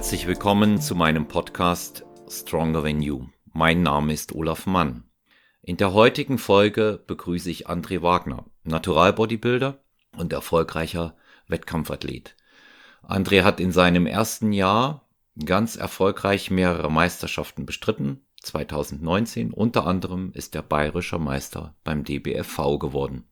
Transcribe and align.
Herzlich 0.00 0.26
willkommen 0.26 0.80
zu 0.80 0.94
meinem 0.94 1.28
Podcast 1.28 2.06
Stronger 2.26 2.82
Than 2.82 3.02
You. 3.02 3.26
Mein 3.52 3.82
Name 3.82 4.14
ist 4.14 4.34
Olaf 4.34 4.64
Mann. 4.64 5.04
In 5.60 5.76
der 5.76 5.92
heutigen 5.92 6.38
Folge 6.38 7.04
begrüße 7.06 7.50
ich 7.50 7.68
André 7.68 8.00
Wagner, 8.00 8.46
Naturalbodybuilder 8.64 9.84
und 10.16 10.32
erfolgreicher 10.32 11.16
Wettkampfathlet. 11.48 12.34
André 13.06 13.42
hat 13.42 13.60
in 13.60 13.72
seinem 13.72 14.06
ersten 14.06 14.54
Jahr 14.54 15.06
ganz 15.44 15.76
erfolgreich 15.76 16.50
mehrere 16.50 16.90
Meisterschaften 16.90 17.66
bestritten. 17.66 18.24
2019 18.40 19.52
unter 19.52 19.86
anderem 19.86 20.32
ist 20.32 20.54
er 20.54 20.62
bayerischer 20.62 21.18
Meister 21.18 21.76
beim 21.84 22.04
DBFV 22.04 22.78
geworden. 22.78 23.28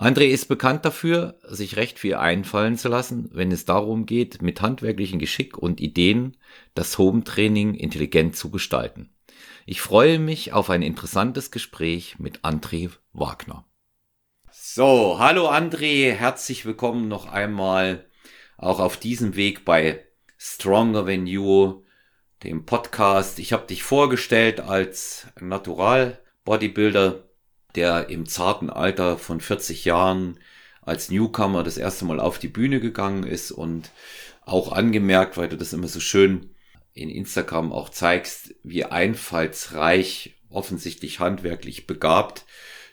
André 0.00 0.28
ist 0.28 0.46
bekannt 0.46 0.86
dafür, 0.86 1.38
sich 1.46 1.76
recht 1.76 1.98
viel 1.98 2.14
einfallen 2.14 2.78
zu 2.78 2.88
lassen, 2.88 3.28
wenn 3.34 3.52
es 3.52 3.66
darum 3.66 4.06
geht, 4.06 4.40
mit 4.40 4.62
handwerklichen 4.62 5.18
Geschick 5.18 5.58
und 5.58 5.78
Ideen 5.78 6.38
das 6.72 6.96
Home-Training 6.96 7.74
intelligent 7.74 8.34
zu 8.34 8.50
gestalten. 8.50 9.14
Ich 9.66 9.82
freue 9.82 10.18
mich 10.18 10.54
auf 10.54 10.70
ein 10.70 10.80
interessantes 10.80 11.50
Gespräch 11.50 12.18
mit 12.18 12.40
André 12.40 12.88
Wagner. 13.12 13.66
So, 14.50 15.18
hallo 15.18 15.50
André, 15.50 16.12
herzlich 16.12 16.64
willkommen 16.64 17.06
noch 17.08 17.26
einmal 17.26 18.06
auch 18.56 18.80
auf 18.80 18.96
diesem 18.96 19.36
Weg 19.36 19.66
bei 19.66 20.02
Stronger 20.38 21.04
Than 21.04 21.26
You, 21.26 21.82
dem 22.42 22.64
Podcast. 22.64 23.38
Ich 23.38 23.52
habe 23.52 23.66
dich 23.66 23.82
vorgestellt 23.82 24.60
als 24.60 25.26
Natural 25.38 26.18
Bodybuilder, 26.44 27.29
der 27.74 28.08
im 28.08 28.26
zarten 28.26 28.70
Alter 28.70 29.18
von 29.18 29.40
40 29.40 29.84
Jahren 29.84 30.38
als 30.82 31.10
Newcomer 31.10 31.62
das 31.62 31.76
erste 31.76 32.04
Mal 32.04 32.20
auf 32.20 32.38
die 32.38 32.48
Bühne 32.48 32.80
gegangen 32.80 33.24
ist 33.24 33.52
und 33.52 33.90
auch 34.44 34.72
angemerkt, 34.72 35.36
weil 35.36 35.48
du 35.48 35.56
das 35.56 35.72
immer 35.72 35.88
so 35.88 36.00
schön 36.00 36.50
in 36.92 37.08
Instagram 37.08 37.72
auch 37.72 37.90
zeigst, 37.90 38.54
wie 38.64 38.84
einfallsreich, 38.84 40.34
offensichtlich 40.50 41.20
handwerklich 41.20 41.86
begabt 41.86 42.44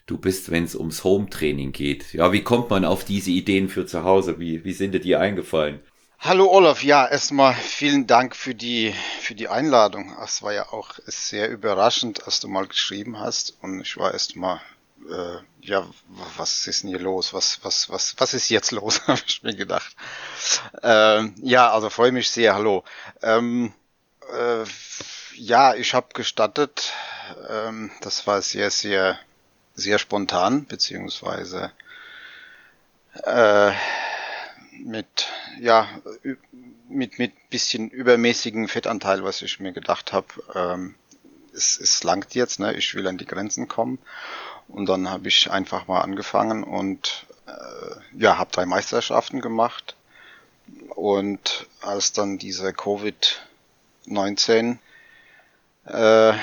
du 0.07 0.17
bist, 0.17 0.49
wenn 0.49 0.63
es 0.63 0.75
ums 0.75 1.03
Home-Training 1.03 1.73
geht. 1.73 2.13
Ja, 2.13 2.31
wie 2.31 2.43
kommt 2.43 2.69
man 2.69 2.85
auf 2.85 3.03
diese 3.03 3.29
Ideen 3.29 3.69
für 3.69 3.85
zu 3.85 4.03
Hause? 4.03 4.39
Wie, 4.39 4.63
wie 4.63 4.73
sind 4.73 4.93
dir 4.93 5.01
die 5.01 5.15
eingefallen? 5.15 5.81
Hallo 6.19 6.49
Olaf, 6.49 6.81
ja, 6.81 7.05
erstmal 7.05 7.53
vielen 7.53 8.07
Dank 8.07 8.35
für 8.35 8.55
die, 8.55 8.95
für 9.21 9.35
die 9.35 9.49
Einladung. 9.49 10.15
Es 10.23 10.41
war 10.41 10.51
ja 10.51 10.69
auch 10.69 10.95
sehr 11.05 11.49
überraschend, 11.49 12.25
als 12.25 12.39
du 12.39 12.47
mal 12.47 12.65
geschrieben 12.65 13.19
hast 13.19 13.55
und 13.61 13.81
ich 13.81 13.97
war 13.97 14.13
erstmal, 14.13 14.59
äh, 15.09 15.37
ja, 15.61 15.85
was 16.37 16.67
ist 16.67 16.83
denn 16.83 16.89
hier 16.89 16.99
los? 16.99 17.33
Was, 17.33 17.59
was, 17.63 17.89
was, 17.89 18.15
was 18.17 18.33
ist 18.33 18.49
jetzt 18.49 18.71
los? 18.71 19.01
habe 19.07 19.21
ich 19.25 19.43
mir 19.43 19.55
gedacht. 19.55 19.95
Ähm, 20.81 21.35
ja, 21.41 21.71
also 21.71 21.89
freue 21.89 22.11
mich 22.11 22.29
sehr, 22.29 22.55
hallo. 22.55 22.83
Ähm, 23.21 23.73
äh, 24.33 24.63
ja, 25.35 25.75
ich 25.75 25.93
habe 25.93 26.07
gestattet, 26.13 26.93
ähm, 27.49 27.91
das 28.01 28.27
war 28.27 28.41
sehr, 28.41 28.71
sehr, 28.71 29.19
sehr 29.75 29.99
spontan, 29.99 30.65
beziehungsweise 30.65 31.71
äh, 33.23 33.71
mit 34.83 35.27
ja 35.59 35.87
mit 36.87 37.19
mit 37.19 37.49
bisschen 37.49 37.89
übermäßigen 37.89 38.67
Fettanteil, 38.67 39.23
was 39.23 39.41
ich 39.41 39.59
mir 39.59 39.73
gedacht 39.73 40.13
habe, 40.13 40.27
ähm, 40.53 40.95
es, 41.53 41.79
es 41.79 42.03
langt 42.03 42.35
jetzt, 42.35 42.59
ne? 42.59 42.73
Ich 42.75 42.93
will 42.93 43.07
an 43.07 43.17
die 43.17 43.25
Grenzen 43.25 43.67
kommen 43.67 43.99
und 44.67 44.87
dann 44.87 45.09
habe 45.09 45.27
ich 45.27 45.49
einfach 45.51 45.87
mal 45.87 46.01
angefangen 46.01 46.63
und 46.63 47.25
äh, 47.47 48.21
ja 48.21 48.37
habe 48.37 48.51
drei 48.51 48.65
Meisterschaften 48.65 49.41
gemacht 49.41 49.95
und 50.95 51.67
als 51.81 52.13
dann 52.13 52.37
diese 52.37 52.73
Covid 52.73 53.41
19 54.05 54.79
äh, 55.85 56.33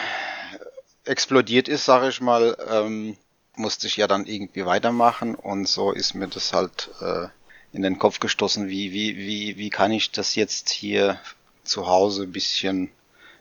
explodiert 1.05 1.69
ist, 1.69 1.85
sage 1.85 2.09
ich 2.09 2.21
mal, 2.21 2.57
ähm, 2.71 3.17
musste 3.57 3.87
ich 3.87 3.97
ja 3.97 4.07
dann 4.07 4.27
irgendwie 4.27 4.65
weitermachen 4.67 5.35
und 5.35 5.69
so 5.69 5.93
ist 5.93 6.15
mir 6.15 6.29
das 6.29 6.53
halt 6.53 6.91
äh, 7.01 7.29
in 7.73 7.83
den 7.83 7.99
Kopf 7.99 8.21
gestoßen, 8.21 8.69
wie, 8.69 8.93
wie, 8.93 9.17
wie, 9.17 9.57
wie 9.59 9.71
kann 9.71 9.93
ich 9.93 10.13
das 10.13 10.35
jetzt 10.35 10.71
hier 10.71 11.19
zu 11.65 11.87
Hause 11.87 12.23
ein 12.23 12.33
bisschen 12.33 12.91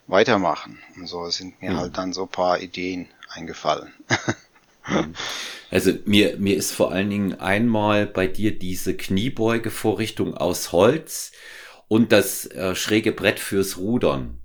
weitermachen. 0.08 0.82
Und 0.96 1.08
so 1.08 1.30
sind 1.30 1.62
mir 1.62 1.72
mhm. 1.72 1.78
halt 1.78 1.98
dann 1.98 2.14
so 2.14 2.26
paar 2.26 2.60
Ideen 2.60 3.08
eingefallen. 3.30 3.94
Mhm. 4.88 5.14
also 5.72 5.94
mir, 6.06 6.38
mir 6.38 6.58
ist 6.58 6.72
vor 6.72 6.92
allen 6.92 7.10
Dingen 7.10 7.40
einmal 7.40 8.06
bei 8.06 8.28
dir 8.28 8.58
diese 8.58 8.96
Kniebeugevorrichtung 8.96 10.36
aus 10.36 10.72
Holz 10.72 11.32
und 11.88 12.12
das 12.12 12.46
äh, 12.48 12.76
schräge 12.76 13.12
Brett 13.12 13.40
fürs 13.40 13.78
Rudern 13.78 14.40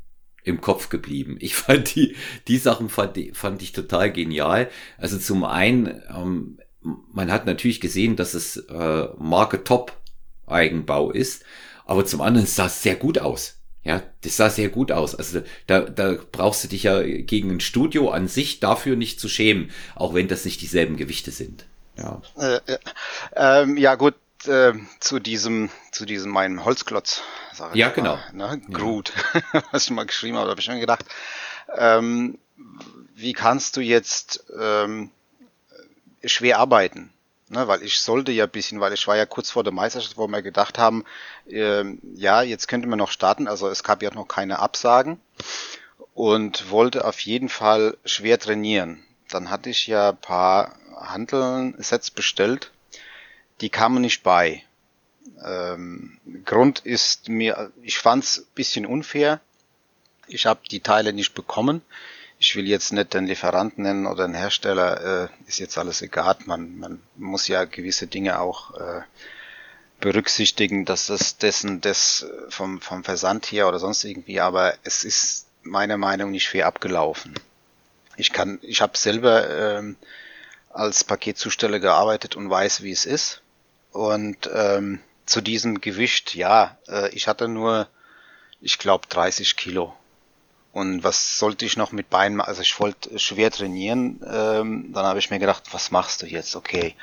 im 0.44 0.60
Kopf 0.60 0.88
geblieben. 0.88 1.36
Ich 1.40 1.54
fand 1.56 1.94
die, 1.94 2.16
die 2.46 2.58
Sachen 2.58 2.88
fand, 2.88 3.18
fand 3.34 3.62
ich 3.62 3.72
total 3.72 4.12
genial. 4.12 4.70
Also 4.96 5.18
zum 5.18 5.44
einen, 5.44 6.02
ähm, 6.14 6.58
man 6.82 7.30
hat 7.30 7.46
natürlich 7.46 7.80
gesehen, 7.80 8.16
dass 8.16 8.34
es 8.34 8.56
äh, 8.56 9.08
Marke 9.18 9.64
Top 9.64 9.96
Eigenbau 10.46 11.10
ist, 11.10 11.44
aber 11.84 12.06
zum 12.06 12.20
anderen 12.20 12.46
sah 12.46 12.66
es 12.66 12.82
sehr 12.82 12.96
gut 12.96 13.18
aus. 13.18 13.57
Ja, 13.88 14.02
das 14.20 14.36
sah 14.36 14.50
sehr 14.50 14.68
gut 14.68 14.92
aus. 14.92 15.14
Also 15.14 15.40
da, 15.66 15.80
da 15.80 16.18
brauchst 16.30 16.62
du 16.62 16.68
dich 16.68 16.82
ja 16.82 17.00
gegen 17.00 17.50
ein 17.50 17.60
Studio 17.60 18.10
an 18.10 18.28
sich 18.28 18.60
dafür 18.60 18.96
nicht 18.96 19.18
zu 19.18 19.30
schämen, 19.30 19.70
auch 19.94 20.12
wenn 20.12 20.28
das 20.28 20.44
nicht 20.44 20.60
dieselben 20.60 20.98
Gewichte 20.98 21.30
sind. 21.30 21.64
Ja, 21.96 22.20
äh, 22.36 22.60
äh, 22.66 22.78
ähm, 23.34 23.78
ja 23.78 23.94
gut, 23.94 24.14
äh, 24.46 24.74
zu 25.00 25.20
diesem, 25.20 25.70
zu 25.90 26.04
diesem 26.04 26.30
meinem 26.30 26.66
Holzklotz. 26.66 27.22
Sag 27.54 27.70
ich 27.70 27.78
ja, 27.78 27.86
mal, 27.86 27.94
genau. 27.94 28.18
Ne? 28.34 28.60
Groot, 28.70 29.14
ja. 29.54 29.62
was 29.72 29.84
ich 29.84 29.90
mal 29.90 30.04
geschrieben 30.04 30.36
habe, 30.36 30.50
habe 30.50 30.60
ich 30.60 30.66
schon 30.66 30.80
gedacht. 30.80 31.06
Ähm, 31.74 32.36
wie 33.14 33.32
kannst 33.32 33.78
du 33.78 33.80
jetzt 33.80 34.44
ähm, 34.60 35.10
schwer 36.22 36.58
arbeiten. 36.58 37.10
Ne, 37.50 37.66
weil 37.66 37.82
ich 37.82 38.00
sollte 38.00 38.30
ja 38.30 38.44
bisschen, 38.44 38.80
weil 38.80 38.92
ich 38.92 39.06
war 39.06 39.16
ja 39.16 39.24
kurz 39.24 39.50
vor 39.50 39.64
der 39.64 39.72
Meisterschaft, 39.72 40.18
wo 40.18 40.28
wir 40.28 40.42
gedacht 40.42 40.76
haben, 40.76 41.04
äh, 41.48 41.82
ja, 42.14 42.42
jetzt 42.42 42.68
könnte 42.68 42.86
man 42.88 42.98
noch 42.98 43.10
starten, 43.10 43.48
also 43.48 43.68
es 43.68 43.82
gab 43.82 44.02
ja 44.02 44.12
noch 44.12 44.28
keine 44.28 44.58
Absagen 44.58 45.18
und 46.12 46.70
wollte 46.70 47.06
auf 47.06 47.20
jeden 47.20 47.48
Fall 47.48 47.96
schwer 48.04 48.38
trainieren. 48.38 49.02
Dann 49.30 49.50
hatte 49.50 49.70
ich 49.70 49.86
ja 49.86 50.12
paar 50.12 50.76
Handeln-Sets 50.94 52.10
bestellt, 52.10 52.70
die 53.62 53.70
kamen 53.70 54.02
nicht 54.02 54.22
bei. 54.22 54.62
Ähm, 55.42 56.18
Grund 56.44 56.80
ist 56.80 57.30
mir, 57.30 57.72
ich 57.82 57.98
fand's 57.98 58.46
bisschen 58.54 58.84
unfair. 58.84 59.40
Ich 60.26 60.44
habe 60.44 60.60
die 60.70 60.80
Teile 60.80 61.14
nicht 61.14 61.32
bekommen 61.34 61.80
ich 62.38 62.54
will 62.54 62.68
jetzt 62.68 62.92
nicht 62.92 63.14
den 63.14 63.26
Lieferanten 63.26 63.82
nennen 63.82 64.06
oder 64.06 64.26
den 64.26 64.34
Hersteller, 64.34 65.24
äh, 65.24 65.48
ist 65.48 65.58
jetzt 65.58 65.76
alles 65.76 66.02
egal. 66.02 66.36
Man, 66.46 66.78
man 66.78 67.02
muss 67.16 67.48
ja 67.48 67.64
gewisse 67.64 68.06
Dinge 68.06 68.38
auch 68.38 68.74
äh, 68.74 69.00
berücksichtigen, 70.00 70.84
dass 70.84 71.06
das 71.08 71.38
dessen 71.38 71.80
das 71.80 72.26
vom, 72.48 72.80
vom 72.80 73.02
Versand 73.02 73.46
her 73.46 73.68
oder 73.68 73.80
sonst 73.80 74.04
irgendwie, 74.04 74.40
aber 74.40 74.74
es 74.84 75.04
ist 75.04 75.46
meiner 75.62 75.96
Meinung 75.96 76.28
nach 76.28 76.32
nicht 76.32 76.48
fair 76.48 76.66
abgelaufen. 76.66 77.34
Ich 78.16 78.32
kann, 78.32 78.58
ich 78.62 78.80
habe 78.80 78.96
selber 78.96 79.78
ähm, 79.78 79.96
als 80.70 81.02
Paketzusteller 81.02 81.80
gearbeitet 81.80 82.36
und 82.36 82.48
weiß, 82.48 82.82
wie 82.82 82.92
es 82.92 83.04
ist. 83.04 83.42
Und 83.90 84.48
ähm, 84.52 85.00
zu 85.26 85.40
diesem 85.40 85.80
Gewicht, 85.80 86.34
ja, 86.34 86.78
äh, 86.88 87.08
ich 87.10 87.26
hatte 87.26 87.48
nur, 87.48 87.88
ich 88.60 88.78
glaube, 88.78 89.06
30 89.08 89.56
Kilo 89.56 89.97
und 90.78 91.02
was 91.02 91.38
sollte 91.38 91.64
ich 91.64 91.76
noch 91.76 91.90
mit 91.90 92.08
Beinen 92.08 92.36
machen? 92.36 92.48
Also 92.48 92.62
ich 92.62 92.78
wollte 92.78 93.18
schwer 93.18 93.50
trainieren. 93.50 94.20
Ähm, 94.24 94.92
dann 94.92 95.04
habe 95.04 95.18
ich 95.18 95.30
mir 95.30 95.40
gedacht, 95.40 95.64
was 95.72 95.90
machst 95.90 96.22
du 96.22 96.26
jetzt? 96.26 96.54
Okay. 96.54 96.94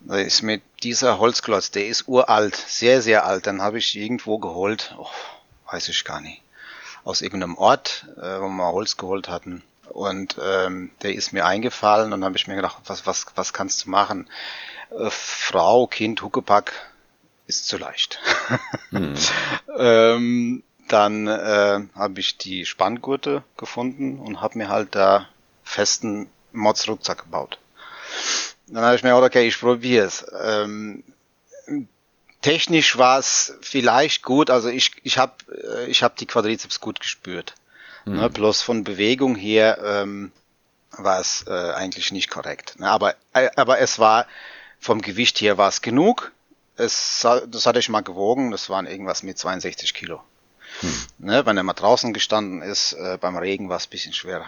Da 0.00 0.16
ist 0.16 0.42
mit 0.42 0.62
dieser 0.82 1.18
Holzklotz, 1.18 1.70
der 1.70 1.86
ist 1.86 2.08
uralt, 2.08 2.56
sehr, 2.56 3.02
sehr 3.02 3.26
alt. 3.26 3.46
Dann 3.46 3.60
habe 3.60 3.78
ich 3.78 3.94
irgendwo 3.94 4.38
geholt, 4.38 4.94
oh, 4.98 5.06
weiß 5.70 5.88
ich 5.90 6.04
gar 6.04 6.20
nicht, 6.20 6.40
aus 7.04 7.20
irgendeinem 7.20 7.56
Ort, 7.58 8.06
äh, 8.16 8.40
wo 8.40 8.48
wir 8.48 8.72
Holz 8.72 8.96
geholt 8.96 9.28
hatten. 9.28 9.62
Und 9.90 10.36
ähm, 10.42 10.90
der 11.02 11.14
ist 11.14 11.32
mir 11.32 11.44
eingefallen 11.44 12.06
und 12.06 12.12
dann 12.12 12.24
habe 12.24 12.36
ich 12.36 12.46
mir 12.46 12.56
gedacht, 12.56 12.78
was, 12.86 13.06
was, 13.06 13.26
was 13.34 13.52
kannst 13.52 13.84
du 13.84 13.90
machen? 13.90 14.30
Äh, 14.90 15.10
Frau, 15.10 15.86
Kind, 15.86 16.22
Huckepack 16.22 16.72
ist 17.46 17.68
zu 17.68 17.76
leicht. 17.76 18.18
Hm. 18.90 19.14
ähm, 19.78 20.62
dann 20.92 21.26
äh, 21.26 21.80
habe 21.94 22.20
ich 22.20 22.38
die 22.38 22.66
Spanngurte 22.66 23.42
gefunden 23.56 24.18
und 24.18 24.40
habe 24.40 24.58
mir 24.58 24.68
halt 24.68 24.94
da 24.94 25.28
festen 25.64 26.28
Mods-Rucksack 26.52 27.24
gebaut. 27.24 27.58
Dann 28.66 28.84
habe 28.84 28.96
ich 28.96 29.02
mir 29.02 29.10
gedacht, 29.10 29.30
okay, 29.30 29.46
ich 29.46 29.58
probiere 29.58 30.06
es. 30.06 30.24
Ähm, 30.42 31.02
technisch 32.42 32.98
war 32.98 33.18
es 33.18 33.54
vielleicht 33.60 34.22
gut, 34.22 34.50
also 34.50 34.68
ich, 34.68 34.92
ich 35.02 35.18
habe 35.18 35.34
äh, 35.52 35.86
ich 35.86 36.02
hab 36.02 36.16
die 36.16 36.26
Quadrizeps 36.26 36.80
gut 36.80 37.00
gespürt. 37.00 37.54
Mhm. 38.04 38.16
Ne, 38.16 38.30
bloß 38.30 38.62
von 38.62 38.84
Bewegung 38.84 39.36
her 39.36 39.78
ähm, 39.82 40.32
war 40.90 41.20
es 41.20 41.44
äh, 41.46 41.72
eigentlich 41.72 42.12
nicht 42.12 42.28
korrekt. 42.30 42.78
Ne, 42.78 42.90
aber, 42.90 43.14
äh, 43.32 43.48
aber 43.56 43.78
es 43.78 43.98
war, 43.98 44.26
vom 44.78 45.00
Gewicht 45.00 45.40
her 45.40 45.56
war 45.56 45.68
es 45.68 45.80
genug. 45.80 46.32
Es, 46.76 47.20
das 47.46 47.66
hatte 47.66 47.78
ich 47.78 47.88
mal 47.88 48.00
gewogen, 48.02 48.50
das 48.50 48.68
waren 48.68 48.86
irgendwas 48.86 49.22
mit 49.22 49.38
62 49.38 49.94
Kilo. 49.94 50.22
Hm. 50.80 50.94
Ne, 51.18 51.46
wenn 51.46 51.56
er 51.56 51.62
mal 51.62 51.72
draußen 51.74 52.12
gestanden 52.12 52.62
ist, 52.62 52.94
äh, 52.94 53.18
beim 53.20 53.36
Regen 53.36 53.68
war 53.68 53.76
es 53.76 53.86
ein 53.86 53.90
bisschen 53.90 54.12
schwerer. 54.12 54.46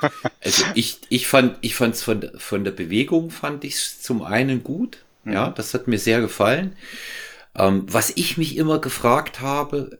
also 0.42 0.64
ich, 0.74 1.00
ich 1.08 1.26
fand, 1.26 1.56
ich 1.60 1.74
fand's 1.74 2.02
von, 2.02 2.30
von 2.36 2.64
der 2.64 2.72
Bewegung 2.72 3.30
fand 3.30 3.64
ich 3.64 4.00
zum 4.00 4.22
einen 4.22 4.62
gut. 4.62 4.98
Hm. 5.24 5.32
Ja, 5.32 5.50
das 5.50 5.74
hat 5.74 5.88
mir 5.88 5.98
sehr 5.98 6.20
gefallen. 6.20 6.76
Ähm, 7.56 7.84
was 7.86 8.12
ich 8.16 8.36
mich 8.36 8.56
immer 8.56 8.80
gefragt 8.80 9.40
habe, 9.40 9.98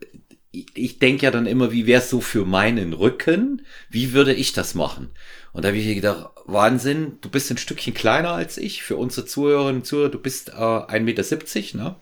ich, 0.51 0.67
ich 0.73 0.99
denke 0.99 1.25
ja 1.25 1.31
dann 1.31 1.45
immer, 1.45 1.71
wie 1.71 1.85
wäre 1.85 2.01
es 2.01 2.09
so 2.09 2.21
für 2.21 2.45
meinen 2.45 2.93
Rücken? 2.93 3.65
Wie 3.89 4.13
würde 4.13 4.33
ich 4.33 4.53
das 4.53 4.75
machen? 4.75 5.09
Und 5.53 5.63
da 5.63 5.69
habe 5.69 5.77
ich 5.77 5.95
gedacht, 5.95 6.31
Wahnsinn, 6.45 7.17
du 7.21 7.29
bist 7.29 7.49
ein 7.49 7.57
Stückchen 7.57 7.93
kleiner 7.93 8.31
als 8.31 8.57
ich. 8.57 8.83
Für 8.83 8.97
unsere 8.97 9.25
Zuhörerinnen 9.25 9.81
und 9.81 9.85
Zuhörer, 9.85 10.09
du 10.09 10.19
bist 10.19 10.49
äh, 10.49 10.53
1,70 10.53 10.99
Meter, 11.01 11.77
ne? 11.77 11.95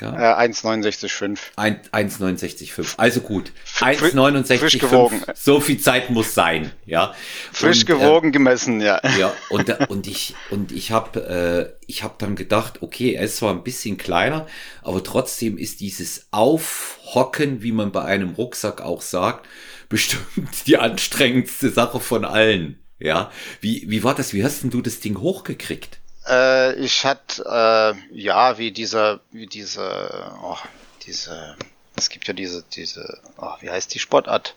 Ja. 0.00 0.42
Äh, 0.42 0.48
1,69,5. 0.48 1.38
1,69,5. 1.56 2.94
Also 2.96 3.20
gut. 3.20 3.52
1,69,5. 3.78 5.34
So 5.34 5.60
viel 5.60 5.78
Zeit 5.78 6.10
muss 6.10 6.34
sein, 6.34 6.72
ja. 6.86 7.14
Frisch 7.52 7.82
und, 7.82 7.90
äh, 7.90 7.92
gewogen, 7.94 8.28
äh, 8.28 8.32
gemessen, 8.32 8.80
ja. 8.80 9.00
Ja, 9.18 9.32
und, 9.50 9.68
und 9.88 10.06
ich, 10.06 10.34
und 10.50 10.72
ich 10.72 10.90
habe 10.90 11.76
äh, 11.78 11.84
ich 11.86 12.02
hab 12.02 12.18
dann 12.18 12.36
gedacht, 12.36 12.82
okay, 12.82 13.14
er 13.14 13.24
ist 13.24 13.36
zwar 13.36 13.52
ein 13.52 13.62
bisschen 13.62 13.98
kleiner, 13.98 14.46
aber 14.82 15.02
trotzdem 15.02 15.58
ist 15.58 15.80
dieses 15.80 16.28
Aufhocken, 16.30 17.62
wie 17.62 17.72
man 17.72 17.92
bei 17.92 18.04
einem 18.04 18.30
Rucksack 18.30 18.80
auch 18.80 19.02
sagt, 19.02 19.46
bestimmt 19.88 20.66
die 20.66 20.78
anstrengendste 20.78 21.70
Sache 21.70 22.00
von 22.00 22.24
allen. 22.24 22.78
Ja, 22.98 23.30
wie, 23.62 23.86
wie 23.88 24.04
war 24.04 24.14
das? 24.14 24.34
Wie 24.34 24.44
hast 24.44 24.62
denn 24.62 24.70
du 24.70 24.82
das 24.82 25.00
Ding 25.00 25.18
hochgekriegt? 25.18 25.99
Äh, 26.28 26.74
ich 26.74 27.04
hatte, 27.04 27.44
äh, 27.44 28.16
ja, 28.16 28.58
wie 28.58 28.70
dieser, 28.70 29.20
wie 29.30 29.46
diese, 29.46 30.32
oh, 30.42 30.58
diese, 31.06 31.56
es 31.96 32.08
gibt 32.08 32.28
ja 32.28 32.34
diese, 32.34 32.62
diese, 32.62 33.20
oh, 33.38 33.52
wie 33.60 33.70
heißt 33.70 33.94
die 33.94 33.98
Sportart? 33.98 34.54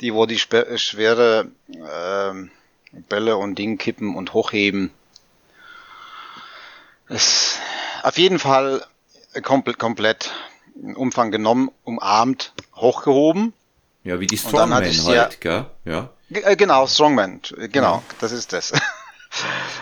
Die, 0.00 0.14
wo 0.14 0.26
die 0.26 0.38
schwere 0.38 1.50
äh, 1.68 2.98
Bälle 3.08 3.36
und 3.36 3.56
Ding 3.58 3.78
kippen 3.78 4.14
und 4.14 4.32
hochheben. 4.32 4.92
Es, 7.08 7.58
auf 8.02 8.18
jeden 8.18 8.38
Fall 8.38 8.84
komplett, 9.42 9.78
komplett 9.78 10.30
Umfang 10.94 11.30
genommen, 11.30 11.70
umarmt, 11.84 12.52
hochgehoben. 12.74 13.54
Ja, 14.04 14.20
wie 14.20 14.26
die 14.26 14.38
Strongman 14.38 14.74
halt, 14.74 14.94
ja, 14.94 15.28
gell? 15.40 15.66
Ja. 15.84 16.10
Äh, 16.30 16.56
genau, 16.56 16.86
Strongman, 16.86 17.40
genau, 17.72 17.96
ja. 17.96 18.02
das 18.20 18.32
ist 18.32 18.52
das. 18.52 18.72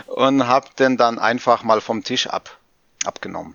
Und 0.07 0.47
hab 0.47 0.77
den 0.77 0.97
dann 0.97 1.19
einfach 1.19 1.63
mal 1.63 1.81
vom 1.81 2.05
Tisch 2.05 2.27
ab, 2.27 2.57
abgenommen. 3.05 3.55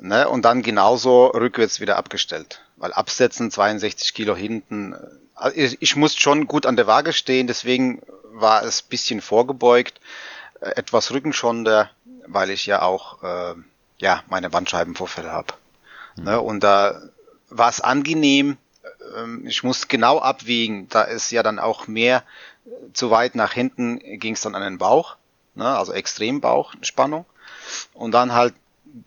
Ne? 0.00 0.28
Und 0.28 0.42
dann 0.42 0.62
genauso 0.62 1.26
rückwärts 1.26 1.80
wieder 1.80 1.96
abgestellt. 1.96 2.62
Weil 2.76 2.92
absetzen 2.92 3.50
62 3.50 4.14
Kilo 4.14 4.34
hinten, 4.34 4.94
äh, 5.40 5.50
ich, 5.52 5.80
ich 5.80 5.96
musste 5.96 6.20
schon 6.20 6.46
gut 6.46 6.66
an 6.66 6.76
der 6.76 6.86
Waage 6.86 7.12
stehen, 7.12 7.46
deswegen 7.46 8.02
war 8.32 8.64
es 8.64 8.82
bisschen 8.82 9.20
vorgebeugt, 9.20 10.00
äh, 10.60 10.70
etwas 10.70 11.10
rückenschonender, 11.10 11.90
weil 12.26 12.50
ich 12.50 12.66
ja 12.66 12.82
auch 12.82 13.22
äh, 13.22 13.54
ja 13.98 14.22
meine 14.28 14.50
Bandscheibenvorfälle 14.50 15.30
habe. 15.30 15.54
Mhm. 16.16 16.24
Ne? 16.24 16.40
Und 16.40 16.60
da 16.60 17.00
war 17.50 17.68
es 17.68 17.80
angenehm. 17.80 18.56
Ähm, 19.16 19.46
ich 19.46 19.62
musste 19.62 19.86
genau 19.88 20.18
abwiegen, 20.18 20.88
da 20.88 21.02
ist 21.02 21.30
ja 21.30 21.42
dann 21.42 21.58
auch 21.58 21.86
mehr 21.86 22.24
zu 22.92 23.10
weit 23.10 23.34
nach 23.34 23.52
hinten 23.52 23.98
ging 24.18 24.34
es 24.34 24.42
dann 24.42 24.54
an 24.54 24.62
den 24.62 24.78
Bauch, 24.78 25.16
ne, 25.54 25.66
also 25.66 25.92
Extrembauchspannung. 25.92 27.24
Und 27.94 28.12
dann 28.12 28.32
halt 28.32 28.54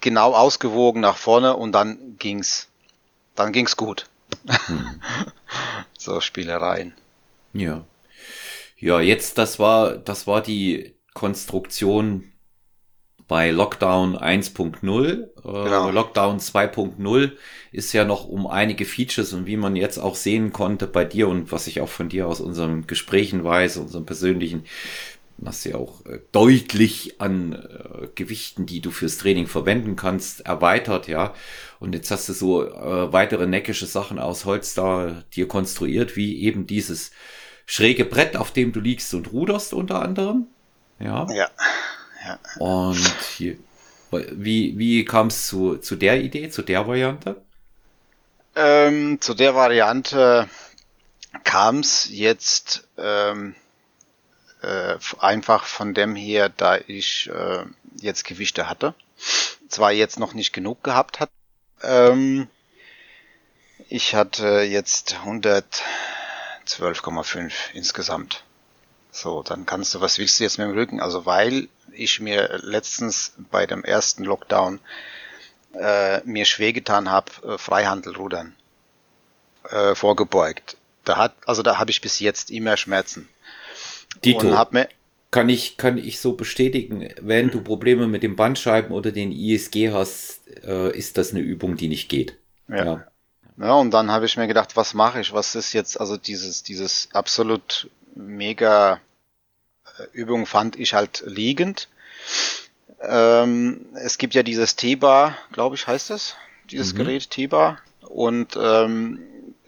genau 0.02 0.34
ausgewogen 0.34 1.02
nach 1.02 1.18
vorne 1.18 1.56
und 1.56 1.72
dann 1.72 2.18
ging's, 2.18 2.68
dann 3.36 3.52
ging's 3.52 3.78
gut. 3.78 4.08
Hm. 4.48 5.02
so 5.98 6.22
Spielereien. 6.22 6.94
Ja. 7.54 7.84
Ja, 8.78 9.00
jetzt, 9.00 9.38
das 9.38 9.60
war, 9.60 9.96
das 9.96 10.28
war 10.28 10.42
die 10.42 10.96
Konstruktion 11.14 12.32
bei 13.28 13.52
Lockdown 13.52 14.16
1.0. 14.18 14.84
Äh, 14.84 15.28
genau. 15.44 15.90
Lockdown 15.90 16.40
2.0 16.40 17.32
ist 17.72 17.94
ja 17.94 18.06
noch 18.06 18.28
um 18.28 18.48
einige 18.48 18.86
Features 18.86 19.34
und 19.34 19.46
wie 19.48 19.58
man 19.58 19.76
jetzt 19.76 19.98
auch 19.98 20.16
sehen 20.16 20.54
konnte 20.54 20.88
bei 20.88 21.06
dir 21.06 21.28
und 21.28 21.52
was 21.52 21.68
ich 21.68 21.82
auch 21.82 21.90
von 21.90 22.10
dir 22.10 22.28
aus 22.28 22.40
unseren 22.40 22.88
Gesprächen 22.88 23.44
weiß, 23.44 23.78
unseren 23.78 24.06
persönlichen, 24.06 24.64
hast 25.44 25.66
ja 25.66 25.76
auch 25.76 26.06
äh, 26.06 26.20
deutlich 26.32 27.20
an 27.20 27.54
äh, 27.54 28.08
Gewichten, 28.16 28.66
die 28.66 28.82
du 28.82 28.92
fürs 28.92 29.18
Training 29.18 29.48
verwenden 29.48 29.96
kannst, 29.96 30.42
erweitert, 30.42 31.08
ja. 31.08 31.34
Und 31.80 31.94
jetzt 31.94 32.12
hast 32.12 32.30
du 32.30 32.34
so 32.34 32.64
äh, 32.64 33.12
weitere 33.12 33.48
neckische 33.48 33.86
Sachen 33.86 34.20
aus 34.20 34.46
Holz 34.46 34.74
da 34.74 35.24
dir 35.34 35.48
konstruiert, 35.48 36.16
wie 36.16 36.42
eben 36.44 36.68
dieses 36.68 37.12
schräge 37.66 38.06
Brett, 38.06 38.38
auf 38.38 38.52
dem 38.52 38.72
du 38.72 38.80
liegst 38.80 39.14
und 39.14 39.32
ruderst 39.34 39.74
unter 39.74 40.02
anderem. 40.02 40.48
Ja. 41.00 41.28
Ja. 41.34 41.50
Ja. 42.26 42.40
Und 42.58 42.98
hier, 43.38 43.58
wie, 44.12 44.78
wie 44.78 45.06
kam 45.06 45.28
es 45.28 45.48
zu, 45.48 45.78
zu 45.78 45.96
der 45.96 46.22
Idee, 46.22 46.50
zu 46.50 46.64
der 46.64 46.88
Variante? 46.88 47.42
Ähm, 48.56 49.22
zu 49.22 49.34
der 49.34 49.54
Variante 49.54 50.50
kam 51.44 51.80
es 51.80 52.08
jetzt 52.10 52.88
ähm, 52.98 53.54
äh, 54.62 54.96
einfach 55.20 55.66
von 55.66 55.94
dem 55.94 56.16
her, 56.16 56.50
da 56.50 56.78
ich 56.78 57.30
äh, 57.30 57.66
jetzt 58.00 58.26
Gewichte 58.26 58.70
hatte. 58.70 58.96
Zwar 59.70 59.92
jetzt 59.92 60.18
noch 60.20 60.34
nicht 60.34 60.54
genug 60.54 60.84
gehabt 60.84 61.20
hat. 61.20 61.30
Ähm, 61.84 62.48
ich 63.90 64.16
hatte 64.16 64.62
jetzt 64.62 65.18
112,5 66.66 67.52
insgesamt. 67.74 68.44
So, 69.12 69.44
dann 69.44 69.66
kannst 69.66 69.94
du, 69.94 70.02
was 70.02 70.18
willst 70.18 70.40
du 70.40 70.44
jetzt 70.44 70.58
mit 70.58 70.68
dem 70.68 70.74
Rücken? 70.74 71.00
Also 71.02 71.26
weil 71.26 71.68
ich 71.96 72.20
mir 72.20 72.60
letztens 72.64 73.34
bei 73.52 73.66
dem 73.66 73.84
ersten 73.84 74.24
Lockdown 74.24 74.80
äh, 75.74 76.22
mir 76.22 76.46
schwer 76.46 76.74
getan 76.74 77.10
habe, 77.10 77.32
äh, 77.44 77.58
Freihandelrudern 77.58 78.56
äh, 79.70 79.96
vorgebeugt. 79.96 80.78
Da 81.04 81.18
hat, 81.18 81.36
also 81.46 81.64
da 81.64 81.78
habe 81.78 81.92
ich 81.92 82.02
bis 82.02 82.20
jetzt 82.20 82.52
immer 82.52 82.78
Schmerzen. 82.78 83.30
Dito. 84.24 84.48
Und 84.48 84.58
hab 84.58 84.74
mir, 84.74 84.88
kann 85.32 85.50
ich, 85.50 85.78
kann 85.78 85.98
ich 85.98 86.20
so 86.20 86.34
bestätigen, 86.34 87.10
wenn 87.20 87.50
du 87.50 87.62
Probleme 87.62 88.08
mit 88.08 88.24
den 88.24 88.36
Bandscheiben 88.36 88.92
oder 88.92 89.12
den 89.12 89.32
ISG 89.32 89.92
hast, 89.92 90.48
äh, 90.64 90.98
ist 90.98 91.18
das 91.18 91.32
eine 91.32 91.42
Übung, 91.42 91.76
die 91.76 91.90
nicht 91.90 92.08
geht. 92.10 92.38
Ja. 92.70 92.86
ja. 92.86 93.08
ja 93.58 93.74
und 93.74 93.92
dann 93.92 94.12
habe 94.12 94.26
ich 94.26 94.38
mir 94.38 94.48
gedacht, 94.48 94.78
was 94.78 94.94
mache 94.94 95.20
ich? 95.20 95.34
Was 95.34 95.56
ist 95.56 95.74
jetzt, 95.74 96.00
also 96.00 96.16
dieses, 96.16 96.64
dieses 96.64 97.10
absolut 97.12 97.90
mega 98.16 99.02
Übung 100.14 100.46
fand 100.46 100.78
ich 100.78 100.94
halt 100.94 101.24
liegend. 101.26 101.88
Ähm, 103.02 103.86
es 103.96 104.18
gibt 104.18 104.34
ja 104.34 104.44
dieses 104.44 104.76
T-Bar, 104.76 105.38
glaube 105.52 105.76
ich, 105.76 105.88
heißt 105.88 106.12
es, 106.12 106.36
dieses 106.72 106.94
mhm. 106.94 106.98
Gerät 107.00 107.30
T-Bar. 107.30 107.80
Und 108.02 108.58
ähm, 108.60 109.20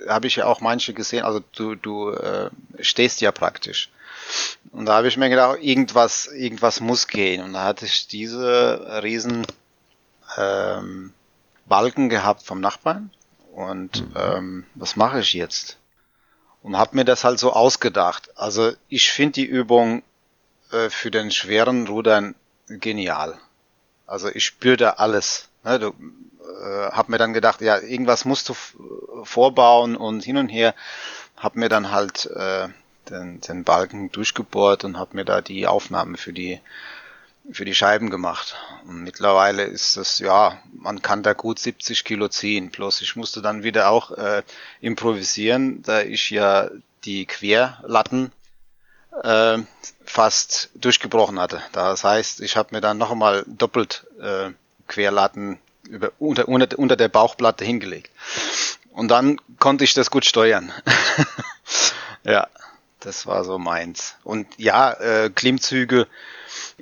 habe 0.08 0.28
ich 0.28 0.38
ja 0.38 0.46
auch 0.46 0.62
manche 0.62 0.94
gesehen, 0.94 1.26
also 1.26 1.42
du, 1.56 1.76
du 1.76 2.12
äh, 2.12 2.50
stehst 2.80 3.22
ja 3.22 3.32
praktisch. 3.32 3.90
Und 4.72 4.86
da 4.86 4.96
habe 4.96 5.08
ich 5.08 5.18
mir 5.18 5.30
gedacht, 5.30 5.60
irgendwas, 5.62 6.28
irgendwas 6.28 6.80
muss 6.80 7.08
gehen. 7.08 7.44
Und 7.44 7.54
da 7.54 7.64
hatte 7.64 7.86
ich 7.86 8.08
diese 8.08 9.02
riesen 9.04 9.46
ähm, 10.38 11.14
Balken 11.66 12.10
gehabt 12.10 12.44
vom 12.44 12.60
Nachbarn. 12.60 13.12
Und 13.54 14.02
mhm. 14.02 14.14
ähm, 14.16 14.66
was 14.76 14.96
mache 14.96 15.20
ich 15.20 15.34
jetzt? 15.34 15.78
Und 16.62 16.78
habe 16.78 16.96
mir 16.96 17.06
das 17.06 17.24
halt 17.24 17.40
so 17.40 17.54
ausgedacht. 17.54 18.30
Also 18.36 18.74
ich 18.90 19.12
finde 19.12 19.34
die 19.34 19.46
Übung 19.46 20.04
äh, 20.72 20.90
für 20.90 21.12
den 21.12 21.32
schweren 21.32 21.88
Rudern 21.88 22.36
genial. 22.68 23.38
Also 24.06 24.30
ich 24.30 24.46
spüre 24.46 24.78
da 24.78 24.90
alles. 24.92 25.50
Ne? 25.64 25.80
Du, 25.80 25.88
äh, 25.90 26.92
hab 26.92 27.10
mir 27.10 27.18
dann 27.18 27.34
gedacht, 27.34 27.62
ja, 27.62 27.78
irgendwas 27.80 28.26
musst 28.26 28.50
du 28.50 28.56
vorbauen 29.24 29.96
und 29.96 30.24
hin 30.24 30.38
und 30.38 30.50
her. 30.50 30.74
Hab 31.36 31.56
mir 31.56 31.70
dann 31.70 31.92
halt 31.92 32.26
äh, 32.28 32.68
den, 33.10 33.42
den 33.42 33.64
Balken 33.64 34.12
durchgebohrt 34.12 34.84
und 34.84 34.98
hab 34.98 35.14
mir 35.14 35.26
da 35.26 35.42
die 35.42 35.68
Aufnahmen 35.68 36.18
für 36.18 36.34
die 36.34 36.60
für 37.52 37.66
die 37.66 37.76
Scheiben 37.76 38.10
gemacht. 38.10 38.56
Und 38.86 39.04
mittlerweile 39.04 39.64
ist 39.64 39.96
es, 39.96 40.20
ja, 40.20 40.62
man 40.74 41.02
kann 41.02 41.24
da 41.24 41.34
gut 41.34 41.60
70 41.60 42.04
Kilo 42.04 42.28
ziehen. 42.28 42.72
Bloß 42.72 43.02
ich 43.02 43.16
musste 43.16 43.42
dann 43.42 43.64
wieder 43.64 43.90
auch 43.90 44.12
äh, 44.12 44.44
improvisieren, 44.82 45.82
da 45.82 46.02
ich 46.02 46.30
ja 46.30 46.70
die 47.06 47.26
Querlatten 47.26 48.32
äh, 49.24 49.60
fast 50.06 50.70
durchgebrochen 50.76 51.40
hatte. 51.40 51.62
Das 51.72 52.04
heißt, 52.04 52.42
ich 52.42 52.56
habe 52.56 52.76
mir 52.76 52.82
dann 52.82 52.98
noch 52.98 53.12
einmal 53.12 53.44
doppelt 53.48 54.06
äh, 54.22 54.52
Querlatten 54.88 55.60
über, 55.88 56.12
unter, 56.20 56.48
unter, 56.48 56.80
unter 56.80 56.96
der 56.96 57.10
Bauchplatte 57.10 57.66
hingelegt. 57.66 58.12
Und 58.92 59.10
dann 59.10 59.40
konnte 59.60 59.84
ich 59.84 59.94
das 59.94 60.10
gut 60.10 60.26
steuern. 60.26 60.72
ja, 62.24 62.48
das 63.00 63.28
war 63.28 63.44
so 63.44 63.60
meins. 63.60 64.16
Und 64.24 64.48
ja, 64.58 64.92
äh, 64.94 65.30
Klimmzüge 65.30 66.08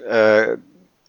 äh, 0.07 0.57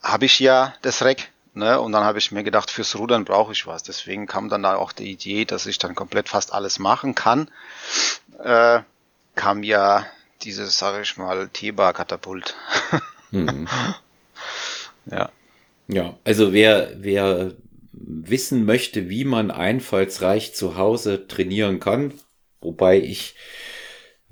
habe 0.03 0.25
ich 0.25 0.41
ja 0.41 0.75
das 0.83 1.03
Reck. 1.03 1.31
Ne? 1.55 1.81
Und 1.81 1.93
dann 1.93 2.05
habe 2.05 2.19
ich 2.19 2.33
mir 2.33 2.43
gedacht, 2.43 2.71
fürs 2.71 2.97
Rudern 2.97 3.25
brauche 3.25 3.53
ich 3.53 3.67
was. 3.67 3.83
Deswegen 3.83 4.27
kam 4.27 4.49
dann 4.49 4.63
da 4.63 4.77
auch 4.77 4.93
die 4.93 5.11
Idee, 5.11 5.45
dass 5.45 5.67
ich 5.67 5.79
dann 5.79 5.95
komplett 5.95 6.29
fast 6.29 6.53
alles 6.53 6.79
machen 6.79 7.15
kann. 7.15 7.51
Äh, 8.43 8.81
kam 9.35 9.63
ja 9.63 10.07
dieses, 10.47 10.79
sage 10.79 11.03
ich 11.03 11.17
mal, 11.17 11.49
T-Bar-Katapult. 11.49 12.55
Mhm. 13.31 13.69
ja. 15.11 15.31
Ja, 15.89 16.19
also 16.25 16.53
wer, 16.53 16.93
wer 16.97 17.53
wissen 17.93 18.65
möchte, 18.65 19.09
wie 19.09 19.25
man 19.25 19.51
einfallsreich 19.51 20.55
zu 20.55 20.77
Hause 20.77 21.29
trainieren 21.29 21.79
kann, 21.81 22.13
wobei 22.61 22.99
ich 22.99 23.37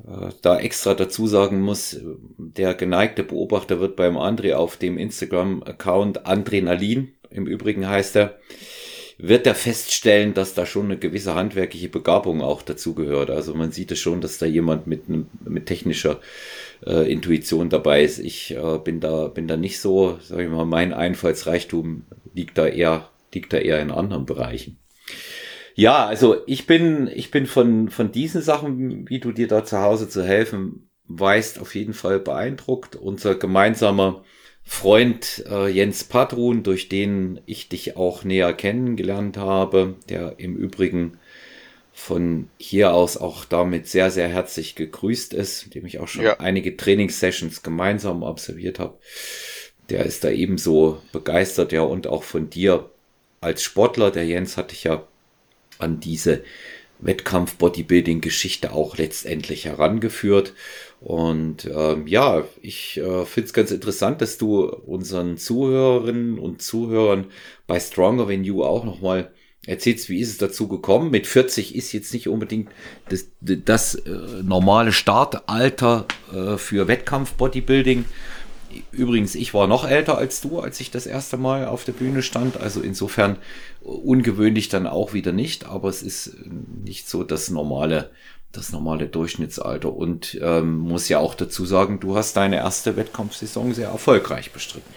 äh, 0.05 0.31
da 0.43 0.59
extra 0.59 0.95
dazu 0.95 1.27
sagen 1.29 1.61
muss, 1.61 2.01
der 2.39 2.75
geneigte 2.75 3.23
Beobachter 3.23 3.79
wird 3.79 3.95
beim 3.95 4.17
André 4.17 4.55
auf 4.55 4.77
dem 4.77 4.99
Instagram-Account 4.99 6.27
Adrenalin, 6.27 7.15
im 7.31 7.47
Übrigen 7.47 7.89
heißt 7.89 8.17
er, 8.17 8.39
wird 9.19 9.47
er 9.47 9.55
feststellen, 9.55 10.35
dass 10.35 10.55
da 10.55 10.67
schon 10.67 10.87
eine 10.87 10.99
gewisse 10.99 11.35
handwerkliche 11.35 11.89
Begabung 11.89 12.43
auch 12.43 12.63
dazu 12.63 12.95
gehört. 12.95 13.31
Also 13.31 13.55
man 13.55 13.73
sieht 13.73 13.93
es 13.93 13.99
schon, 13.99 14.21
dass 14.21 14.39
da 14.39 14.47
jemand 14.47 14.87
mit, 14.87 15.05
mit 15.09 15.67
technischer 15.67 16.21
äh, 16.87 17.11
Intuition 17.11 17.69
dabei 17.69 18.03
ist. 18.03 18.19
Ich 18.19 18.57
äh, 18.57 18.79
bin 18.79 19.01
da 19.01 19.29
bin 19.29 19.47
da 19.47 19.57
nicht 19.57 19.81
so, 19.81 20.19
sag 20.21 20.41
ich 20.41 20.49
mal, 20.49 20.67
mein 20.67 20.93
Einfallsreichtum 20.93 22.05
liegt 22.35 22.59
da 22.59 22.67
eher 22.67 23.09
liegt 23.33 23.53
da 23.53 23.59
eher 23.59 23.81
in 23.81 23.91
anderen 23.91 24.27
Bereichen. 24.27 24.79
Ja, 25.77 26.07
also 26.07 26.37
ich 26.47 26.67
bin 26.67 27.11
ich 27.13 27.31
bin 27.31 27.47
von 27.47 27.89
von 27.91 28.13
diesen 28.13 28.43
Sachen, 28.43 29.09
wie 29.09 29.21
du 29.21 29.33
dir 29.33 29.49
da 29.49 29.65
zu 29.65 29.79
Hause 29.79 30.09
zu 30.09 30.25
helfen 30.25 30.89
weißt, 31.07 31.61
auf 31.61 31.75
jeden 31.75 31.93
Fall 31.93 32.19
beeindruckt. 32.19 32.97
Unser 32.97 33.35
gemeinsamer 33.35 34.25
Freund 34.65 35.45
äh, 35.51 35.69
Jens 35.69 36.05
Padrun, 36.05 36.63
durch 36.63 36.89
den 36.89 37.41
ich 37.47 37.69
dich 37.69 37.97
auch 37.97 38.25
näher 38.25 38.53
kennengelernt 38.55 39.37
habe, 39.37 39.95
der 40.09 40.35
im 40.39 40.57
Übrigen 40.57 41.19
von 41.93 42.49
hier 42.59 42.93
aus 42.93 43.17
auch 43.17 43.45
damit 43.45 43.87
sehr, 43.87 44.11
sehr 44.11 44.29
herzlich 44.29 44.75
gegrüßt 44.75 45.33
ist, 45.33 45.67
mit 45.67 45.75
dem 45.77 45.87
ich 45.87 46.01
auch 46.01 46.09
schon 46.09 46.25
ja. 46.25 46.41
einige 46.41 46.77
Trainingssessions 46.77 47.63
gemeinsam 47.63 48.25
absolviert 48.25 48.81
habe. 48.81 48.99
Der 49.91 50.05
ist 50.05 50.25
da 50.25 50.31
ebenso 50.31 51.01
begeistert, 51.13 51.71
ja, 51.71 51.83
und 51.83 52.07
auch 52.07 52.25
von 52.25 52.51
dir 52.51 52.91
als 53.41 53.63
Sportler. 53.63 54.11
Der 54.11 54.27
Jens 54.27 54.57
hatte 54.57 54.75
ich 54.75 54.85
ja 54.85 55.07
an 55.79 56.01
diese 56.01 56.43
Wettkampf-Bodybuilding-Geschichte 57.01 58.73
auch 58.73 58.97
letztendlich 58.97 59.67
herangeführt. 59.67 60.55
Und 61.05 61.67
ähm, 61.67 62.07
ja, 62.07 62.45
ich 62.63 62.97
äh, 62.97 63.27
finde 63.27 63.47
es 63.47 63.53
ganz 63.53 63.71
interessant, 63.71 64.23
dass 64.23 64.39
du 64.39 64.65
unseren 64.65 65.37
Zuhörerinnen 65.37 66.39
und 66.39 66.63
Zuhörern 66.63 67.27
bei 67.67 67.79
Stronger 67.79 68.27
Than 68.27 68.43
You 68.43 68.65
auch 68.65 68.85
nochmal 68.85 69.31
erzählst, 69.67 70.09
wie 70.09 70.21
ist 70.21 70.31
es 70.31 70.39
dazu 70.39 70.67
gekommen. 70.67 71.11
Mit 71.11 71.27
40 71.27 71.75
ist 71.75 71.93
jetzt 71.93 72.15
nicht 72.15 72.27
unbedingt 72.27 72.71
das, 73.11 73.27
das 73.43 73.97
äh, 73.97 74.11
normale 74.43 74.93
Startalter 74.93 76.07
äh, 76.33 76.57
für 76.57 76.89
Wettkampf-Bodybuilding. 76.89 78.07
Übrigens, 78.91 79.35
ich 79.35 79.53
war 79.53 79.67
noch 79.67 79.87
älter 79.87 80.17
als 80.17 80.41
du, 80.41 80.59
als 80.59 80.81
ich 80.81 80.91
das 80.91 81.07
erste 81.07 81.37
Mal 81.37 81.67
auf 81.67 81.85
der 81.85 81.93
Bühne 81.93 82.23
stand. 82.23 82.59
Also 82.59 82.81
insofern 82.81 83.37
ungewöhnlich 83.83 84.71
dann 84.71 84.87
auch 84.87 85.13
wieder 85.13 85.33
nicht, 85.33 85.67
aber 85.67 85.91
es 85.91 86.03
ist 86.03 86.35
nicht 86.83 87.11
so 87.11 87.25
das 87.25 87.51
normale, 87.51 88.11
das 88.57 88.73
normale 88.73 89.09
Durchschnittsalter. 89.09 89.93
Und 89.93 90.39
ähm, 90.41 90.79
muss 90.79 91.09
ja 91.09 91.19
auch 91.19 91.35
dazu 91.35 91.67
sagen, 91.67 92.01
du 92.01 92.17
hast 92.17 92.37
deine 92.37 92.57
erste 92.57 92.97
Wettkampfsaison 92.97 93.75
sehr 93.75 93.89
erfolgreich 93.89 94.53
bestritten. 94.53 94.93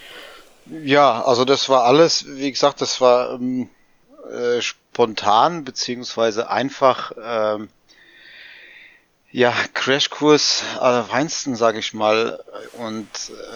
Ja, 0.83 1.23
also 1.23 1.45
das 1.45 1.69
war 1.69 1.83
alles, 1.83 2.25
wie 2.27 2.51
gesagt, 2.51 2.81
das 2.81 2.99
war 2.99 3.33
ähm, 3.33 3.69
äh, 4.31 4.61
spontan 4.61 5.63
beziehungsweise 5.63 6.49
einfach 6.49 7.11
ähm, 7.21 7.69
ja, 9.31 9.53
Crashkurs 9.73 10.63
allerfeinsten, 10.79 11.55
sage 11.55 11.79
ich 11.79 11.93
mal. 11.93 12.43
Und 12.73 13.07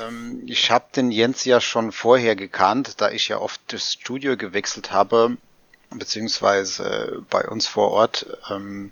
ähm, 0.01 0.43
ich 0.45 0.69
habe 0.69 0.85
den 0.95 1.11
Jens 1.11 1.45
ja 1.45 1.61
schon 1.61 1.91
vorher 1.91 2.35
gekannt, 2.35 3.01
da 3.01 3.09
ich 3.09 3.29
ja 3.29 3.39
oft 3.39 3.61
das 3.67 3.93
Studio 3.93 4.37
gewechselt 4.37 4.91
habe, 4.91 5.37
beziehungsweise 5.89 7.23
bei 7.29 7.47
uns 7.47 7.67
vor 7.67 7.91
Ort 7.91 8.25
ähm, 8.49 8.91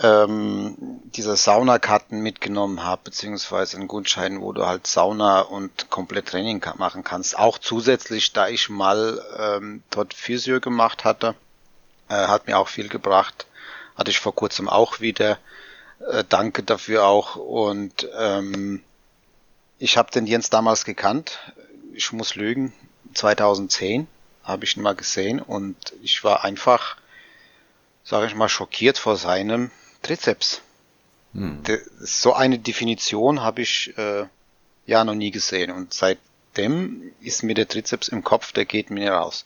ähm, 0.00 0.76
diese 1.14 1.36
Saunakarten 1.36 2.22
mitgenommen 2.22 2.82
habe, 2.84 3.02
beziehungsweise 3.04 3.76
einen 3.76 3.88
Gutschein, 3.88 4.40
wo 4.40 4.52
du 4.52 4.66
halt 4.66 4.86
Sauna 4.86 5.40
und 5.40 5.90
komplett 5.90 6.26
Training 6.26 6.64
machen 6.78 7.04
kannst. 7.04 7.38
Auch 7.38 7.58
zusätzlich, 7.58 8.32
da 8.32 8.48
ich 8.48 8.68
mal 8.68 9.22
ähm, 9.38 9.82
dort 9.90 10.14
Physio 10.14 10.60
gemacht 10.60 11.04
hatte, 11.04 11.34
äh, 12.08 12.14
hat 12.14 12.46
mir 12.46 12.58
auch 12.58 12.68
viel 12.68 12.88
gebracht. 12.88 13.46
Hatte 13.96 14.10
ich 14.10 14.20
vor 14.20 14.34
kurzem 14.34 14.68
auch 14.68 15.00
wieder. 15.00 15.38
Äh, 16.10 16.24
danke 16.28 16.62
dafür 16.62 17.04
auch. 17.04 17.36
Und 17.36 18.08
ähm, 18.18 18.82
ich 19.78 19.96
habe 19.96 20.10
den 20.10 20.26
Jens 20.26 20.50
damals 20.50 20.84
gekannt. 20.84 21.38
Ich 21.94 22.12
muss 22.12 22.34
lügen. 22.34 22.72
2010 23.14 24.06
habe 24.44 24.64
ich 24.64 24.76
ihn 24.76 24.82
mal 24.82 24.94
gesehen 24.94 25.40
und 25.40 25.76
ich 26.02 26.24
war 26.24 26.44
einfach, 26.44 26.96
sage 28.04 28.26
ich 28.26 28.34
mal, 28.34 28.48
schockiert 28.48 28.98
vor 28.98 29.16
seinem 29.16 29.70
Trizeps. 30.02 30.62
Hm. 31.34 31.62
So 32.00 32.32
eine 32.32 32.58
Definition 32.58 33.40
habe 33.42 33.62
ich 33.62 33.96
äh, 33.96 34.26
ja 34.86 35.04
noch 35.04 35.14
nie 35.14 35.30
gesehen 35.30 35.70
und 35.70 35.94
seitdem 35.94 37.12
ist 37.20 37.42
mir 37.42 37.54
der 37.54 37.68
Trizeps 37.68 38.08
im 38.08 38.24
Kopf, 38.24 38.52
der 38.52 38.64
geht 38.64 38.90
mir 38.90 39.12
raus. 39.12 39.44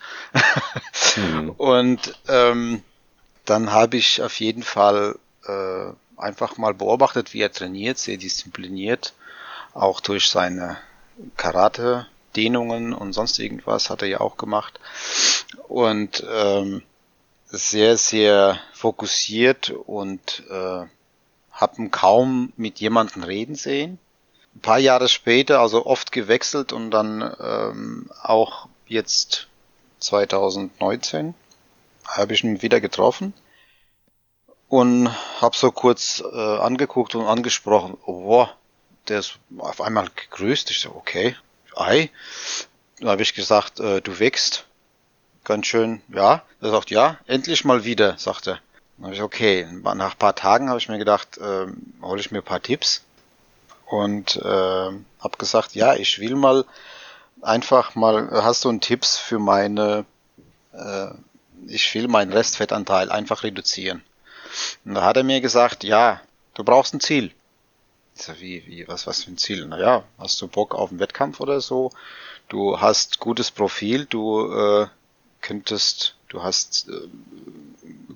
hm. 1.15 1.51
Und 1.57 2.19
ähm, 2.29 2.83
dann 3.45 3.73
habe 3.73 3.99
ich 3.99 4.23
auf 4.23 4.41
jeden 4.41 4.63
Fall 4.63 5.19
äh, 5.47 5.93
einfach 6.17 6.57
mal 6.57 6.73
beobachtet, 6.73 7.35
wie 7.35 7.43
er 7.43 7.53
trainiert, 7.53 7.99
sehr 7.99 8.17
diszipliniert, 8.17 9.13
auch 9.75 10.01
durch 10.01 10.29
seine 10.29 10.79
Karate-Dehnungen 11.37 12.93
und 12.93 13.13
sonst 13.13 13.39
irgendwas 13.39 13.91
hat 13.91 14.03
er 14.03 14.09
ja 14.09 14.21
auch 14.21 14.37
gemacht. 14.37 14.81
Und 15.69 16.25
ähm, 16.31 16.83
sehr, 17.57 17.97
sehr 17.97 18.59
fokussiert 18.73 19.71
und 19.71 20.43
äh, 20.51 20.87
haben 21.53 21.91
kaum 21.91 22.53
mit 22.57 22.81
jemandem 22.81 23.23
reden 23.23 23.55
sehen. 23.55 23.99
Ein 24.55 24.61
paar 24.61 24.79
Jahre 24.79 25.09
später, 25.09 25.61
also 25.61 25.87
oft 25.87 26.13
gewechselt 26.13 26.73
und 26.73 26.91
dann 26.91 27.35
ähm, 27.41 28.11
auch 28.23 28.69
jetzt 28.87 29.49
2019 30.01 31.35
habe 32.07 32.35
ich 32.35 32.45
ihn 32.45 32.63
wieder 32.63 32.81
getroffen 32.81 33.33
und 34.69 35.09
habe 35.41 35.57
so 35.57 35.71
kurz 35.71 36.23
äh, 36.33 36.37
angeguckt 36.59 37.15
und 37.15 37.27
angesprochen. 37.27 37.97
Oh, 38.05 38.25
wow, 38.25 38.49
der 39.09 39.21
ist 39.21 39.39
auf 39.59 39.81
einmal 39.81 40.09
gegrüßt. 40.15 40.71
Ich 40.71 40.81
so, 40.81 40.91
okay, 40.91 41.37
ei. 41.75 42.11
Dann 42.99 43.09
habe 43.09 43.23
ich 43.23 43.35
gesagt, 43.35 43.81
äh, 43.81 44.01
du 44.01 44.19
wächst 44.19 44.67
ganz 45.45 45.67
schön, 45.67 46.03
ja. 46.09 46.43
Er 46.61 46.71
sagt, 46.71 46.91
ja, 46.91 47.19
endlich 47.27 47.65
mal 47.65 47.85
wieder, 47.85 48.19
sagt 48.19 48.49
er. 48.49 48.61
Dann 48.97 49.07
habe 49.07 49.15
ich, 49.15 49.23
okay, 49.23 49.67
nach 49.83 50.13
ein 50.13 50.19
paar 50.19 50.35
Tagen 50.35 50.69
habe 50.69 50.79
ich 50.79 50.89
mir 50.89 50.99
gedacht, 50.99 51.39
äh, 51.39 51.67
hole 52.03 52.21
ich 52.21 52.31
mir 52.31 52.39
ein 52.39 52.45
paar 52.45 52.63
Tipps 52.63 53.03
und 53.87 54.37
äh, 54.37 54.43
habe 54.45 55.39
gesagt, 55.39 55.75
ja, 55.75 55.95
ich 55.95 56.19
will 56.19 56.37
mal 56.37 56.65
einfach 57.43 57.95
mal, 57.95 58.31
hast 58.43 58.65
du 58.65 58.69
einen 58.69 58.81
Tipps 58.81 59.19
für 59.19 59.39
meine, 59.39 60.05
äh, 60.73 61.09
ich 61.67 61.95
will 61.95 62.09
meinen 62.09 62.33
Restfettanteil 62.33 63.11
einfach 63.11 63.43
reduzieren. 63.43 64.03
Und 64.85 64.95
da 64.95 65.03
hat 65.03 65.17
er 65.17 65.25
mir 65.25 65.41
gesagt, 65.41 65.85
ja, 65.85 66.21
du 66.55 66.65
brauchst 66.65 66.95
ein 66.95 67.01
Ziel. 67.01 67.33
Ich 68.17 68.23
sag, 68.23 68.41
wie, 68.41 68.65
wie, 68.67 68.87
was, 68.87 69.07
was 69.07 69.25
für 69.25 69.33
ein 69.33 69.39
Ziel? 69.39 69.67
Naja, 69.67 70.05
hast 70.19 70.41
du 70.41 70.47
Bock 70.47 70.75
auf 70.75 70.91
einen 70.91 71.01
Wettkampf 71.01 71.41
oder 71.41 71.61
so? 71.61 71.91
Du 72.49 72.81
hast 72.81 73.19
gutes 73.19 73.51
Profil, 73.51 74.07
du 74.07 74.53
äh, 74.53 74.87
könntest, 75.45 76.17
du 76.29 76.43
hast 76.43 76.89
äh, 76.89 77.09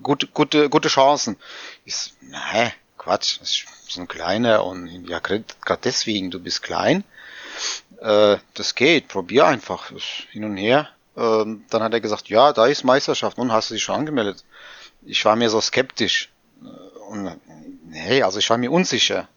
gute, 0.01 0.27
gute, 0.27 0.69
gute 0.69 0.89
Chancen. 0.89 1.37
Ich, 1.85 2.13
nein, 2.21 2.73
Quatsch, 2.97 3.39
das 3.39 3.49
ist 3.51 3.65
so 3.87 4.01
ein 4.01 4.07
kleiner 4.07 4.65
und 4.65 5.07
ja, 5.07 5.19
gerade 5.19 5.45
deswegen, 5.83 6.31
du 6.31 6.39
bist 6.39 6.63
klein. 6.63 7.03
Äh, 8.01 8.37
das 8.55 8.75
geht, 8.75 9.07
probier 9.07 9.45
einfach 9.45 9.91
hin 10.31 10.43
und 10.43 10.57
her. 10.57 10.89
Ähm, 11.15 11.65
dann 11.69 11.83
hat 11.83 11.93
er 11.93 12.01
gesagt, 12.01 12.29
ja, 12.29 12.51
da 12.51 12.65
ist 12.65 12.83
Meisterschaft. 12.83 13.37
Nun 13.37 13.51
hast 13.51 13.69
du 13.69 13.75
dich 13.75 13.83
schon 13.83 13.95
angemeldet. 13.95 14.43
Ich 15.05 15.23
war 15.25 15.35
mir 15.35 15.49
so 15.49 15.61
skeptisch. 15.61 16.29
Und, 17.09 17.39
hey, 17.91 18.23
also 18.23 18.39
ich 18.39 18.49
war 18.49 18.57
mir 18.57 18.71
unsicher. 18.71 19.27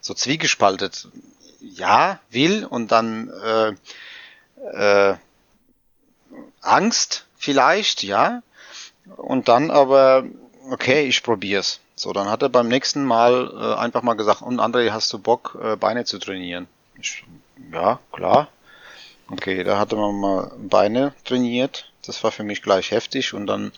So 0.00 0.14
zwiegespaltet. 0.14 1.08
Ja, 1.60 2.20
will 2.30 2.64
und 2.64 2.92
dann 2.92 3.28
äh, 3.42 5.10
äh, 5.12 5.16
Angst, 6.60 7.25
vielleicht, 7.46 8.02
ja. 8.02 8.42
Und 9.16 9.46
dann 9.46 9.70
aber, 9.70 10.24
okay, 10.70 11.06
ich 11.06 11.22
probier's. 11.22 11.80
So, 11.94 12.12
dann 12.12 12.28
hat 12.28 12.42
er 12.42 12.48
beim 12.48 12.68
nächsten 12.68 13.04
Mal 13.04 13.52
äh, 13.54 13.80
einfach 13.80 14.02
mal 14.02 14.14
gesagt, 14.14 14.42
und 14.42 14.60
André, 14.60 14.90
hast 14.90 15.12
du 15.12 15.18
Bock, 15.18 15.56
äh, 15.62 15.76
Beine 15.76 16.04
zu 16.04 16.18
trainieren? 16.18 16.66
Ich, 17.00 17.24
ja, 17.72 18.00
klar. 18.12 18.48
Okay, 19.30 19.62
da 19.62 19.78
hatte 19.78 19.96
man 19.96 20.20
mal 20.20 20.52
Beine 20.58 21.14
trainiert. 21.24 21.90
Das 22.04 22.22
war 22.24 22.32
für 22.32 22.44
mich 22.44 22.62
gleich 22.62 22.90
heftig 22.90 23.32
und 23.32 23.46
dann 23.46 23.72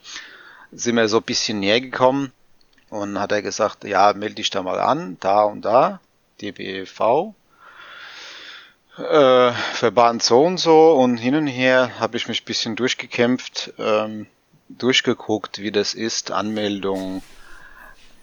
sind 0.73 0.97
wir 0.97 1.09
so 1.09 1.19
ein 1.19 1.23
bisschen 1.23 1.61
näher 1.61 1.81
gekommen 1.81 2.33
und 2.91 3.21
hat 3.21 3.33
er 3.33 3.43
gesagt, 3.43 3.85
ja, 3.85 4.15
melde 4.15 4.37
dich 4.37 4.51
da 4.51 4.63
mal 4.63 4.81
an, 4.81 5.19
da 5.21 5.45
und 5.45 5.63
da, 5.63 6.01
DBV, 6.41 7.35
äh, 8.99 9.53
Verband 9.53 10.23
so 10.23 10.43
und 10.43 10.59
so 10.59 10.93
und 10.93 11.17
hin 11.17 11.35
und 11.35 11.47
her 11.47 11.99
habe 12.01 12.17
ich 12.17 12.29
mich 12.29 12.43
ein 12.43 12.47
bisschen 12.47 12.77
durchgekämpft, 12.77 13.73
ähm, 13.79 14.27
durchgeguckt, 14.69 15.59
wie 15.59 15.73
das 15.73 15.95
ist, 15.95 16.31
Anmeldung, 16.31 17.23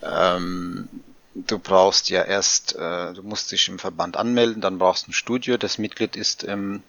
ähm, 0.01 0.89
du 1.33 1.59
brauchst 1.59 2.09
ja 2.09 2.23
erst, 2.23 2.75
äh, 2.75 3.13
du 3.13 3.23
musst 3.23 3.51
dich 3.51 3.67
im 3.67 3.79
Verband 3.79 4.17
anmelden, 4.17 4.61
dann 4.61 4.77
brauchst 4.77 5.07
du 5.07 5.11
ein 5.11 5.13
Studio, 5.13 5.57
das 5.57 5.77
Mitglied 5.77 6.15
ist 6.15 6.43
ähm, 6.43 6.83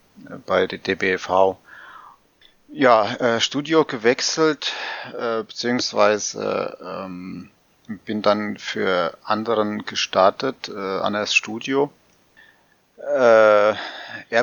bei 0.46 0.66
der 0.66 0.78
DBV. 0.78 1.56
Ja, 2.68 3.14
äh, 3.14 3.40
Studio 3.40 3.84
gewechselt, 3.84 4.72
äh, 5.16 5.42
beziehungsweise 5.42 6.76
ähm, 6.82 7.50
bin 8.04 8.22
dann 8.22 8.58
für 8.58 9.16
anderen 9.22 9.84
gestartet, 9.84 10.68
äh, 10.68 10.72
an 10.72 11.12
das 11.12 11.34
Studio. 11.34 11.92
Äh, 13.06 13.75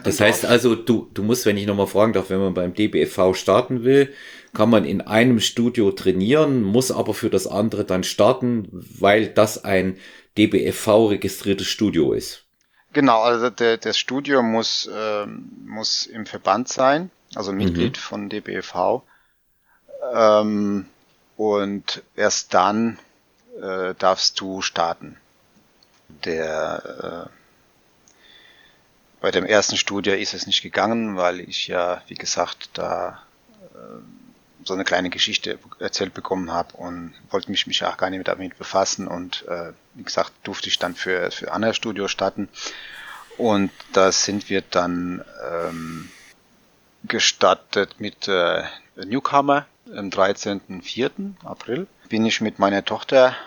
das 0.04 0.20
heißt 0.20 0.46
also, 0.46 0.76
du, 0.76 1.10
du 1.14 1.24
musst, 1.24 1.46
wenn 1.46 1.58
ich 1.58 1.68
nochmal 1.68 1.88
fragen 1.88 2.14
darf, 2.14 2.30
wenn 2.30 2.40
man 2.40 2.54
beim 2.54 2.74
DBFV 2.74 3.34
starten 3.34 3.84
will, 3.84 4.14
kann 4.54 4.70
man 4.70 4.86
in 4.86 5.02
einem 5.02 5.40
Studio 5.40 5.92
trainieren, 5.92 6.62
muss 6.62 6.92
aber 6.92 7.14
für 7.14 7.30
das 7.30 7.48
andere 7.48 7.84
dann 7.84 8.04
starten, 8.04 8.70
weil 8.72 9.28
das 9.28 9.64
ein 9.66 9.98
DBFV 10.38 11.10
registriertes 11.10 11.68
Studio 11.68 12.14
ist. 12.14 12.46
Genau, 12.94 13.22
also 13.22 13.50
der, 13.50 13.78
das 13.78 13.98
Studio 13.98 14.42
muss, 14.44 14.86
äh, 14.86 15.26
muss 15.66 16.06
im 16.06 16.26
Verband 16.26 16.70
sein, 16.70 17.10
also 17.36 17.52
Mitglied 17.52 17.98
mhm. 17.98 18.02
von 18.02 18.30
DBFV. 18.30 19.02
Ähm, 20.14 20.86
und 21.36 22.04
erst 22.16 22.54
dann 22.54 23.00
äh, 23.62 23.96
darfst 23.98 24.40
du 24.40 24.62
starten. 24.62 25.18
Der 26.24 27.30
äh, 27.30 27.43
bei 29.24 29.32
dem 29.32 29.46
ersten 29.46 29.78
Studio 29.78 30.14
ist 30.16 30.34
es 30.34 30.48
nicht 30.48 30.64
gegangen, 30.64 31.16
weil 31.16 31.40
ich 31.40 31.68
ja, 31.68 32.02
wie 32.08 32.16
gesagt, 32.16 32.72
da 32.74 33.24
äh, 33.74 33.78
so 34.66 34.74
eine 34.74 34.84
kleine 34.84 35.10
Geschichte 35.10 35.58
erzählt 35.80 36.14
bekommen 36.14 36.52
habe 36.52 36.76
und 36.76 37.14
wollte 37.30 37.50
mich, 37.50 37.66
mich 37.66 37.86
auch 37.86 37.96
gar 37.96 38.10
nicht 38.10 38.28
damit 38.28 38.58
befassen 38.58 39.08
und 39.08 39.46
äh, 39.48 39.72
wie 39.94 40.04
gesagt 40.04 40.34
durfte 40.44 40.68
ich 40.68 40.78
dann 40.78 40.94
für, 40.94 41.32
für 41.32 41.54
Anna 41.54 41.74
Studio 41.74 42.10
starten 42.10 42.50
und 43.38 43.72
da 43.94 44.12
sind 44.12 44.50
wir 44.50 44.62
dann 44.62 45.24
ähm, 45.50 46.12
gestartet 47.06 48.02
mit 48.02 48.28
äh, 48.28 48.64
Newcomer 48.98 49.68
am 49.96 50.10
13.04. 50.10 51.46
April. 51.46 51.88
Bin 52.10 52.26
ich 52.26 52.42
mit 52.42 52.60
meiner 52.60 52.84
Tochter 52.84 53.38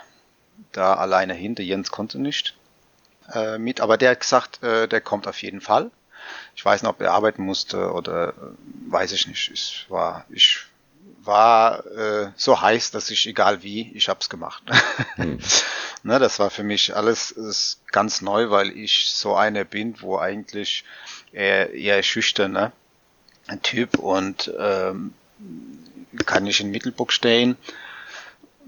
da 0.72 0.94
alleine 0.94 1.34
hin, 1.34 1.54
der 1.54 1.66
Jens 1.66 1.90
konnte 1.90 2.18
nicht 2.18 2.54
äh, 3.32 3.58
mit, 3.58 3.80
aber 3.80 3.96
der 3.96 4.10
hat 4.12 4.20
gesagt, 4.20 4.62
äh, 4.62 4.88
der 4.88 5.00
kommt 5.00 5.26
auf 5.26 5.42
jeden 5.42 5.60
Fall. 5.60 5.90
Ich 6.54 6.64
weiß 6.64 6.82
nicht, 6.82 6.90
ob 6.90 7.00
er 7.00 7.12
arbeiten 7.12 7.42
musste 7.42 7.92
oder 7.92 8.30
äh, 8.30 8.32
weiß 8.90 9.12
ich 9.12 9.26
nicht. 9.26 9.50
Es 9.52 9.84
war, 9.88 10.24
ich 10.28 10.66
war 11.22 11.84
äh, 11.86 12.30
so 12.36 12.60
heiß, 12.60 12.90
dass 12.92 13.10
ich 13.10 13.26
egal 13.26 13.62
wie, 13.62 13.92
ich 13.94 14.08
hab's 14.08 14.28
gemacht. 14.28 14.62
Hm. 15.16 15.38
ne, 16.02 16.18
das 16.18 16.38
war 16.38 16.50
für 16.50 16.62
mich 16.62 16.94
alles 16.94 17.30
ist 17.30 17.80
ganz 17.90 18.20
neu, 18.20 18.50
weil 18.50 18.70
ich 18.70 19.10
so 19.10 19.34
einer 19.34 19.64
bin, 19.64 20.00
wo 20.02 20.18
eigentlich 20.18 20.84
eher, 21.32 21.72
eher 21.72 22.02
schüchtern, 22.02 22.70
ein 23.46 23.62
Typ 23.62 23.98
und 23.98 24.52
ähm, 24.58 25.14
kann 26.26 26.44
nicht 26.44 26.60
in 26.60 26.70
Mittelpunkt 26.70 27.12
stehen, 27.12 27.56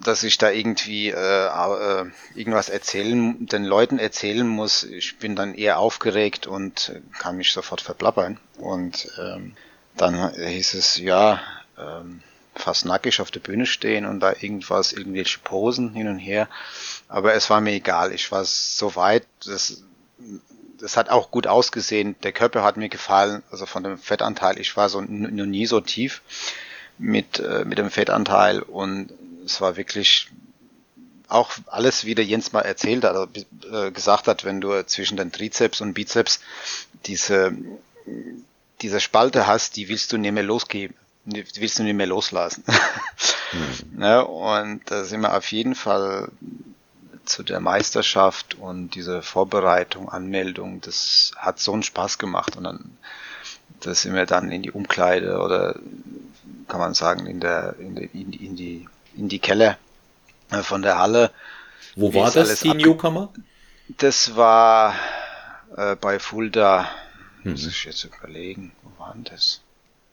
dass 0.03 0.23
ich 0.23 0.39
da 0.39 0.51
irgendwie 0.51 1.09
äh, 1.11 1.47
äh, 1.47 2.05
irgendwas 2.35 2.69
erzählen, 2.69 3.47
den 3.47 3.65
Leuten 3.65 3.99
erzählen 3.99 4.47
muss. 4.47 4.85
Ich 4.85 5.19
bin 5.19 5.35
dann 5.35 5.55
eher 5.55 5.79
aufgeregt 5.79 6.47
und 6.47 6.93
kann 7.19 7.37
mich 7.37 7.53
sofort 7.53 7.81
verplappern. 7.81 8.39
Und 8.59 9.09
ähm, 9.19 9.55
dann 9.97 10.33
hieß 10.35 10.75
es, 10.75 10.99
ja, 10.99 11.41
ähm, 11.79 12.23
fast 12.55 12.85
nackig 12.85 13.21
auf 13.21 13.31
der 13.31 13.41
Bühne 13.41 13.67
stehen 13.67 14.05
und 14.05 14.21
da 14.21 14.33
irgendwas, 14.33 14.93
irgendwelche 14.93 15.39
Posen 15.41 15.93
hin 15.95 16.09
und 16.09 16.19
her. 16.19 16.49
Aber 17.09 17.35
es 17.35 17.51
war 17.51 17.61
mir 17.61 17.73
egal. 17.73 18.13
Ich 18.13 18.31
war 18.31 18.45
so 18.45 18.97
weit, 18.97 19.27
das, 19.45 19.83
das 20.79 20.97
hat 20.97 21.09
auch 21.09 21.31
gut 21.31 21.47
ausgesehen. 21.47 22.17
Der 22.23 22.33
Körper 22.33 22.63
hat 22.63 22.77
mir 22.77 22.89
gefallen, 22.89 23.43
also 23.51 23.67
von 23.67 23.85
dem 23.85 23.99
Fettanteil. 23.99 24.59
Ich 24.59 24.77
war 24.77 24.89
so 24.89 25.01
noch 25.01 25.47
nie 25.47 25.67
so 25.67 25.81
tief 25.81 26.23
mit, 26.99 27.39
äh, 27.39 27.65
mit 27.65 27.79
dem 27.79 27.91
Fettanteil 27.91 28.61
und 28.61 29.13
es 29.51 29.61
war 29.61 29.77
wirklich 29.77 30.29
auch 31.29 31.53
alles, 31.67 32.05
wie 32.05 32.15
der 32.15 32.25
Jens 32.25 32.53
mal 32.53 32.63
erzählt 32.63 33.05
hat, 33.05 33.15
also, 33.15 33.29
äh, 33.71 33.91
gesagt 33.91 34.29
hat, 34.29 34.45
wenn 34.45 34.61
du 34.61 34.87
zwischen 34.87 35.17
den 35.17 35.31
Trizeps 35.31 35.81
und 35.81 35.95
Bizeps 35.95 36.41
diese, 37.05 37.53
diese 38.81 39.01
Spalte 39.01 39.47
hast, 39.47 39.77
die 39.77 39.89
willst 39.89 40.13
du 40.13 40.17
nicht 40.17 40.33
mehr 40.33 40.43
losgeben 40.43 40.95
willst 41.31 41.79
du 41.79 41.83
nicht 41.83 41.95
mehr 41.95 42.07
loslassen. 42.07 42.65
mhm. 43.53 43.99
ne? 43.99 44.25
Und 44.27 44.91
da 44.91 45.05
sind 45.05 45.21
wir 45.21 45.37
auf 45.37 45.51
jeden 45.53 45.75
Fall 45.75 46.31
zu 47.25 47.43
der 47.43 47.61
Meisterschaft 47.61 48.55
und 48.55 48.95
diese 48.95 49.21
Vorbereitung, 49.21 50.09
Anmeldung, 50.09 50.81
das 50.81 51.33
hat 51.37 51.59
so 51.59 51.75
einen 51.75 51.83
Spaß 51.83 52.19
gemacht. 52.19 52.57
Und 52.57 52.65
dann 52.65 52.97
da 53.81 53.95
sind 53.95 54.15
wir 54.15 54.27
dann 54.27 54.51
in 54.51 54.63
die 54.63 54.73
Umkleide 54.73 55.39
oder 55.39 55.79
kann 56.67 56.81
man 56.81 56.95
sagen 56.95 57.27
in 57.27 57.41
der 57.41 57.77
in 57.79 57.95
die 57.95 58.11
in 58.13 58.31
die 58.31 58.47
in 58.47 58.57
die, 58.57 58.89
in 59.19 59.29
die 59.29 59.39
Keller 59.39 59.77
äh, 60.51 60.63
von 60.63 60.83
der 60.83 60.99
Halle. 60.99 61.31
Wo 61.97 62.15
war 62.15 62.31
das 62.31 62.61
die 62.61 62.75
Newcomer? 62.75 63.33
Das 63.89 64.37
war 64.37 64.95
äh, 65.77 65.97
bei 65.97 66.19
Fulda. 66.19 66.89
Mhm. 67.43 67.53
Muss 67.53 67.67
ich 67.67 67.85
jetzt 67.85 68.05
überlegen, 68.05 68.73
wo 68.83 69.05
war 69.05 69.13
denn 69.15 69.25
das? 69.25 69.61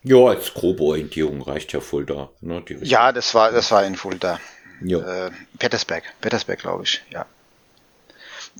Ja, 0.02 0.18
als 0.18 0.54
grobe 0.54 0.82
Orientierung 0.84 1.42
reicht 1.42 1.72
ja 1.72 1.80
Fulda. 1.80 2.30
Ne, 2.40 2.62
ja, 2.82 3.12
das 3.12 3.34
war, 3.34 3.50
das 3.50 3.70
war 3.70 3.84
in 3.84 3.96
Fulda. 3.96 4.38
Ja. 4.80 5.26
Äh, 5.26 5.30
Pettersberg, 5.58 6.04
Pettersberg, 6.20 6.60
glaube 6.60 6.84
ich, 6.84 7.02
ja. 7.10 7.26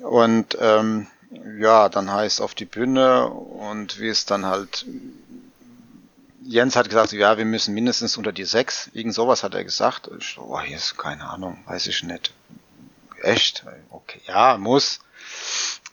Und 0.00 0.56
ähm, 0.60 1.06
ja, 1.58 1.88
dann 1.88 2.12
heißt 2.12 2.40
auf 2.40 2.54
die 2.54 2.64
Bühne 2.64 3.28
und 3.28 4.00
wie 4.00 4.08
es 4.08 4.26
dann 4.26 4.46
halt 4.46 4.86
Jens 6.48 6.76
hat 6.76 6.88
gesagt, 6.88 7.12
ja, 7.12 7.38
wir 7.38 7.44
müssen 7.44 7.74
mindestens 7.74 8.16
unter 8.16 8.32
die 8.32 8.44
sechs. 8.44 8.90
Irgend 8.92 9.14
sowas 9.14 9.42
hat 9.42 9.54
er 9.54 9.64
gesagt. 9.64 10.10
Ich 10.18 10.38
oh, 10.38 10.60
hier 10.60 10.76
ist 10.76 10.96
keine 10.96 11.28
Ahnung, 11.28 11.58
weiß 11.66 11.86
ich 11.88 12.02
nicht. 12.02 12.32
Echt? 13.22 13.64
Okay, 13.90 14.20
ja, 14.26 14.56
muss. 14.56 15.00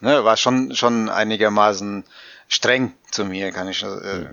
Ne, 0.02 0.24
war 0.24 0.38
schon 0.38 0.76
schon 0.76 1.10
einigermaßen 1.10 2.04
streng 2.48 2.94
zu 3.10 3.26
mir, 3.26 3.52
kann 3.52 3.70
ich 3.70 3.82
äh, 3.84 4.26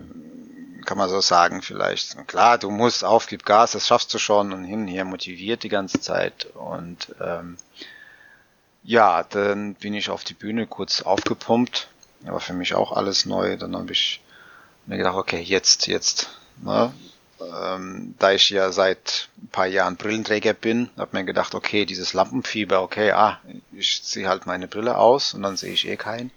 kann 0.84 0.98
man 0.98 1.08
so 1.08 1.20
sagen 1.20 1.62
vielleicht. 1.62 2.26
Klar, 2.26 2.58
du 2.58 2.70
musst 2.70 3.04
auf, 3.04 3.26
gib 3.26 3.44
Gas, 3.44 3.72
das 3.72 3.86
schaffst 3.86 4.12
du 4.12 4.18
schon 4.18 4.52
und 4.52 4.64
hin 4.64 4.82
und 4.82 4.88
her 4.88 5.04
motiviert 5.04 5.62
die 5.62 5.68
ganze 5.68 6.00
Zeit. 6.00 6.46
Und 6.54 7.14
ähm, 7.20 7.56
ja, 8.82 9.22
dann 9.22 9.74
bin 9.74 9.94
ich 9.94 10.10
auf 10.10 10.24
die 10.24 10.34
Bühne 10.34 10.66
kurz 10.66 11.02
aufgepumpt. 11.02 11.88
Aber 12.26 12.40
für 12.40 12.52
mich 12.52 12.74
auch 12.74 12.92
alles 12.92 13.24
neu. 13.24 13.56
Dann 13.56 13.76
habe 13.76 13.92
ich 13.92 14.20
mir 14.90 14.96
gedacht, 14.96 15.16
okay, 15.16 15.40
jetzt, 15.40 15.86
jetzt. 15.86 16.30
Ne? 16.62 16.92
Ähm, 17.40 18.14
da 18.18 18.32
ich 18.32 18.50
ja 18.50 18.72
seit 18.72 19.28
ein 19.40 19.48
paar 19.48 19.66
Jahren 19.66 19.96
Brillenträger 19.96 20.52
bin, 20.52 20.90
habe 20.98 21.16
mir 21.16 21.24
gedacht, 21.24 21.54
okay, 21.54 21.86
dieses 21.86 22.12
Lampenfieber, 22.12 22.82
okay, 22.82 23.12
ah, 23.12 23.38
ich 23.72 24.02
ziehe 24.02 24.28
halt 24.28 24.46
meine 24.46 24.66
Brille 24.66 24.98
aus 24.98 25.32
und 25.32 25.42
dann 25.42 25.56
sehe 25.56 25.72
ich 25.72 25.86
eh 25.86 25.96
keinen. 25.96 26.32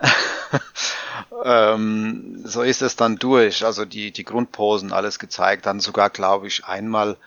ähm, 1.44 2.42
so 2.44 2.62
ist 2.62 2.80
es 2.80 2.96
dann 2.96 3.16
durch. 3.16 3.64
Also 3.64 3.84
die, 3.84 4.10
die 4.10 4.24
Grundposen 4.24 4.92
alles 4.92 5.18
gezeigt. 5.18 5.66
Dann 5.66 5.78
sogar, 5.78 6.08
glaube 6.08 6.46
ich, 6.46 6.64
einmal 6.64 7.18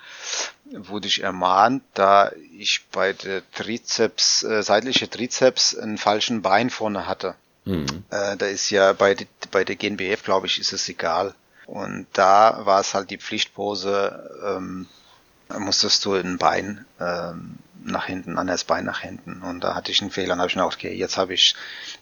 wurde 0.66 1.08
ich 1.08 1.22
ermahnt, 1.22 1.84
da 1.94 2.32
ich 2.58 2.86
bei 2.92 3.14
der 3.14 3.44
Trizeps, 3.52 4.44
äh, 4.44 4.64
seitliche 4.64 5.10
Trizeps 5.10 5.78
einen 5.78 5.98
falschen 6.00 6.42
Bein 6.42 6.70
vorne 6.72 7.08
hatte. 7.08 7.36
Mhm. 7.70 8.04
Äh, 8.10 8.36
da 8.38 8.46
ist 8.48 8.70
ja 8.72 8.94
bei, 8.94 9.16
bei 9.52 9.64
der 9.64 9.76
GNBF, 9.76 10.24
glaube 10.24 10.48
ich, 10.48 10.60
ist 10.60 10.74
es 10.74 10.90
egal. 10.90 11.36
Und 11.68 12.08
da 12.14 12.66
war 12.66 12.80
es 12.80 12.96
halt 12.96 13.12
die 13.12 13.20
Pflichtpose, 13.20 14.40
ähm, 14.44 14.88
musstest 15.60 16.04
du 16.04 16.16
ein 16.16 16.40
Bein 16.40 16.86
ähm, 17.00 17.60
nach 17.84 18.06
hinten, 18.06 18.40
an 18.40 18.48
das 18.48 18.64
Bein 18.64 18.86
nach 18.86 19.02
hinten. 19.02 19.44
Und 19.44 19.64
da 19.64 19.76
hatte 19.76 19.92
ich 19.92 20.02
einen 20.02 20.10
Fehler 20.10 20.34
und 20.34 20.40
habe 20.40 20.50
ich 20.50 20.56
mir 20.56 20.64
gedacht, 20.64 20.78
okay, 20.78 20.96
jetzt 20.96 21.18
habe 21.18 21.36
ich, 21.36 21.56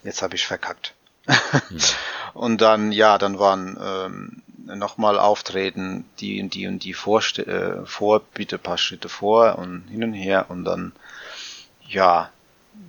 jetzt 0.03 0.21
habe 0.21 0.35
ich 0.35 0.47
verkackt. 0.47 0.93
Hm. 1.25 1.79
Und 2.33 2.61
dann, 2.61 2.91
ja, 2.91 3.17
dann 3.17 3.39
waren 3.39 3.77
ähm, 3.81 4.77
nochmal 4.77 5.17
Auftreten, 5.17 6.05
die 6.19 6.39
und 6.41 6.53
die 6.53 6.67
und 6.67 6.83
die 6.83 6.93
Vorste 6.93 7.47
äh, 7.47 7.85
vor, 7.85 8.19
bitte 8.19 8.59
paar 8.59 8.77
Schritte 8.77 9.09
vor 9.09 9.57
und 9.57 9.87
hin 9.89 10.03
und 10.03 10.13
her 10.13 10.45
und 10.49 10.63
dann, 10.63 10.91
ja, 11.87 12.29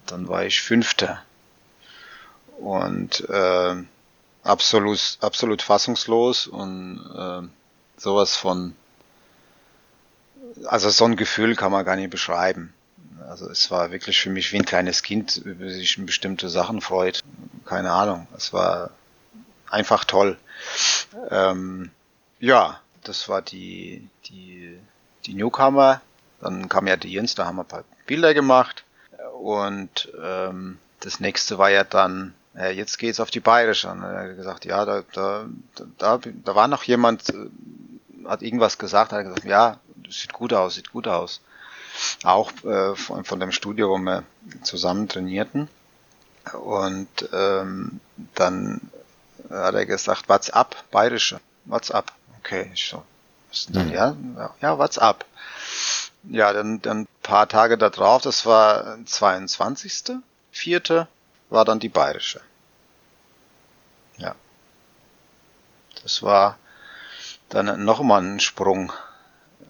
dann 0.07 0.29
war 0.29 0.45
ich 0.45 0.61
Fünfter. 0.61 1.23
Und 2.59 3.29
äh, 3.29 3.77
absolut, 4.43 5.19
absolut 5.21 5.63
fassungslos 5.63 6.47
und 6.47 6.99
äh, 7.17 8.01
sowas 8.01 8.37
von, 8.37 8.75
also 10.67 10.91
so 10.91 11.05
ein 11.05 11.17
Gefühl 11.17 11.55
kann 11.55 11.73
man 11.73 11.85
gar 11.85 11.97
nicht 11.97 12.11
beschreiben. 12.11 12.73
Also 13.29 13.49
es 13.49 13.71
war 13.71 13.91
wirklich 13.91 14.21
für 14.21 14.31
mich 14.31 14.53
wie 14.53 14.59
ein 14.59 14.65
kleines 14.65 15.03
Kind, 15.03 15.37
über 15.37 15.69
sich 15.69 15.97
bestimmte 16.05 16.49
Sachen 16.49 16.81
freut. 16.81 17.21
Keine 17.67 17.93
Ahnung. 17.93 18.27
Es 18.37 18.53
war 18.53 18.91
einfach 19.71 20.05
toll. 20.05 20.39
Ähm, 21.31 21.91
ja, 22.41 22.81
das 23.05 23.29
war 23.29 23.43
die, 23.43 24.09
die, 24.27 24.79
die 25.27 25.35
Newcomer. 25.35 26.01
Dann 26.41 26.69
kam 26.69 26.87
ja 26.87 26.97
die 26.97 27.13
Jens, 27.13 27.35
da 27.35 27.47
haben 27.47 27.57
wir 27.57 27.65
ein 27.65 27.69
paar 27.69 27.85
Bilder 28.07 28.33
gemacht. 28.35 28.85
Und 29.41 30.11
ähm, 30.23 30.79
das 31.01 31.21
nächste 31.21 31.59
war 31.59 31.71
ja 31.71 31.85
dann, 31.85 32.35
äh, 32.59 32.71
jetzt 32.71 32.99
geht's 32.99 33.21
auf 33.21 33.31
die 33.31 33.41
Bayerische. 33.41 33.89
Und 33.89 34.03
er 34.03 34.29
hat 34.31 34.37
gesagt, 34.37 34.65
ja, 34.65 34.85
da, 34.85 35.03
da, 35.13 35.47
da, 35.99 36.19
da 36.19 36.55
war 36.55 36.69
noch 36.69 36.83
jemand, 36.85 37.29
äh, 37.31 37.49
hat 38.27 38.43
irgendwas 38.43 38.79
gesagt, 38.79 39.13
hat 39.13 39.25
gesagt, 39.25 39.45
ja, 39.45 39.79
sieht 40.11 40.33
gut 40.33 40.53
aus, 40.53 40.75
sieht 40.75 40.91
gut 40.93 41.07
aus. 41.07 41.41
Auch 42.25 42.53
äh, 42.65 42.95
von, 42.95 43.25
von 43.25 43.41
dem 43.41 43.53
Studio, 43.53 43.91
wo 43.91 43.99
wir 43.99 44.25
zusammen 44.63 45.09
trainierten. 45.09 45.69
Und 46.53 47.09
ähm, 47.33 48.01
dann 48.35 48.81
hat 49.51 49.75
er 49.75 49.87
gesagt, 49.87 50.29
what's 50.29 50.51
up, 50.51 50.77
Bayerische, 50.91 51.41
what's 51.65 51.91
up. 51.91 52.13
Okay, 52.39 52.71
ich 52.73 52.89
so, 52.89 53.03
mhm. 53.69 53.91
ja, 53.91 54.17
ja, 54.61 54.79
what's 54.79 54.99
up. 54.99 55.25
Ja, 56.25 56.53
dann, 56.53 56.83
dann 56.83 57.07
paar 57.23 57.49
Tage 57.49 57.79
da 57.79 57.91
drauf, 57.91 58.23
das 58.23 58.47
war 58.47 58.99
22. 59.05 60.17
Vierte, 60.51 61.09
war 61.51 61.65
dann 61.65 61.81
die 61.81 61.89
bayerische. 61.89 62.41
Ja. 64.17 64.35
Das 66.03 66.23
war 66.23 66.59
dann 67.49 67.85
nochmal 67.85 68.23
ein 68.23 68.41
Sprung, 68.41 68.93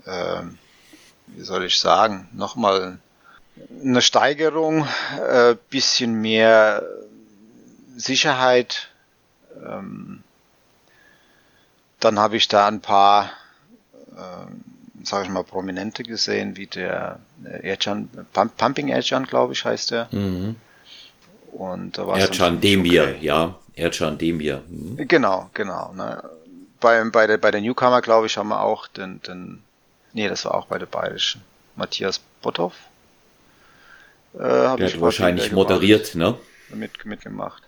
äh, 0.05 0.43
wie 1.29 1.43
soll 1.43 1.65
ich 1.65 1.79
sagen, 1.79 2.29
nochmal 2.33 2.99
eine 3.83 4.03
Steigerung, 4.03 4.87
äh, 5.29 5.57
bisschen 5.71 6.21
mehr 6.21 6.83
Sicherheit. 7.97 8.89
Ähm, 9.57 10.23
dann 12.01 12.19
habe 12.19 12.37
ich 12.37 12.49
da 12.49 12.69
ein 12.69 12.81
paar 12.81 13.31
äh, 14.17 14.47
sage 15.05 15.25
ich 15.25 15.31
mal, 15.31 15.45
Prominente 15.45 16.03
gesehen, 16.03 16.57
wie 16.57 16.67
der 16.67 17.21
Ercan, 17.45 18.09
Pumping 18.33 18.89
Ercan, 18.89 19.25
glaube 19.25 19.53
ich, 19.53 19.65
heißt 19.65 19.91
der. 19.91 20.09
Mhm. 20.11 20.57
Und 21.53 21.99
da 21.99 22.07
war 22.07 22.19
Ercan 22.19 22.61
Demir, 22.61 23.03
okay. 23.03 23.19
ja, 23.21 23.55
Ercan 23.75 24.19
Demir. 24.19 24.63
Mhm. 24.69 25.09
Genau, 25.09 25.51
genau. 25.55 25.93
Ne. 25.95 26.23
Bei, 26.81 27.03
bei, 27.05 27.27
der, 27.27 27.39
bei 27.39 27.51
der 27.51 27.61
Newcomer, 27.61 28.01
glaube 28.01 28.27
ich, 28.27 28.37
haben 28.37 28.49
wir 28.49 28.63
auch 28.63 28.87
den, 28.87 29.21
den, 29.23 29.63
nee, 30.13 30.29
das 30.29 30.45
war 30.45 30.55
auch 30.55 30.67
bei 30.67 30.79
der 30.79 30.87
Bayerischen, 30.87 31.43
Matthias 31.75 32.21
Botthoff. 32.43 32.75
Äh, 34.35 34.39
der 34.39 34.71
hat 34.71 35.01
wahrscheinlich 35.01 35.53
moderiert, 35.53 36.15
ne? 36.15 36.37
Mit, 36.71 37.05
mitgemacht. 37.05 37.63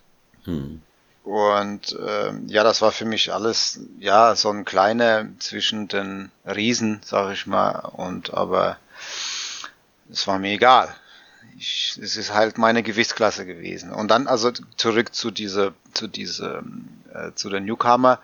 Hm. 0.45 0.83
Und 1.25 1.93
äh, 1.93 2.33
ja, 2.47 2.64
das 2.64 2.83
war 2.83 2.93
für 2.93 3.05
mich 3.05 3.33
alles, 3.33 3.81
ja, 3.99 4.35
so 4.35 4.51
ein 4.51 4.64
kleiner 4.64 5.27
zwischen 5.38 5.88
den 5.88 6.31
Riesen, 6.47 7.01
sag 7.05 7.33
ich 7.33 7.47
mal. 7.47 7.90
Und 7.93 8.35
aber 8.35 8.79
es 10.11 10.27
war 10.27 10.38
mir 10.38 10.53
egal. 10.53 10.95
Ich, 11.59 11.99
es 12.03 12.17
ist 12.17 12.33
halt 12.33 12.59
meine 12.59 12.83
Gewichtsklasse 12.83 13.47
gewesen. 13.47 13.93
Und 13.93 14.11
dann 14.11 14.27
also 14.27 14.51
zurück 14.77 15.15
zu 15.15 15.31
dieser, 15.31 15.73
zu 15.93 16.09
dieser, 16.09 16.63
äh, 17.13 17.33
zu 17.35 17.51
der 17.51 17.61
Newcomer. 17.61 18.21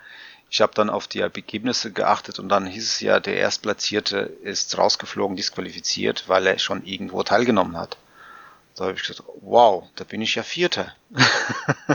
Ich 0.48 0.60
habe 0.60 0.72
dann 0.74 0.90
auf 0.90 1.08
die 1.08 1.20
Ergebnisse 1.20 1.92
geachtet 1.92 2.38
und 2.38 2.48
dann 2.48 2.66
hieß 2.66 2.84
es 2.84 3.00
ja, 3.00 3.18
der 3.18 3.36
Erstplatzierte 3.36 4.18
ist 4.18 4.78
rausgeflogen, 4.78 5.36
disqualifiziert, 5.36 6.28
weil 6.28 6.46
er 6.46 6.58
schon 6.58 6.84
irgendwo 6.84 7.22
teilgenommen 7.24 7.76
hat. 7.76 7.96
Da 8.76 8.84
habe 8.84 8.94
ich 8.94 9.00
gesagt, 9.00 9.22
wow, 9.40 9.84
da 9.96 10.04
bin 10.04 10.20
ich 10.20 10.34
ja 10.34 10.42
Vierter. 10.42 10.92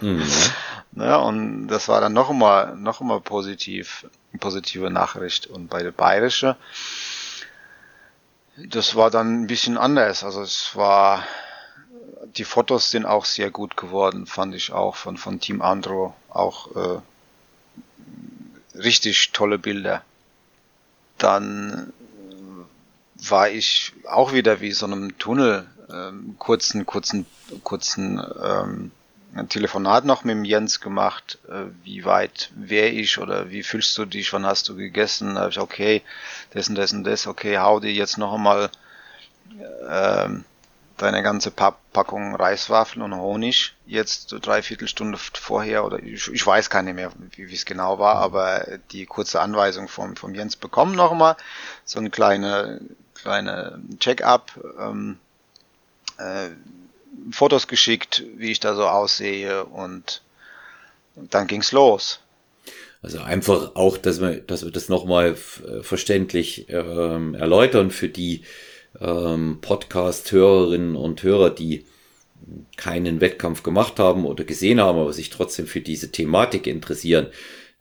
mhm. 0.02 0.24
ne, 0.94 1.20
und 1.20 1.68
das 1.68 1.88
war 1.88 2.02
dann 2.02 2.14
noch 2.14 2.32
einmal, 2.32 2.76
noch 2.76 3.02
einmal 3.02 3.22
positiv, 3.22 4.08
positive 4.40 4.90
Nachricht. 4.90 5.46
Und 5.46 5.70
bei 5.70 5.84
der 5.84 5.92
Bayerische, 5.92 6.58
das 8.58 8.96
war 8.96 9.10
dann 9.10 9.42
ein 9.42 9.48
bisschen 9.48 9.78
anders. 9.78 10.24
Also 10.24 10.42
es 10.42 10.76
war, 10.76 11.24
die 12.36 12.44
Fotos 12.44 12.92
sind 12.92 13.06
auch 13.06 13.26
sehr 13.26 13.50
gut 13.50 13.78
geworden, 13.78 14.26
fand 14.26 14.56
ich 14.56 14.72
auch 14.72 14.96
von, 14.96 15.18
von 15.18 15.40
Team 15.40 15.62
Andro. 15.62 16.16
Auch 16.30 16.76
äh, 16.76 17.02
richtig 18.78 19.32
tolle 19.32 19.58
Bilder. 19.58 20.04
Dann 21.18 21.94
war 23.30 23.50
ich 23.50 23.94
auch 24.08 24.34
wieder 24.34 24.62
wie 24.62 24.72
so 24.72 24.86
einem 24.86 25.18
Tunnel 25.18 25.68
ähm, 25.92 26.36
kurzen, 26.40 26.86
kurzen, 26.86 27.26
kurzen 27.64 28.22
ähm, 28.44 28.92
ein 29.34 29.50
Telefonat 29.50 30.06
noch 30.06 30.24
mit 30.24 30.36
dem 30.36 30.46
Jens 30.46 30.80
gemacht, 30.82 31.40
äh, 31.48 31.66
wie 31.84 32.06
weit 32.06 32.52
wäre 32.56 32.90
ich 32.90 33.18
oder 33.18 33.50
wie 33.50 33.64
fühlst 33.64 33.98
du 33.98 34.06
dich, 34.06 34.34
wann 34.34 34.46
hast 34.46 34.68
du 34.70 34.76
gegessen? 34.76 35.36
Da 35.36 35.42
habe 35.42 35.52
ich, 35.52 35.60
okay, 35.60 36.02
das 36.52 36.68
und 36.70 36.76
das 36.76 36.92
und 36.92 37.04
das, 37.04 37.28
okay, 37.28 37.58
hau 37.58 37.80
dir 37.80 37.94
jetzt 37.94 38.18
noch 38.18 38.34
einmal 38.34 38.70
ähm, 39.90 40.46
deine 40.98 41.24
ganze 41.24 41.50
Packung 41.50 42.36
Reiswaffeln 42.36 43.02
und 43.02 43.16
Honig 43.16 43.74
jetzt 43.88 44.36
dreiviertel 44.42 44.88
Stunde 44.88 45.18
vorher 45.18 45.84
oder 45.84 46.00
ich, 46.00 46.28
ich 46.28 46.46
weiß 46.46 46.70
gar 46.70 46.84
nicht 46.84 46.94
mehr, 46.94 47.12
wie 47.36 47.54
es 47.54 47.66
genau 47.66 47.98
war, 47.98 48.18
aber 48.18 48.66
die 48.92 49.06
kurze 49.08 49.42
Anweisung 49.42 49.88
vom, 49.88 50.16
vom 50.16 50.36
Jens 50.36 50.56
bekommen 50.56 50.94
nochmal, 50.94 51.38
so 51.86 52.00
eine 52.00 52.12
kleine, 52.12 52.82
kleine 53.16 53.82
Check-up, 54.00 54.52
ähm, 54.80 55.18
äh, 56.18 56.50
Fotos 57.32 57.68
geschickt, 57.68 58.24
wie 58.38 58.52
ich 58.52 58.60
da 58.60 58.76
so 58.76 58.88
aussehe 58.88 59.66
und 59.66 60.22
dann 61.16 61.48
ging's 61.48 61.72
los. 61.72 62.20
Also 63.02 63.20
einfach 63.20 63.76
auch, 63.76 63.98
dass 63.98 64.22
wir, 64.22 64.42
dass 64.42 64.64
wir 64.64 64.72
das 64.72 64.90
nochmal 64.90 65.36
äh, 65.68 65.82
verständlich 65.82 66.68
ähm, 66.70 67.34
erläutern 67.34 67.90
für 67.90 68.10
die 68.10 68.44
ähm, 69.00 69.58
Podcast-Hörerinnen 69.62 70.96
und 70.96 71.24
Hörer, 71.24 71.50
die 71.50 71.86
keinen 72.78 73.22
Wettkampf 73.22 73.64
gemacht 73.64 74.00
haben 74.00 74.26
oder 74.26 74.44
gesehen 74.44 74.80
haben, 74.80 75.00
aber 75.00 75.14
sich 75.14 75.30
trotzdem 75.30 75.68
für 75.68 75.82
diese 75.82 76.12
Thematik 76.12 76.68
interessieren. 76.68 77.28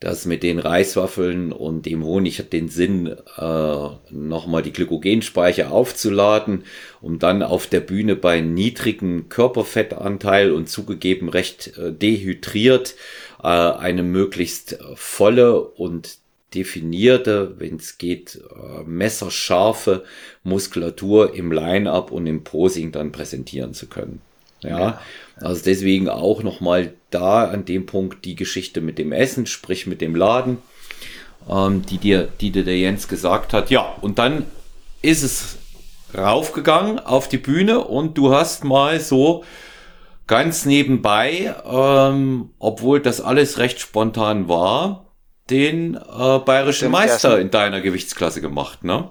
Das 0.01 0.25
mit 0.25 0.43
den 0.43 0.59
Reiswaffeln 0.59 1.53
und 1.53 1.85
dem 1.85 2.03
Honig 2.03 2.39
hat 2.39 2.55
den 2.55 2.71
Sinn, 2.71 3.07
äh, 3.37 3.89
nochmal 4.11 4.63
die 4.63 4.73
Glykogenspeicher 4.73 5.71
aufzuladen, 5.71 6.65
um 7.03 7.19
dann 7.19 7.43
auf 7.43 7.67
der 7.67 7.81
Bühne 7.81 8.17
bei 8.17 8.41
niedrigen 8.41 9.29
Körperfettanteil 9.29 10.53
und 10.53 10.71
zugegeben 10.71 11.29
recht 11.29 11.77
äh, 11.77 11.93
dehydriert 11.93 12.95
äh, 13.43 13.47
eine 13.49 14.03
möglichst 14.03 14.79
volle 14.95 15.61
und 15.61 16.17
definierte, 16.55 17.57
wenn 17.59 17.77
es 17.77 17.99
geht, 17.99 18.37
äh, 18.37 18.83
messerscharfe 18.85 20.05
Muskulatur 20.45 21.35
im 21.35 21.53
Line-up 21.53 22.11
und 22.11 22.27
im 22.27 22.43
Posing 22.43 22.91
dann 22.91 23.13
präsentieren 23.13 23.75
zu 23.75 23.87
können. 23.87 24.23
Ja, 24.63 25.01
also 25.37 25.63
deswegen 25.65 26.09
auch 26.09 26.43
nochmal 26.43 26.95
da 27.11 27.45
an 27.45 27.65
dem 27.65 27.87
Punkt 27.87 28.25
die 28.25 28.37
Geschichte 28.37 28.81
mit 28.81 28.99
dem 28.99 29.13
Essen, 29.13 29.47
sprich 29.47 29.87
mit 29.87 30.01
dem 30.01 30.15
Laden, 30.15 30.59
ähm, 31.49 31.83
die 31.87 31.99
dir, 31.99 32.29
die 32.41 32.51
dir 32.51 32.65
der 32.65 32.79
Jens 32.79 33.09
gesagt 33.09 33.53
hat. 33.53 33.71
Ja, 33.71 33.97
und 34.01 34.19
dann 34.19 34.47
ist 35.03 35.23
es 35.23 35.57
raufgegangen 36.17 36.99
auf 36.99 37.29
die 37.29 37.39
Bühne 37.39 37.81
und 37.81 38.19
du 38.19 38.35
hast 38.35 38.65
mal 38.65 39.01
so 39.01 39.45
ganz 40.27 40.65
nebenbei, 40.65 41.55
ähm, 41.65 42.51
obwohl 42.59 43.01
das 43.01 43.21
alles 43.21 43.59
recht 43.59 43.81
spontan 43.81 44.49
war, 44.49 45.07
den 45.49 45.95
äh, 45.97 46.39
bayerischen 46.39 46.91
Meister 46.91 47.41
in 47.41 47.51
deiner 47.51 47.81
Gewichtsklasse 47.81 48.41
gemacht, 48.41 48.85
ne? 48.85 49.11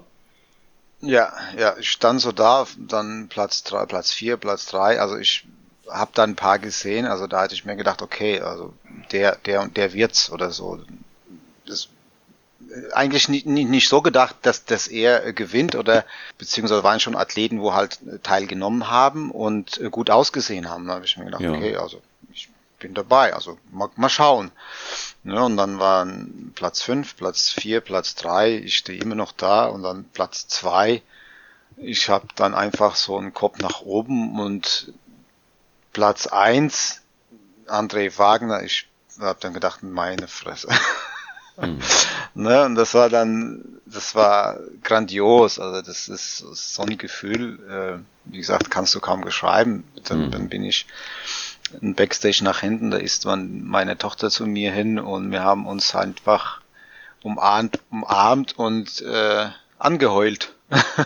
Ja, 1.00 1.32
ja, 1.56 1.76
ich 1.78 1.90
stand 1.90 2.20
so 2.20 2.32
da, 2.32 2.66
dann 2.76 3.28
Platz 3.28 3.62
drei, 3.62 3.86
Platz 3.86 4.12
vier, 4.12 4.36
Platz 4.36 4.66
drei. 4.66 5.00
Also 5.00 5.16
ich 5.16 5.46
habe 5.88 6.10
da 6.14 6.24
ein 6.24 6.36
paar 6.36 6.58
gesehen. 6.58 7.06
Also 7.06 7.26
da 7.26 7.42
hatte 7.42 7.54
ich 7.54 7.64
mir 7.64 7.76
gedacht, 7.76 8.02
okay, 8.02 8.40
also 8.40 8.74
der, 9.12 9.36
der 9.36 9.62
und 9.62 9.76
der 9.76 9.92
wird's 9.92 10.30
oder 10.30 10.50
so. 10.50 10.80
Das, 11.66 11.88
eigentlich 12.92 13.28
nicht, 13.28 13.46
nicht, 13.46 13.68
nicht 13.68 13.88
so 13.88 14.02
gedacht, 14.02 14.36
dass, 14.42 14.64
dass 14.64 14.86
er 14.86 15.32
gewinnt 15.32 15.74
oder 15.74 16.04
beziehungsweise 16.38 16.84
waren 16.84 17.00
schon 17.00 17.16
Athleten, 17.16 17.60
wo 17.60 17.74
halt 17.74 17.98
teilgenommen 18.22 18.88
haben 18.88 19.30
und 19.30 19.80
gut 19.90 20.10
ausgesehen 20.10 20.68
haben. 20.68 20.86
Da 20.86 20.94
habe 20.94 21.04
ich 21.04 21.16
mir 21.16 21.24
gedacht, 21.24 21.40
ja. 21.40 21.52
okay, 21.52 21.76
also 21.76 22.00
ich 22.32 22.48
bin 22.78 22.94
dabei, 22.94 23.34
also 23.34 23.58
mal, 23.70 23.88
mal 23.96 24.08
schauen. 24.08 24.52
Ne, 25.22 25.42
und 25.44 25.56
dann 25.58 25.78
waren 25.78 26.52
Platz 26.54 26.82
5, 26.82 27.16
Platz 27.16 27.50
4, 27.50 27.82
Platz 27.82 28.14
3, 28.14 28.56
ich 28.56 28.78
stehe 28.78 29.00
immer 29.00 29.14
noch 29.14 29.32
da 29.32 29.66
und 29.66 29.82
dann 29.82 30.04
Platz 30.04 30.48
2. 30.48 31.02
Ich 31.76 32.08
habe 32.08 32.26
dann 32.36 32.54
einfach 32.54 32.96
so 32.96 33.18
einen 33.18 33.34
Kopf 33.34 33.58
nach 33.58 33.82
oben 33.82 34.40
und 34.40 34.92
Platz 35.92 36.26
1, 36.26 37.02
André 37.66 38.16
Wagner, 38.18 38.62
ich 38.62 38.88
habe 39.20 39.38
dann 39.40 39.54
gedacht, 39.54 39.82
meine 39.82 40.28
Fresse. 40.28 40.68
Mhm. 41.60 41.80
ne, 42.34 42.64
und 42.64 42.74
das 42.74 42.94
war 42.94 43.10
dann, 43.10 43.80
das 43.84 44.14
war 44.14 44.58
grandios. 44.82 45.58
Also 45.58 45.82
das 45.82 46.08
ist 46.08 46.38
so 46.38 46.82
ein 46.82 46.96
Gefühl, 46.96 47.58
äh, 47.68 48.30
wie 48.32 48.38
gesagt, 48.38 48.70
kannst 48.70 48.94
du 48.94 49.00
kaum 49.00 49.20
beschreiben. 49.20 49.84
Dann, 50.04 50.26
mhm. 50.26 50.30
dann 50.30 50.48
bin 50.48 50.64
ich 50.64 50.86
ein 51.82 51.94
Backstage 51.94 52.40
nach 52.42 52.60
hinten, 52.60 52.90
da 52.90 52.96
ist 52.96 53.24
man 53.24 53.64
meine 53.64 53.98
Tochter 53.98 54.30
zu 54.30 54.46
mir 54.46 54.72
hin 54.72 54.98
und 54.98 55.30
wir 55.30 55.42
haben 55.42 55.66
uns 55.66 55.94
einfach 55.94 56.60
umarmt, 57.22 57.80
umarmt 57.90 58.58
und 58.58 59.00
äh, 59.02 59.48
angeheult. 59.78 60.54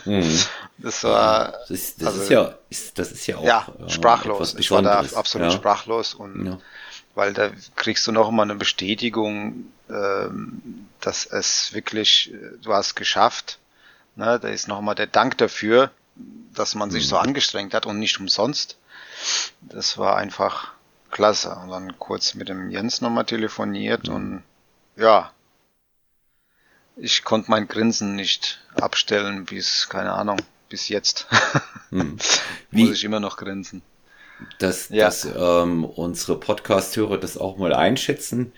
Mhm. 0.04 0.38
Das 0.76 1.04
war. 1.04 1.52
Das 1.52 1.70
ist, 1.70 2.02
das 2.02 2.08
also, 2.08 2.22
ist 2.22 2.30
ja, 2.30 2.54
ist, 2.68 2.98
das 2.98 3.12
ist 3.12 3.26
ja 3.28 3.36
auch. 3.36 3.44
Ja, 3.44 3.66
äh, 3.86 3.88
sprachlos. 3.88 4.56
ich 4.58 4.72
war 4.72 4.82
da 4.82 5.00
absolut 5.14 5.52
ja. 5.52 5.56
sprachlos 5.56 6.14
und 6.14 6.46
ja. 6.46 6.58
weil 7.14 7.32
da 7.32 7.50
kriegst 7.76 8.04
du 8.08 8.12
noch 8.12 8.30
mal 8.32 8.42
eine 8.42 8.56
Bestätigung, 8.56 9.66
ähm, 9.88 10.88
dass 11.00 11.26
es 11.26 11.72
wirklich, 11.72 12.34
äh, 12.34 12.58
du 12.60 12.72
hast 12.72 12.96
geschafft. 12.96 13.60
Ne, 14.16 14.38
da 14.40 14.48
ist 14.48 14.66
noch 14.66 14.80
mal 14.80 14.94
der 14.94 15.06
Dank 15.06 15.38
dafür, 15.38 15.90
dass 16.52 16.74
man 16.74 16.90
sich 16.90 17.04
mhm. 17.04 17.08
so 17.08 17.16
angestrengt 17.18 17.72
hat 17.72 17.86
und 17.86 17.98
nicht 17.98 18.18
umsonst. 18.18 18.76
Das 19.60 19.98
war 19.98 20.16
einfach 20.16 20.72
klasse. 21.10 21.56
Und 21.62 21.70
dann 21.70 21.98
kurz 21.98 22.34
mit 22.34 22.48
dem 22.48 22.70
Jens 22.70 23.00
nochmal 23.00 23.24
telefoniert 23.24 24.08
mhm. 24.08 24.14
und 24.14 24.42
ja, 24.96 25.32
ich 26.96 27.24
konnte 27.24 27.50
mein 27.50 27.66
Grinsen 27.66 28.14
nicht 28.14 28.60
abstellen 28.74 29.44
bis, 29.44 29.88
keine 29.88 30.12
Ahnung, 30.12 30.38
bis 30.68 30.88
jetzt. 30.88 31.26
Hm. 31.90 32.18
Muss 32.72 32.90
ich 32.90 33.04
immer 33.04 33.20
noch 33.20 33.36
grinsen. 33.36 33.80
Dass, 34.58 34.88
ja. 34.88 35.04
dass 35.04 35.24
ähm, 35.24 35.84
unsere 35.84 36.40
Podcast-Hörer 36.40 37.18
das 37.18 37.38
auch 37.38 37.56
mal 37.56 37.72
einschätzen 37.72 38.52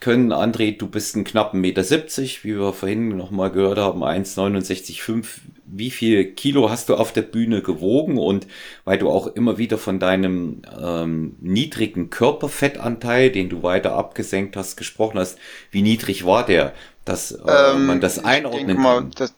können. 0.00 0.32
André, 0.32 0.76
du 0.76 0.88
bist 0.88 1.16
ein 1.16 1.24
knappen 1.24 1.60
Meter, 1.60 1.84
70, 1.84 2.44
wie 2.44 2.58
wir 2.58 2.72
vorhin 2.72 3.16
nochmal 3.16 3.50
gehört 3.50 3.78
haben, 3.78 4.02
1,69,5. 4.02 5.26
Wie 5.68 5.90
viel 5.90 6.32
Kilo 6.32 6.70
hast 6.70 6.88
du 6.88 6.94
auf 6.94 7.12
der 7.12 7.22
Bühne 7.22 7.62
gewogen? 7.62 8.18
Und 8.18 8.46
weil 8.84 8.98
du 8.98 9.10
auch 9.10 9.26
immer 9.26 9.58
wieder 9.58 9.78
von 9.78 9.98
deinem 9.98 10.62
ähm, 10.80 11.36
niedrigen 11.40 12.10
Körperfettanteil, 12.10 13.30
den 13.30 13.48
du 13.48 13.62
weiter 13.62 13.94
abgesenkt 13.94 14.56
hast, 14.56 14.76
gesprochen 14.76 15.18
hast, 15.18 15.38
wie 15.70 15.82
niedrig 15.82 16.24
war 16.24 16.46
der? 16.46 16.72
dass 17.06 17.30
äh, 17.30 17.38
ähm, 17.46 17.86
man 17.86 18.02
das 18.02 18.22
einordnen 18.22 18.78
mal, 18.78 18.98
kann. 18.98 19.12
Das, 19.12 19.32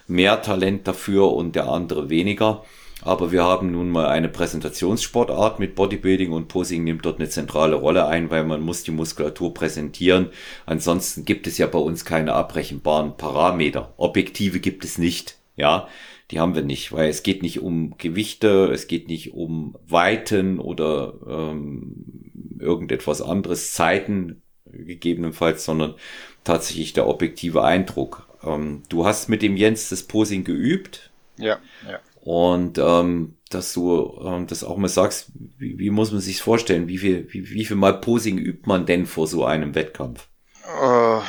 mehr 0.06 0.40
Talent 0.40 0.88
dafür 0.88 1.34
und 1.34 1.54
der 1.54 1.68
andere 1.68 2.08
weniger. 2.08 2.64
Aber 3.02 3.32
wir 3.32 3.44
haben 3.44 3.72
nun 3.72 3.90
mal 3.90 4.06
eine 4.06 4.28
Präsentationssportart 4.28 5.58
mit 5.58 5.74
Bodybuilding 5.74 6.32
und 6.32 6.48
Posing 6.48 6.84
nimmt 6.84 7.04
dort 7.04 7.18
eine 7.18 7.28
zentrale 7.28 7.76
Rolle 7.76 8.06
ein, 8.06 8.30
weil 8.30 8.44
man 8.44 8.62
muss 8.62 8.82
die 8.82 8.92
Muskulatur 8.92 9.52
präsentieren. 9.52 10.30
Ansonsten 10.64 11.24
gibt 11.24 11.46
es 11.46 11.58
ja 11.58 11.66
bei 11.66 11.78
uns 11.78 12.04
keine 12.04 12.32
abbrechenbaren 12.32 13.16
Parameter. 13.16 13.92
Objektive 13.96 14.60
gibt 14.60 14.84
es 14.84 14.96
nicht. 14.98 15.38
Ja, 15.56 15.88
die 16.30 16.40
haben 16.40 16.54
wir 16.54 16.62
nicht, 16.62 16.92
weil 16.92 17.08
es 17.08 17.22
geht 17.22 17.42
nicht 17.42 17.60
um 17.60 17.96
Gewichte, 17.98 18.70
es 18.72 18.86
geht 18.86 19.08
nicht 19.08 19.34
um 19.34 19.76
Weiten 19.86 20.58
oder 20.58 21.14
ähm, 21.28 22.32
irgendetwas 22.58 23.20
anderes, 23.20 23.72
Zeiten 23.72 24.42
gegebenenfalls, 24.64 25.64
sondern 25.64 25.94
tatsächlich 26.42 26.92
der 26.92 27.06
objektive 27.06 27.62
Eindruck. 27.62 28.28
Ähm, 28.42 28.82
du 28.88 29.04
hast 29.04 29.28
mit 29.28 29.42
dem 29.42 29.56
Jens 29.56 29.90
das 29.90 30.04
Posing 30.04 30.44
geübt. 30.44 31.10
Ja, 31.36 31.58
ja. 31.88 32.00
Und 32.24 32.78
ähm, 32.78 33.36
dass 33.50 33.74
du 33.74 34.18
ähm, 34.24 34.46
das 34.46 34.64
auch 34.64 34.78
mal 34.78 34.88
sagst, 34.88 35.28
wie, 35.58 35.78
wie 35.78 35.90
muss 35.90 36.10
man 36.10 36.22
sich 36.22 36.40
vorstellen? 36.40 36.88
Wie 36.88 36.96
viel, 36.96 37.28
wie, 37.30 37.50
wie 37.50 37.66
viel 37.66 37.76
Mal 37.76 38.00
Posing 38.00 38.38
übt 38.38 38.66
man 38.66 38.86
denn 38.86 39.04
vor 39.04 39.26
so 39.26 39.44
einem 39.44 39.74
Wettkampf? 39.74 40.26
Äh, 40.64 41.20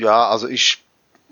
ja, 0.00 0.28
also 0.28 0.48
ich 0.48 0.84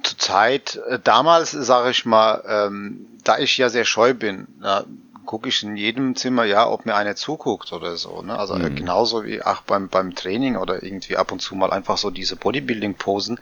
zur 0.02 0.18
Zeit, 0.18 0.80
äh, 0.88 0.98
damals 0.98 1.52
sage 1.52 1.90
ich 1.90 2.04
mal, 2.04 2.42
ähm, 2.48 3.06
da 3.22 3.38
ich 3.38 3.56
ja 3.58 3.68
sehr 3.68 3.84
scheu 3.84 4.12
bin, 4.12 4.48
ja, 4.60 4.84
gucke 5.24 5.48
ich 5.50 5.62
in 5.62 5.76
jedem 5.76 6.16
Zimmer, 6.16 6.44
ja, 6.44 6.68
ob 6.68 6.84
mir 6.84 6.96
einer 6.96 7.14
zuguckt 7.14 7.72
oder 7.72 7.96
so. 7.96 8.22
Ne? 8.22 8.36
Also 8.36 8.56
mhm. 8.56 8.74
genauso 8.74 9.24
wie 9.24 9.40
auch 9.40 9.62
beim, 9.62 9.88
beim 9.88 10.16
Training 10.16 10.56
oder 10.56 10.82
irgendwie 10.82 11.16
ab 11.16 11.30
und 11.30 11.40
zu 11.40 11.54
mal 11.54 11.70
einfach 11.70 11.96
so 11.96 12.10
diese 12.10 12.34
Bodybuilding-Posen, 12.34 13.38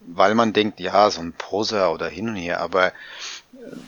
weil 0.00 0.34
man 0.34 0.54
denkt, 0.54 0.80
ja, 0.80 1.10
so 1.10 1.20
ein 1.20 1.34
Poser 1.34 1.92
oder 1.92 2.08
hin 2.08 2.30
und 2.30 2.36
her, 2.36 2.62
aber 2.62 2.92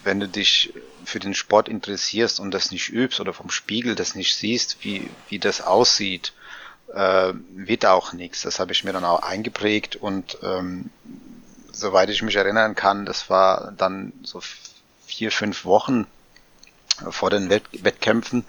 wenn 0.05 0.20
du 0.20 0.29
dich 0.29 0.72
für 1.07 1.21
den 1.21 1.35
Sport 1.35 1.69
interessierst 1.69 2.40
und 2.40 2.51
das 2.51 2.71
nicht 2.71 2.88
übst 2.88 3.21
oder 3.21 3.33
vom 3.33 3.51
Spiegel 3.51 3.95
das 3.95 4.14
nicht 4.14 4.37
siehst, 4.37 4.79
wie, 4.83 5.09
wie 5.29 5.38
das 5.38 5.61
aussieht, 5.61 6.33
äh, 6.92 7.33
wird 7.55 7.87
auch 7.87 8.12
nichts. 8.12 8.42
Das 8.42 8.59
habe 8.59 8.73
ich 8.73 8.85
mir 8.85 8.92
dann 8.92 9.05
auch 9.05 9.23
eingeprägt 9.23 9.97
und 9.97 10.38
ähm, 10.42 10.90
soweit 11.73 12.11
ich 12.11 12.23
mich 12.23 12.37
erinnern 12.37 12.75
kann, 12.75 13.07
das 13.07 13.31
war 13.31 13.73
dann 13.77 14.12
so 14.23 14.40
vier, 15.07 15.31
fünf 15.31 15.64
Wochen 15.64 16.07
vor 17.11 17.31
den 17.31 17.51
Wett 17.51 17.64
Wettkämpfen. 17.73 18.45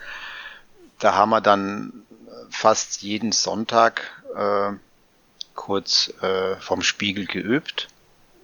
Da 1.00 1.14
haben 1.14 1.30
wir 1.30 1.42
dann 1.42 2.06
fast 2.50 3.02
jeden 3.02 3.32
Sonntag 3.32 4.02
äh, 4.36 4.72
kurz 5.54 6.14
äh, 6.22 6.56
vom 6.58 6.82
Spiegel 6.82 7.26
geübt. 7.26 7.90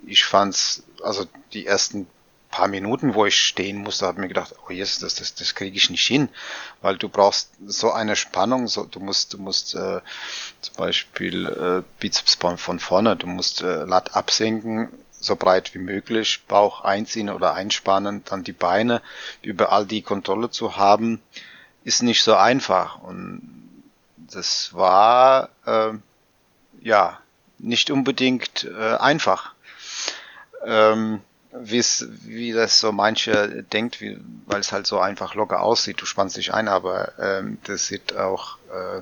Ich 0.06 0.26
fand's, 0.26 0.84
also 1.02 1.26
die 1.54 1.65
ersten 1.65 2.08
paar 2.54 2.68
Minuten, 2.68 3.16
wo 3.16 3.26
ich 3.26 3.36
stehen 3.36 3.78
musste, 3.78 4.06
habe 4.06 4.22
mir 4.22 4.28
gedacht, 4.28 4.54
oh 4.68 4.72
yes, 4.72 5.00
das, 5.00 5.16
das, 5.16 5.34
das 5.34 5.56
kriege 5.56 5.76
ich 5.76 5.89
nicht 5.89 6.06
hin, 6.06 6.30
weil 6.82 6.98
du 6.98 7.10
brauchst 7.10 7.50
so 7.66 7.92
eine 7.92 8.16
Spannung, 8.16 8.68
so, 8.68 8.86
du 8.86 9.00
musst, 9.00 9.34
du 9.34 9.39
musst 9.39 9.74
äh, 9.74 10.02
zum 10.62 10.76
Beispiel 10.78 11.48
äh, 11.48 11.84
Bizeps 12.00 12.38
von 12.58 12.78
vorne, 12.78 13.16
du 13.16 13.26
musst 13.26 13.63
äh, 13.63 13.86
Lat 13.86 14.16
absenken, 14.16 14.89
so 15.20 15.36
breit 15.36 15.74
wie 15.74 15.80
möglich, 15.80 16.44
Bauch 16.48 16.82
einziehen 16.82 17.32
oder 17.32 17.56
einspannen, 17.56 18.24
dann 18.26 18.44
die 18.44 18.54
Beine, 18.54 19.02
überall 19.42 19.88
die 19.88 20.04
Kontrolle 20.04 20.52
zu 20.52 20.78
haben, 20.78 21.24
ist 21.84 22.04
nicht 22.04 22.22
so 22.22 22.36
einfach 22.36 23.00
und 23.02 23.82
das 24.16 24.76
war 24.76 25.50
äh, 25.66 25.94
ja 26.82 27.18
nicht 27.58 27.89
unbedingt 27.89 28.66
äh, 28.66 28.96
einfach. 28.98 29.56
Ähm, 30.63 31.22
wie 31.56 32.52
das 32.52 32.80
so 32.80 32.92
manche 32.92 33.63
denkt, 33.72 34.02
wie, 34.02 34.18
weil 34.46 34.60
es 34.60 34.72
halt 34.72 34.88
so 34.88 35.00
einfach 35.00 35.36
locker 35.36 35.62
aussieht. 35.62 36.02
Du 36.02 36.06
spannst 36.06 36.38
dich 36.38 36.54
ein, 36.54 36.68
aber 36.68 37.13
ähm, 37.20 37.60
das 37.66 37.88
sieht 37.88 38.16
auch, 38.16 38.58
äh, 38.70 39.02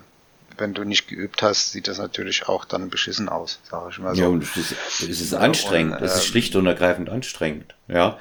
wenn 0.57 0.73
du 0.73 0.83
nicht 0.83 1.07
geübt 1.07 1.41
hast, 1.41 1.71
sieht 1.71 1.87
das 1.87 1.97
natürlich 1.97 2.47
auch 2.47 2.65
dann 2.65 2.89
beschissen 2.89 3.29
aus, 3.29 3.59
sage 3.69 3.89
ich 3.91 3.99
mal 3.99 4.15
so. 4.15 4.21
Ja, 4.21 4.27
und 4.27 4.43
es 4.43 4.57
ist, 4.57 4.75
es 5.01 5.21
ist 5.21 5.33
anstrengend. 5.33 5.95
Und, 5.95 6.01
äh, 6.01 6.05
es 6.05 6.15
ist 6.15 6.25
schlicht 6.25 6.55
und 6.55 6.67
ergreifend 6.67 7.09
anstrengend. 7.09 7.73
Ja. 7.87 8.19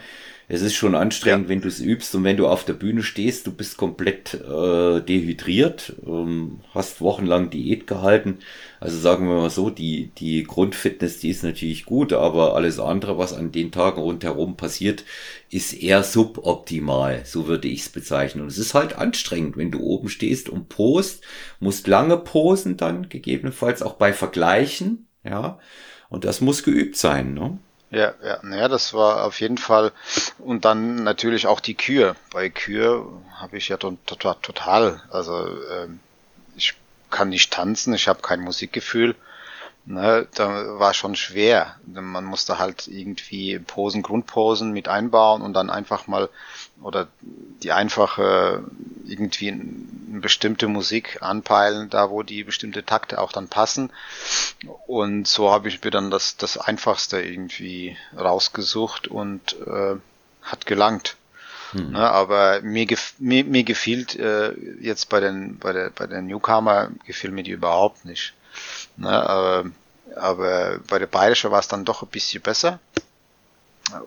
Es 0.52 0.62
ist 0.62 0.74
schon 0.74 0.96
anstrengend, 0.96 1.44
ja. 1.44 1.48
wenn 1.48 1.60
du 1.60 1.68
es 1.68 1.78
übst 1.78 2.12
und 2.16 2.24
wenn 2.24 2.36
du 2.36 2.48
auf 2.48 2.64
der 2.64 2.72
Bühne 2.72 3.04
stehst, 3.04 3.46
du 3.46 3.52
bist 3.52 3.76
komplett 3.76 4.34
äh, 4.34 5.00
dehydriert, 5.00 5.94
ähm, 6.04 6.58
hast 6.74 7.00
wochenlang 7.00 7.50
Diät 7.50 7.86
gehalten. 7.86 8.38
Also 8.80 8.98
sagen 8.98 9.28
wir 9.28 9.36
mal 9.36 9.50
so, 9.50 9.70
die, 9.70 10.10
die 10.18 10.42
Grundfitness, 10.42 11.20
die 11.20 11.30
ist 11.30 11.44
natürlich 11.44 11.84
gut, 11.84 12.12
aber 12.12 12.56
alles 12.56 12.80
andere, 12.80 13.16
was 13.16 13.32
an 13.32 13.52
den 13.52 13.70
Tagen 13.70 14.00
rundherum 14.00 14.56
passiert, 14.56 15.04
ist 15.50 15.72
eher 15.72 16.02
suboptimal. 16.02 17.22
So 17.24 17.46
würde 17.46 17.68
ich 17.68 17.82
es 17.82 17.88
bezeichnen. 17.88 18.42
Und 18.42 18.48
es 18.48 18.58
ist 18.58 18.74
halt 18.74 18.96
anstrengend, 18.96 19.56
wenn 19.56 19.70
du 19.70 19.78
oben 19.78 20.08
stehst 20.08 20.48
und 20.48 20.68
post, 20.68 21.22
musst 21.60 21.86
lange 21.86 22.16
posen 22.16 22.76
dann, 22.76 23.08
gegebenenfalls 23.08 23.82
auch 23.82 23.94
bei 23.94 24.12
Vergleichen, 24.12 25.06
ja. 25.22 25.60
Und 26.08 26.24
das 26.24 26.40
muss 26.40 26.64
geübt 26.64 26.96
sein, 26.96 27.34
ne? 27.34 27.58
Ja, 27.90 28.14
ja, 28.22 28.38
naja, 28.42 28.68
das 28.68 28.94
war 28.94 29.24
auf 29.24 29.40
jeden 29.40 29.58
Fall. 29.58 29.92
Und 30.38 30.64
dann 30.64 31.02
natürlich 31.02 31.46
auch 31.48 31.58
die 31.60 31.74
Kür. 31.74 32.14
Bei 32.32 32.48
Kür 32.48 33.04
habe 33.34 33.56
ich 33.56 33.68
ja 33.68 33.76
total, 33.78 34.36
total, 34.42 35.02
also 35.10 35.48
ähm, 35.70 35.98
ich 36.54 36.74
kann 37.10 37.30
nicht 37.30 37.52
tanzen, 37.52 37.92
ich 37.94 38.06
habe 38.06 38.22
kein 38.22 38.40
Musikgefühl. 38.40 39.16
Ne, 39.86 40.28
da 40.34 40.78
war 40.78 40.94
schon 40.94 41.16
schwer. 41.16 41.76
Man 41.86 42.24
musste 42.24 42.58
halt 42.58 42.86
irgendwie 42.86 43.58
Posen, 43.58 44.02
Grundposen 44.02 44.72
mit 44.72 44.88
einbauen 44.88 45.42
und 45.42 45.54
dann 45.54 45.70
einfach 45.70 46.06
mal 46.06 46.28
oder 46.82 47.08
die 47.62 47.72
einfache 47.72 48.62
irgendwie 49.06 49.48
eine 49.48 50.20
bestimmte 50.20 50.68
Musik 50.68 51.22
anpeilen, 51.22 51.90
da 51.90 52.10
wo 52.10 52.22
die 52.22 52.44
bestimmte 52.44 52.84
Takte 52.84 53.20
auch 53.20 53.32
dann 53.32 53.48
passen. 53.48 53.90
Und 54.86 55.26
so 55.26 55.50
habe 55.50 55.68
ich 55.68 55.82
mir 55.82 55.90
dann 55.90 56.10
das, 56.10 56.36
das 56.36 56.58
Einfachste 56.58 57.20
irgendwie 57.20 57.96
rausgesucht 58.16 59.08
und 59.08 59.56
äh, 59.66 59.96
hat 60.42 60.66
gelangt. 60.66 61.16
Hm. 61.72 61.92
Ne, 61.92 62.10
aber 62.10 62.60
mir, 62.62 62.86
gef 62.86 63.14
mir, 63.18 63.44
mir 63.44 63.64
gefiel 63.64 64.06
äh, 64.18 64.84
jetzt 64.84 65.08
bei 65.08 65.20
den 65.20 65.58
bei 65.58 65.72
der 65.72 65.90
bei 65.90 66.06
den 66.06 66.26
Newcomer 66.26 66.90
gefiel 67.06 67.30
mir 67.30 67.44
die 67.44 67.52
überhaupt 67.52 68.04
nicht. 68.04 68.34
Ne, 69.00 69.08
aber, 69.08 69.64
aber 70.14 70.78
bei 70.88 70.98
der 70.98 71.06
Bayerische 71.06 71.50
war 71.50 71.60
es 71.60 71.68
dann 71.68 71.86
doch 71.86 72.02
ein 72.02 72.08
bisschen 72.08 72.42
besser. 72.42 72.78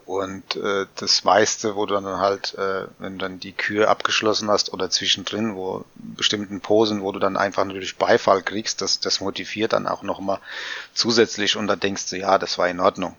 Und 0.05 0.55
äh, 0.55 0.85
das 0.95 1.23
meiste, 1.23 1.75
wo 1.75 1.85
du 1.85 1.95
dann 1.95 2.05
halt, 2.17 2.53
äh, 2.53 2.85
wenn 2.99 3.17
du 3.17 3.25
dann 3.25 3.39
die 3.39 3.51
Kür 3.51 3.89
abgeschlossen 3.89 4.49
hast 4.49 4.71
oder 4.71 4.89
zwischendrin, 4.89 5.55
wo 5.55 5.83
bestimmten 5.95 6.61
Posen, 6.61 7.01
wo 7.01 7.11
du 7.11 7.19
dann 7.19 7.35
einfach 7.35 7.65
natürlich 7.65 7.97
Beifall 7.97 8.43
kriegst, 8.43 8.81
das, 8.81 8.99
das 8.99 9.19
motiviert 9.19 9.73
dann 9.73 9.87
auch 9.87 10.03
nochmal 10.03 10.39
zusätzlich 10.93 11.57
und 11.57 11.67
da 11.67 11.75
denkst 11.75 12.09
du, 12.11 12.17
ja, 12.17 12.37
das 12.37 12.57
war 12.57 12.69
in 12.69 12.79
Ordnung. 12.79 13.15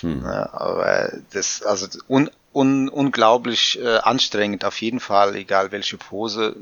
Hm. 0.00 0.22
Ja, 0.24 0.52
aber 0.52 1.12
das, 1.32 1.62
also 1.62 1.86
un, 2.08 2.30
un, 2.52 2.88
unglaublich 2.88 3.78
äh, 3.78 3.98
anstrengend 3.98 4.64
auf 4.64 4.80
jeden 4.80 5.00
Fall, 5.00 5.36
egal 5.36 5.70
welche 5.70 5.98
Pose. 5.98 6.56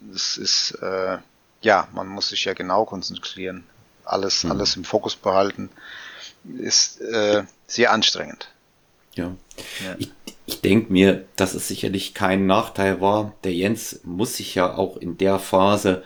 Das 0.00 0.36
ist, 0.36 0.72
äh, 0.82 1.18
ja, 1.62 1.88
man 1.92 2.06
muss 2.06 2.28
sich 2.28 2.44
ja 2.44 2.54
genau 2.54 2.84
konzentrieren. 2.84 3.64
Alles, 4.08 4.42
hm. 4.42 4.52
alles 4.52 4.76
im 4.76 4.84
Fokus 4.84 5.16
behalten. 5.16 5.70
Ist 6.58 7.00
äh, 7.00 7.42
sehr 7.66 7.92
anstrengend. 7.92 8.48
Ja. 9.14 9.34
ja. 9.84 9.96
Ich, 9.98 10.12
ich 10.46 10.60
denke 10.60 10.92
mir, 10.92 11.24
dass 11.36 11.54
es 11.54 11.68
sicherlich 11.68 12.14
kein 12.14 12.46
Nachteil 12.46 13.00
war. 13.00 13.34
Der 13.44 13.52
Jens 13.52 14.00
muss 14.04 14.36
sich 14.36 14.54
ja 14.54 14.74
auch 14.74 14.96
in 14.96 15.18
der 15.18 15.38
Phase 15.38 16.02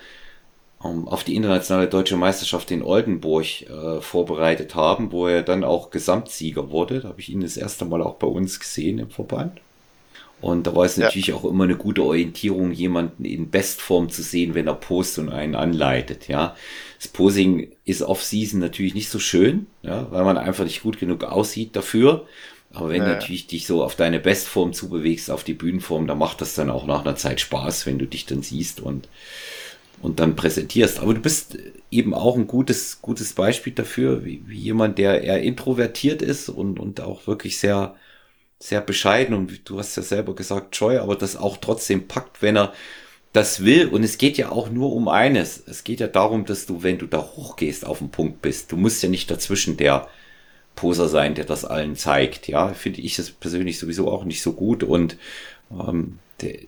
ähm, 0.84 1.06
auf 1.06 1.24
die 1.24 1.36
internationale 1.36 1.88
deutsche 1.88 2.16
Meisterschaft 2.16 2.70
in 2.70 2.82
Oldenburg 2.82 3.62
äh, 3.62 4.00
vorbereitet 4.00 4.74
haben, 4.74 5.12
wo 5.12 5.28
er 5.28 5.42
dann 5.42 5.64
auch 5.64 5.90
Gesamtsieger 5.90 6.70
wurde. 6.70 7.00
Da 7.00 7.08
habe 7.08 7.20
ich 7.20 7.28
ihn 7.28 7.40
das 7.40 7.56
erste 7.56 7.84
Mal 7.84 8.02
auch 8.02 8.14
bei 8.14 8.26
uns 8.26 8.58
gesehen 8.58 8.98
im 8.98 9.10
Verband. 9.10 9.60
Und 10.40 10.66
da 10.66 10.74
war 10.74 10.84
es 10.84 10.96
natürlich 10.96 11.28
ja. 11.28 11.36
auch 11.36 11.44
immer 11.44 11.64
eine 11.64 11.76
gute 11.76 12.02
Orientierung, 12.02 12.72
jemanden 12.72 13.24
in 13.24 13.50
Bestform 13.50 14.10
zu 14.10 14.22
sehen, 14.22 14.54
wenn 14.54 14.66
er 14.66 14.74
postet 14.74 15.24
und 15.24 15.32
einen 15.32 15.54
anleitet, 15.54 16.26
ja. 16.26 16.56
Das 17.02 17.08
Posing 17.08 17.72
ist 17.84 18.02
off-season 18.02 18.60
natürlich 18.60 18.94
nicht 18.94 19.08
so 19.08 19.18
schön, 19.18 19.66
ja, 19.82 20.06
weil 20.12 20.22
man 20.22 20.38
einfach 20.38 20.62
nicht 20.62 20.84
gut 20.84 21.00
genug 21.00 21.24
aussieht 21.24 21.74
dafür. 21.74 22.28
Aber 22.72 22.90
wenn 22.90 22.98
naja. 22.98 23.14
du 23.14 23.18
natürlich 23.18 23.48
dich 23.48 23.66
so 23.66 23.82
auf 23.82 23.96
deine 23.96 24.20
Bestform 24.20 24.72
zubewegst, 24.72 25.28
auf 25.28 25.42
die 25.42 25.54
Bühnenform, 25.54 26.06
dann 26.06 26.18
macht 26.18 26.40
das 26.40 26.54
dann 26.54 26.70
auch 26.70 26.86
nach 26.86 27.00
einer 27.00 27.16
Zeit 27.16 27.40
Spaß, 27.40 27.86
wenn 27.86 27.98
du 27.98 28.06
dich 28.06 28.24
dann 28.26 28.42
siehst 28.42 28.78
und, 28.78 29.08
und 30.00 30.20
dann 30.20 30.36
präsentierst. 30.36 31.00
Aber 31.00 31.12
du 31.12 31.20
bist 31.20 31.58
eben 31.90 32.14
auch 32.14 32.36
ein 32.36 32.46
gutes, 32.46 33.02
gutes 33.02 33.32
Beispiel 33.32 33.72
dafür, 33.72 34.24
wie, 34.24 34.40
wie 34.46 34.60
jemand, 34.60 34.96
der 34.96 35.22
eher 35.22 35.42
introvertiert 35.42 36.22
ist 36.22 36.50
und, 36.50 36.78
und 36.78 37.00
auch 37.00 37.26
wirklich 37.26 37.58
sehr, 37.58 37.96
sehr 38.60 38.80
bescheiden 38.80 39.34
und 39.34 39.68
du 39.68 39.80
hast 39.80 39.96
ja 39.96 40.04
selber 40.04 40.36
gesagt, 40.36 40.76
scheu, 40.76 41.00
aber 41.00 41.16
das 41.16 41.34
auch 41.34 41.56
trotzdem 41.56 42.06
packt, 42.06 42.42
wenn 42.42 42.56
er 42.56 42.72
das 43.32 43.64
will. 43.64 43.88
Und 43.88 44.02
es 44.02 44.18
geht 44.18 44.36
ja 44.36 44.50
auch 44.50 44.70
nur 44.70 44.92
um 44.92 45.08
eines. 45.08 45.62
Es 45.66 45.84
geht 45.84 46.00
ja 46.00 46.06
darum, 46.06 46.44
dass 46.44 46.66
du, 46.66 46.82
wenn 46.82 46.98
du 46.98 47.06
da 47.06 47.18
hochgehst, 47.18 47.86
auf 47.86 47.98
den 47.98 48.10
Punkt 48.10 48.42
bist. 48.42 48.72
Du 48.72 48.76
musst 48.76 49.02
ja 49.02 49.08
nicht 49.08 49.30
dazwischen 49.30 49.76
der, 49.76 50.08
Poser 50.74 51.08
sein, 51.08 51.34
der 51.34 51.44
das 51.44 51.64
allen 51.64 51.96
zeigt. 51.96 52.48
Ja, 52.48 52.72
finde 52.74 53.00
ich 53.00 53.16
das 53.16 53.30
persönlich 53.30 53.78
sowieso 53.78 54.10
auch 54.10 54.24
nicht 54.24 54.42
so 54.42 54.52
gut 54.52 54.82
und 54.82 55.16
ähm, 55.70 56.18
der, 56.40 56.58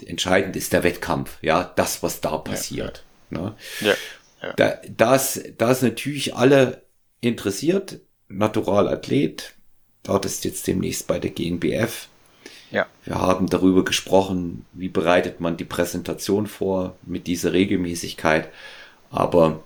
der 0.00 0.08
entscheidend 0.08 0.56
ist 0.56 0.72
der 0.72 0.82
Wettkampf. 0.82 1.38
Ja, 1.42 1.72
das, 1.76 2.02
was 2.02 2.20
da 2.20 2.36
passiert. 2.38 3.04
Ja. 3.30 3.38
Ne? 3.38 3.54
Ja. 3.80 3.94
ja. 4.42 4.52
Da, 4.54 4.80
das, 4.96 5.40
das 5.56 5.82
natürlich 5.82 6.34
alle 6.34 6.82
interessiert. 7.20 8.00
Naturalathlet. 8.28 9.54
Dort 10.02 10.26
ist 10.26 10.44
jetzt 10.44 10.66
demnächst 10.66 11.06
bei 11.06 11.18
der 11.18 11.30
GNBF. 11.30 12.08
Ja. 12.74 12.86
Wir 13.04 13.14
haben 13.14 13.48
darüber 13.48 13.84
gesprochen, 13.84 14.66
wie 14.72 14.88
bereitet 14.88 15.40
man 15.40 15.56
die 15.56 15.64
Präsentation 15.64 16.46
vor 16.46 16.96
mit 17.06 17.26
dieser 17.26 17.52
Regelmäßigkeit. 17.52 18.48
Aber 19.10 19.62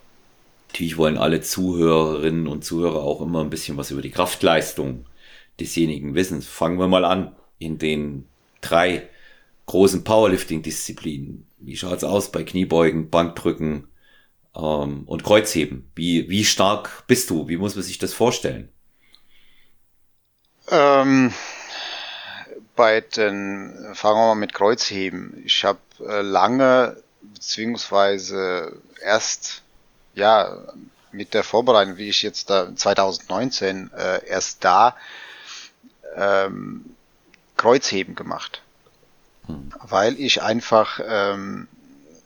Natürlich 0.68 0.99
wollen 0.99 1.16
alle 1.16 1.40
Zuhörerinnen 1.40 2.47
und 2.47 2.64
Zuhörer 2.64 3.03
auch 3.03 3.23
immer 3.23 3.40
ein 3.40 3.51
bisschen 3.51 3.77
was 3.77 3.90
über 3.90 4.03
die 4.03 4.11
Kraftleistung 4.11 5.07
desjenigen 5.59 6.14
wissen. 6.14 6.42
Fangen 6.42 6.79
wir 6.79 6.88
mal 6.88 7.05
an 7.05 7.35
in 7.59 7.79
den 7.79 8.29
drei 8.61 9.09
großen 9.66 10.05
Powerlifting-Disziplinen. 10.05 11.47
Wie 11.59 11.77
schaut's 11.77 12.05
aus 12.05 12.31
bei 12.31 12.44
Kniebeugen, 12.44 13.09
Bankdrücken 13.11 13.88
ähm, 14.55 15.05
und 15.07 15.25
Kreuzheben? 15.25 15.90
Wie, 15.94 16.29
wie 16.29 16.44
stark 16.44 17.05
bist 17.07 17.31
du? 17.31 17.49
Wie 17.49 17.57
muss 17.57 17.75
man 17.75 17.83
sich 17.83 17.99
das 17.99 18.12
vorstellen? 18.12 18.68
Ähm, 20.71 21.33
bei 22.79 23.01
den, 23.01 23.93
fangen 23.95 24.19
wir 24.19 24.27
mal 24.29 24.35
mit 24.37 24.55
Kreuzheben. 24.55 25.43
Ich 25.45 25.64
habe 25.64 25.81
äh, 25.99 26.23
lange 26.23 26.97
beziehungsweise 27.21 28.81
erst 29.03 29.62
ja, 30.14 30.57
mit 31.11 31.35
der 31.35 31.43
Vorbereitung, 31.43 31.97
wie 31.97 32.09
ich 32.09 32.23
jetzt 32.23 32.51
da 32.51 32.75
2019 32.75 33.91
äh, 33.93 34.25
erst 34.27 34.64
da 34.64 34.97
ähm, 36.14 36.95
Kreuzheben 37.57 38.14
gemacht. 38.14 38.62
Hm. 39.47 39.73
Weil 39.83 40.14
ich 40.21 40.41
einfach 40.41 41.01
ähm, 41.05 41.67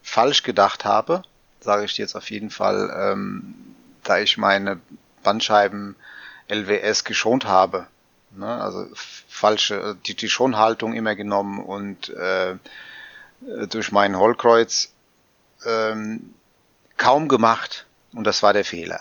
falsch 0.03 0.43
gedacht 0.43 0.85
habe, 0.85 1.23
sage 1.61 1.87
ich 1.87 1.97
jetzt 1.97 2.15
auf 2.15 2.31
jeden 2.31 2.51
Fall, 2.51 2.95
ähm, 2.95 3.55
da 4.05 4.19
ich 4.19 4.37
meine 4.37 4.81
Bandscheiben 5.23 5.97
LWS 6.49 7.05
geschont 7.05 7.47
habe. 7.47 7.87
Ne? 8.33 8.47
Also 8.47 8.87
falsche, 9.43 9.97
die, 10.07 10.15
die 10.15 10.29
Schonhaltung 10.29 10.95
immer 10.95 11.17
genommen 11.17 11.59
und 11.59 12.11
äh, 12.11 12.55
durch 13.69 13.91
meinen 13.91 14.17
Hollkreuz 14.17 14.93
ähm, 15.67 16.33
kaum 16.97 17.27
gemacht 17.27 17.87
und 18.13 18.25
das 18.25 18.45
war 18.45 18.53
der 18.53 18.65
Fehler. 18.65 19.01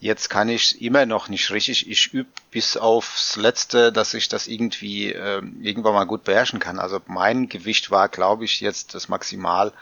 Jetzt 0.00 0.30
kann 0.30 0.48
ich 0.48 0.80
immer 0.82 1.04
noch 1.06 1.28
nicht 1.28 1.50
richtig. 1.50 1.88
Ich 1.88 2.12
übe 2.14 2.30
bis 2.50 2.76
aufs 2.76 3.36
Letzte, 3.36 3.92
dass 3.92 4.14
ich 4.14 4.28
das 4.28 4.48
irgendwie 4.48 5.12
äh, 5.12 5.42
irgendwann 5.60 5.94
mal 5.94 6.04
gut 6.04 6.24
beherrschen 6.24 6.60
kann. 6.60 6.78
Also 6.78 7.00
mein 7.06 7.48
Gewicht 7.48 7.90
war, 7.90 8.08
glaube 8.08 8.44
ich, 8.44 8.60
jetzt 8.60 8.94
das 8.94 9.08
Maximal 9.08 9.72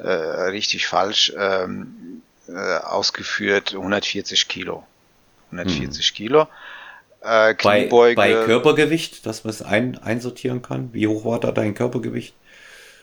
äh, 0.00 0.08
richtig 0.08 0.86
falsch 0.86 1.32
ähm, 1.36 2.22
äh, 2.48 2.78
ausgeführt 2.78 3.74
140 3.74 4.46
Kilo. 4.48 4.86
140 5.50 6.08
hm. 6.08 6.14
Kilo. 6.14 6.48
Äh, 7.20 7.54
bei, 7.62 8.14
bei 8.14 8.44
Körpergewicht, 8.44 9.26
dass 9.26 9.44
man 9.44 9.50
es 9.50 9.62
ein, 9.62 9.98
einsortieren 9.98 10.62
kann. 10.62 10.92
Wie 10.92 11.08
hoch 11.08 11.24
war 11.24 11.40
da 11.40 11.50
dein 11.50 11.74
Körpergewicht? 11.74 12.34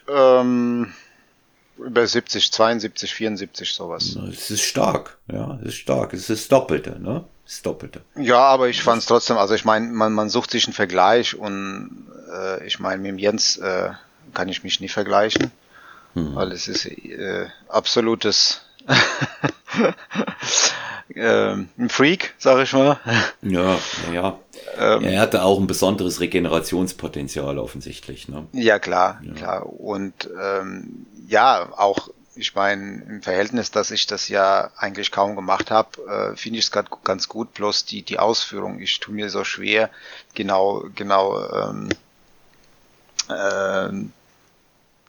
Ähm, 0.07 0.93
über 1.77 2.07
70, 2.07 2.51
72, 2.51 3.13
74, 3.13 3.73
sowas. 3.73 4.17
Es 4.31 4.49
ist 4.51 4.61
stark, 4.61 5.17
ja, 5.31 5.59
es 5.61 5.69
ist 5.69 5.75
stark. 5.75 6.13
Es 6.13 6.21
ist 6.21 6.29
das 6.29 6.47
Doppelte, 6.47 6.99
ne? 6.99 7.25
Das 7.45 7.61
Doppelte. 7.61 8.01
Ja, 8.15 8.39
aber 8.39 8.69
ich 8.69 8.81
fand 8.81 9.01
es 9.01 9.07
trotzdem, 9.07 9.37
also 9.37 9.53
ich 9.53 9.65
meine, 9.65 9.87
man, 9.87 10.13
man 10.13 10.29
sucht 10.29 10.51
sich 10.51 10.65
einen 10.65 10.73
Vergleich 10.73 11.37
und 11.37 12.07
äh, 12.31 12.65
ich 12.65 12.79
meine, 12.79 13.01
mit 13.01 13.11
dem 13.11 13.19
Jens 13.19 13.57
äh, 13.57 13.91
kann 14.33 14.49
ich 14.49 14.63
mich 14.63 14.79
nie 14.79 14.87
vergleichen, 14.87 15.51
hm. 16.13 16.35
weil 16.35 16.51
es 16.51 16.67
ist 16.67 16.85
äh, 16.85 17.47
absolutes 17.67 18.61
äh, 21.13 21.53
ein 21.53 21.89
Freak, 21.89 22.33
sag 22.37 22.63
ich 22.63 22.73
mal. 22.73 22.99
Ja, 23.41 23.77
ja. 24.13 24.39
Ähm, 24.77 25.03
er 25.03 25.21
hatte 25.21 25.43
auch 25.43 25.59
ein 25.59 25.67
besonderes 25.67 26.19
Regenerationspotenzial 26.19 27.59
offensichtlich. 27.59 28.27
Ne? 28.27 28.47
Ja, 28.53 28.79
klar, 28.79 29.21
ja. 29.23 29.33
klar. 29.33 29.65
Und 29.65 30.29
ähm, 30.41 31.05
ja, 31.27 31.69
auch 31.77 32.09
ich 32.35 32.53
meine, 32.53 33.01
im 33.07 33.21
Verhältnis, 33.21 33.71
dass 33.71 33.91
ich 33.91 34.07
das 34.07 34.27
ja 34.27 34.69
eigentlich 34.77 35.11
kaum 35.11 35.35
gemacht 35.35 35.71
habe, 35.71 36.33
äh, 36.33 36.35
finde 36.35 36.59
ich 36.59 36.65
es 36.65 36.71
ganz 37.03 37.29
gut. 37.29 37.53
Bloß 37.53 37.85
die, 37.85 38.01
die 38.01 38.19
Ausführung, 38.19 38.79
ich 38.79 38.99
tue 38.99 39.15
mir 39.15 39.29
so 39.29 39.43
schwer, 39.43 39.89
genau, 40.33 40.85
genau, 40.95 41.41
ähm, 41.49 41.89
äh, 43.29 43.89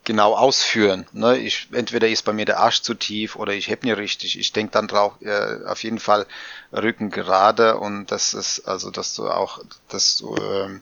genau 0.06 0.34
ausführen. 0.34 1.06
Ne? 1.12 1.36
Ich, 1.36 1.68
entweder 1.72 2.08
ist 2.08 2.24
bei 2.24 2.32
mir 2.32 2.46
der 2.46 2.60
Arsch 2.60 2.80
zu 2.80 2.94
tief 2.94 3.36
oder 3.36 3.52
ich 3.52 3.68
heb 3.68 3.84
nicht 3.84 3.98
richtig. 3.98 4.38
Ich 4.38 4.52
denke 4.52 4.72
dann 4.72 4.88
drauf, 4.88 5.14
äh, 5.20 5.66
auf 5.66 5.82
jeden 5.82 5.98
Fall 5.98 6.26
Rücken 6.72 7.10
gerade 7.10 7.76
und 7.76 8.06
das 8.06 8.32
ist, 8.32 8.60
also 8.60 8.90
dass 8.90 9.14
du 9.14 9.28
auch, 9.28 9.60
dass 9.88 10.16
du 10.16 10.34
äh, 10.36 10.80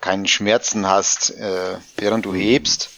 keinen 0.00 0.26
Schmerzen 0.26 0.88
hast, 0.88 1.30
äh, 1.30 1.76
während 1.96 2.24
du 2.24 2.34
hebst 2.34 2.90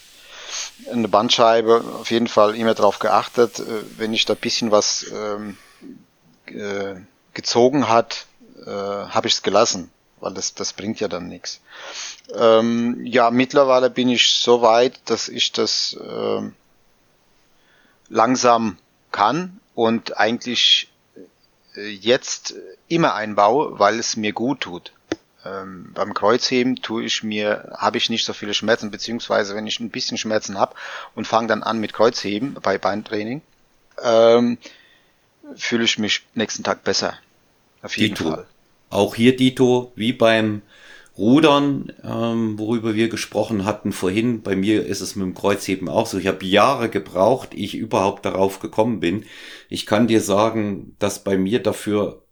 eine 0.91 1.09
Bandscheibe 1.09 1.85
auf 2.01 2.11
jeden 2.11 2.29
Fall 2.29 2.55
immer 2.55 2.75
darauf 2.75 3.01
geachtet, 3.01 3.59
äh, 3.59 3.65
wenn 3.99 4.15
ich 4.15 4.25
da 4.25 4.35
bisschen 4.35 4.71
was 4.71 5.07
ähm, 5.13 5.59
äh, 6.47 7.01
gezogen 7.35 7.89
hat, 7.89 8.27
äh, 8.65 8.71
habe 8.71 9.27
ich 9.27 9.35
es 9.35 9.43
gelassen, 9.43 9.91
weil 10.21 10.35
das, 10.35 10.55
das 10.55 10.73
bringt 10.73 11.01
ja 11.01 11.09
dann 11.09 11.29
nichts. 11.29 11.61
Ähm, 12.35 13.05
ja, 13.05 13.31
mittlerweile 13.31 13.91
bin 13.91 14.09
ich 14.09 14.29
so 14.29 14.63
weit, 14.63 15.01
dass 15.07 15.29
ich 15.29 15.53
das 15.53 15.95
äh, 15.95 16.43
langsam 18.09 18.79
kann 19.11 19.61
und 19.75 20.17
eigentlich 20.17 20.91
äh, 21.77 21.89
jetzt 21.89 22.55
immer 22.89 23.15
einbaue, 23.15 23.79
weil 23.79 23.99
es 23.99 24.17
mir 24.17 24.33
gut 24.33 24.61
tut. 24.61 24.93
Ähm, 25.45 25.93
beim 25.95 26.15
Kreuzheben 26.15 26.77
tue 26.77 27.05
ich 27.05 27.23
mir, 27.23 27.73
habe 27.77 27.97
ich 27.97 28.11
nicht 28.11 28.25
so 28.25 28.33
viele 28.33 28.55
Schmerzen, 28.55 28.91
beziehungsweise 28.91 29.55
wenn 29.55 29.67
ich 29.67 29.79
ein 29.81 29.91
bisschen 29.91 30.19
Schmerzen 30.19 30.59
habe 30.59 30.75
und 31.15 31.27
fange 31.27 31.49
dann 31.49 31.63
an 31.63 31.79
mit 31.79 31.93
Kreuzheben 31.93 32.55
bei 32.55 32.77
Beintraining, 32.77 33.41
ähm, 34.03 34.59
fühle 35.57 35.85
ich 35.85 35.99
mich 35.99 36.27
nächsten 36.35 36.65
Tag 36.65 36.85
besser. 36.85 37.19
Auf 37.83 37.97
jeden. 37.97 38.17
Fall. 38.17 38.47
Auch 38.91 39.15
hier 39.15 39.37
Dito, 39.37 39.93
wie 39.97 40.13
beim 40.13 40.63
Rudern, 41.19 41.93
ähm, 42.05 42.59
worüber 42.59 42.95
wir 42.95 43.09
gesprochen 43.09 43.65
hatten 43.65 43.93
vorhin. 43.93 44.43
Bei 44.43 44.55
mir 44.55 44.87
ist 44.87 45.01
es 45.01 45.17
mit 45.17 45.27
dem 45.27 45.35
Kreuzheben 45.35 45.89
auch 45.89 46.07
so. 46.07 46.17
Ich 46.19 46.29
habe 46.29 46.47
Jahre 46.47 46.89
gebraucht, 46.89 47.51
ich 47.55 47.75
überhaupt 47.75 48.25
darauf 48.25 48.61
gekommen 48.61 49.01
bin. 49.01 49.25
Ich 49.69 49.85
kann 49.85 50.07
dir 50.07 50.21
sagen, 50.21 50.95
dass 51.01 51.25
bei 51.25 51.37
mir 51.37 51.61
dafür 51.61 52.25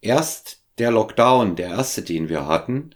erst 0.00 0.62
der 0.78 0.90
Lockdown, 0.90 1.56
der 1.56 1.68
erste, 1.68 2.02
den 2.02 2.28
wir 2.30 2.46
hatten, 2.46 2.94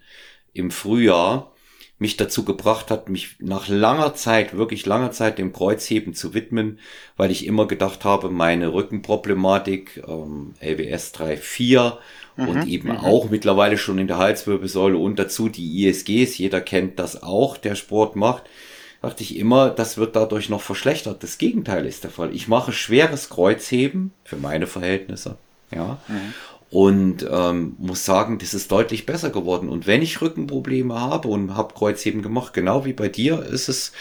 im 0.53 0.70
Frühjahr, 0.70 1.55
mich 1.99 2.16
dazu 2.16 2.44
gebracht 2.44 2.90
hat, 2.90 3.09
mich 3.09 3.36
nach 3.40 3.68
langer 3.68 4.14
Zeit, 4.14 4.57
wirklich 4.57 4.86
langer 4.86 5.11
Zeit 5.11 5.38
dem 5.38 5.53
Kreuzheben 5.53 6.14
zu 6.14 6.32
widmen, 6.32 6.78
weil 7.16 7.30
ich 7.30 7.44
immer 7.44 7.66
gedacht 7.66 8.05
habe, 8.05 8.30
meine 8.30 8.72
Rückenproblematik, 8.72 10.05
ähm, 10.07 10.55
LWS 10.61 11.12
3.4 11.14 11.99
mhm, 12.39 12.49
und 12.49 12.66
eben 12.66 12.89
mhm. 12.89 12.99
auch 12.99 13.30
mittlerweile 13.30 13.76
schon 13.76 13.99
in 13.99 14.07
der 14.07 14.18
Halswirbelsäule 14.18 14.97
und 14.97 15.18
dazu 15.18 15.49
die 15.49 15.86
ISGs, 15.86 16.39
jeder 16.39 16.61
kennt 16.61 16.99
das 16.99 17.22
auch, 17.22 17.57
der 17.57 17.74
Sport 17.74 18.16
macht, 18.16 18.45
dachte 19.03 19.22
ich 19.22 19.36
immer, 19.36 19.70
das 19.70 19.99
wird 19.99 20.16
dadurch 20.16 20.49
noch 20.49 20.62
verschlechtert. 20.62 21.22
Das 21.22 21.39
Gegenteil 21.39 21.86
ist 21.86 22.05
der 22.05 22.11
Fall. 22.11 22.34
Ich 22.34 22.49
mache 22.49 22.72
schweres 22.72 23.28
Kreuzheben 23.28 24.12
für 24.24 24.36
meine 24.36 24.66
Verhältnisse, 24.66 25.36
ja, 25.70 25.99
mhm 26.09 26.34
und 26.70 27.26
ähm, 27.30 27.76
muss 27.78 28.05
sagen, 28.05 28.39
das 28.39 28.53
ist 28.53 28.70
deutlich 28.70 29.07
besser 29.07 29.30
geworden. 29.30 29.68
Und 29.68 29.86
wenn 29.86 30.03
ich 30.03 30.20
Rückenprobleme 30.20 31.01
habe 31.01 31.28
und 31.28 31.57
habe 31.57 31.74
Kreuzheben 31.74 32.22
gemacht, 32.22 32.53
genau 32.53 32.84
wie 32.84 32.93
bei 32.93 33.09
dir, 33.09 33.43
ist 33.43 33.68
es 33.68 33.93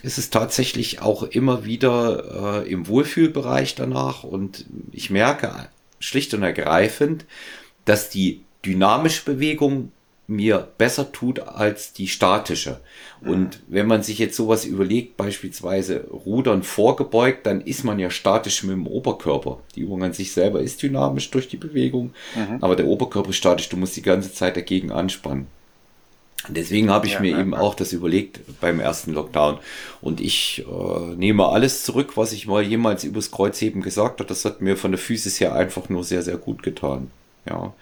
ist 0.00 0.16
es 0.16 0.30
tatsächlich 0.30 1.02
auch 1.02 1.24
immer 1.24 1.64
wieder 1.64 2.62
äh, 2.62 2.70
im 2.70 2.86
Wohlfühlbereich 2.86 3.74
danach. 3.74 4.22
Und 4.22 4.64
ich 4.92 5.10
merke 5.10 5.68
schlicht 5.98 6.34
und 6.34 6.42
ergreifend, 6.42 7.24
dass 7.84 8.10
die 8.10 8.42
dynamische 8.64 9.24
Bewegung 9.24 9.92
mir 10.28 10.68
besser 10.76 11.10
tut 11.10 11.40
als 11.40 11.94
die 11.94 12.06
statische. 12.06 12.80
Und 13.22 13.60
wenn 13.66 13.86
man 13.86 14.02
sich 14.02 14.18
jetzt 14.18 14.36
sowas 14.36 14.66
überlegt, 14.66 15.16
beispielsweise 15.16 16.06
Rudern 16.10 16.62
vorgebeugt, 16.62 17.46
dann 17.46 17.62
ist 17.62 17.82
man 17.82 17.98
ja 17.98 18.10
statisch 18.10 18.62
mit 18.62 18.72
dem 18.72 18.86
Oberkörper. 18.86 19.60
Die 19.74 19.80
Übung 19.80 20.04
an 20.04 20.12
sich 20.12 20.32
selber 20.32 20.60
ist 20.60 20.82
dynamisch 20.82 21.30
durch 21.30 21.48
die 21.48 21.56
Bewegung, 21.56 22.12
mhm. 22.36 22.58
aber 22.60 22.76
der 22.76 22.86
Oberkörper 22.86 23.30
ist 23.30 23.36
statisch, 23.36 23.70
du 23.70 23.78
musst 23.78 23.96
die 23.96 24.02
ganze 24.02 24.32
Zeit 24.32 24.56
dagegen 24.56 24.92
anspannen. 24.92 25.46
Deswegen 26.48 26.90
habe 26.90 27.06
ich 27.06 27.14
ja, 27.14 27.20
mir 27.20 27.32
ja, 27.32 27.40
eben 27.40 27.52
ja. 27.52 27.58
auch 27.58 27.74
das 27.74 27.92
überlegt 27.92 28.40
beim 28.60 28.80
ersten 28.80 29.12
Lockdown. 29.12 29.58
Und 30.00 30.20
ich 30.20 30.64
äh, 30.66 31.14
nehme 31.16 31.48
alles 31.48 31.84
zurück, 31.84 32.16
was 32.16 32.32
ich 32.32 32.46
mal 32.46 32.62
jemals 32.62 33.04
übers 33.04 33.30
Kreuzheben 33.30 33.82
gesagt 33.82 34.20
habe. 34.20 34.28
Das 34.28 34.44
hat 34.44 34.60
mir 34.60 34.76
von 34.76 34.92
der 34.92 34.98
Physis 34.98 35.40
her 35.40 35.54
einfach 35.54 35.88
nur 35.88 36.04
sehr, 36.04 36.22
sehr 36.22 36.36
gut 36.36 36.62
getan. 36.62 37.10
Ja, 37.48 37.72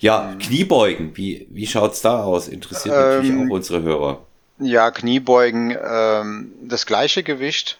ja 0.00 0.32
mhm. 0.34 0.38
Kniebeugen, 0.38 1.16
wie, 1.16 1.46
wie 1.50 1.66
schaut's 1.66 2.00
da 2.00 2.22
aus? 2.22 2.48
Interessiert 2.48 2.94
ähm, 2.94 3.00
natürlich 3.00 3.48
auch 3.48 3.54
unsere 3.54 3.82
Hörer. 3.82 4.26
Ja, 4.58 4.90
Kniebeugen, 4.90 5.76
ähm, 5.82 6.52
das 6.62 6.86
gleiche 6.86 7.22
Gewicht, 7.22 7.78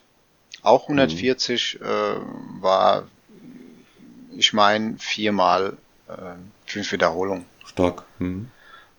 auch 0.63 0.83
140, 0.85 1.79
mhm. 1.81 1.87
äh, 1.87 1.91
war, 2.63 3.05
ich 4.37 4.53
meine, 4.53 4.97
viermal 4.99 5.77
äh, 6.09 6.13
fünf 6.67 6.93
Wiederholungen. 6.93 7.45
Stark. 7.67 8.05
Mhm. 8.19 8.51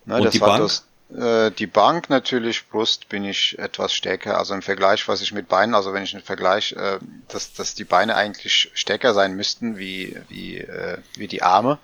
Ne, 0.06 0.22
Und 0.22 0.34
die 0.34 0.40
Bank? 0.40 0.62
Das, 0.62 0.86
äh, 1.16 1.52
die 1.52 1.68
Bank 1.68 2.10
natürlich, 2.10 2.70
Brust 2.70 3.10
bin 3.10 3.26
ich 3.26 3.60
etwas 3.60 3.94
stärker, 3.94 4.38
also 4.38 4.54
im 4.54 4.62
Vergleich, 4.62 5.08
was 5.08 5.22
ich 5.22 5.34
mit 5.34 5.48
Beinen, 5.48 5.76
also 5.76 5.94
wenn 5.94 6.04
ich 6.04 6.14
einen 6.14 6.24
Vergleich, 6.24 6.74
äh, 6.74 7.00
dass, 7.28 7.54
dass 7.54 7.76
die 7.76 7.84
Beine 7.84 8.16
eigentlich 8.16 8.72
stärker 8.74 9.14
sein 9.14 9.36
müssten 9.36 9.78
wie, 9.78 10.18
wie, 10.30 10.58
äh, 10.58 10.98
wie 11.16 11.28
die 11.28 11.44
Arme. 11.44 11.80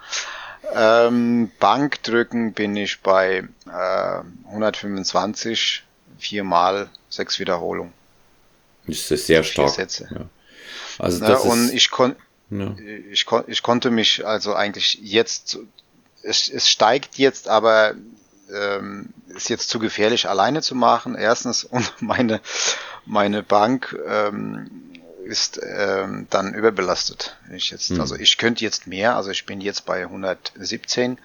Ähm, 0.74 1.52
Bankdrücken 1.60 2.54
bin 2.54 2.76
ich 2.76 3.02
bei 3.02 3.44
äh, 3.68 4.50
125, 4.50 5.84
viermal 6.18 6.90
sechs 7.10 7.40
Wiederholungen. 7.40 7.94
Das 8.88 9.12
ist 9.12 9.28
sehr 9.28 9.44
stark. 9.44 9.70
Sätze. 9.70 10.08
Ja. 10.12 10.26
Also 11.00 11.20
das 11.20 11.44
ja, 11.44 11.52
und 11.52 11.74
ich, 11.74 11.92
kon 11.92 12.16
ja. 12.50 12.76
ich, 13.12 13.26
kon 13.26 13.44
ich 13.48 13.62
konnte 13.62 13.92
mich 13.92 14.26
also 14.26 14.56
eigentlich 14.56 15.00
jetzt, 15.02 15.60
es, 16.24 16.50
es 16.50 16.70
steigt 16.70 17.18
jetzt, 17.18 17.50
aber 17.50 17.96
ähm, 18.54 19.14
ist 19.28 19.50
jetzt 19.50 19.70
zu 19.70 19.80
gefährlich 19.80 20.28
alleine 20.30 20.62
zu 20.62 20.76
machen. 20.76 21.16
Erstens 21.16 21.64
und 21.72 21.94
meine 22.02 22.42
meine 23.06 23.44
Bank 23.44 23.98
ähm, 24.06 24.70
ist 25.24 25.60
ähm, 25.64 26.28
dann 26.30 26.54
überbelastet. 26.54 27.38
Ich 27.54 27.70
jetzt, 27.70 27.92
mhm. 27.92 28.02
Also 28.02 28.16
ich 28.16 28.38
könnte 28.38 28.64
jetzt 28.64 28.88
mehr, 28.88 29.16
also 29.16 29.30
ich 29.30 29.46
bin 29.46 29.62
jetzt 29.62 29.86
bei 29.86 30.04
117 30.04 31.18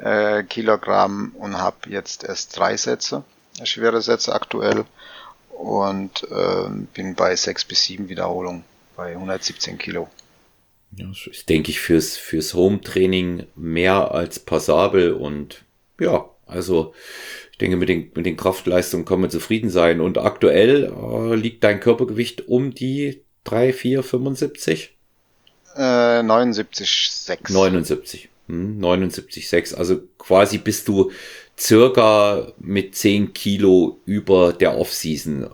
äh, 0.00 0.42
Kilogramm 0.44 1.32
und 1.38 1.58
habe 1.58 1.90
jetzt 1.90 2.24
erst 2.24 2.56
drei 2.56 2.76
Sätze, 2.76 3.24
schwere 3.64 4.00
Sätze 4.00 4.32
aktuell 4.32 4.84
und 5.50 6.24
äh, 6.30 6.68
bin 6.94 7.14
bei 7.14 7.34
sechs 7.34 7.64
bis 7.64 7.84
sieben 7.84 8.08
Wiederholungen 8.08 8.64
bei 8.96 9.12
117 9.12 9.78
Kilo. 9.78 10.08
Ja, 10.92 11.06
das 11.08 11.26
ist, 11.26 11.48
denke 11.48 11.70
ich, 11.70 11.80
fürs, 11.80 12.16
fürs 12.16 12.54
Home-Training 12.54 13.46
mehr 13.56 14.12
als 14.12 14.38
passabel 14.38 15.12
und 15.12 15.64
ja, 15.98 16.28
also 16.46 16.94
ich 17.52 17.58
denke, 17.58 17.76
mit 17.76 17.88
den, 17.88 18.10
mit 18.14 18.26
den 18.26 18.36
Kraftleistungen 18.36 19.06
kann 19.06 19.20
man 19.20 19.30
zufrieden 19.30 19.70
sein. 19.70 20.00
Und 20.00 20.18
aktuell 20.18 20.92
äh, 20.92 21.34
liegt 21.34 21.64
dein 21.64 21.80
Körpergewicht 21.80 22.48
um 22.48 22.74
die 22.74 23.22
3, 23.44 23.72
4, 23.72 24.02
75? 24.02 24.94
Äh, 25.74 25.80
79,6. 25.80 27.52
79. 27.52 28.28
Hm, 28.48 28.78
79,6. 28.78 29.74
Also 29.74 30.00
quasi 30.18 30.58
bist 30.58 30.86
du 30.88 31.10
circa 31.58 32.52
mit 32.58 32.94
10 32.94 33.32
Kilo 33.32 34.00
über 34.04 34.52
der 34.52 34.76
Off-Season. 34.76 35.48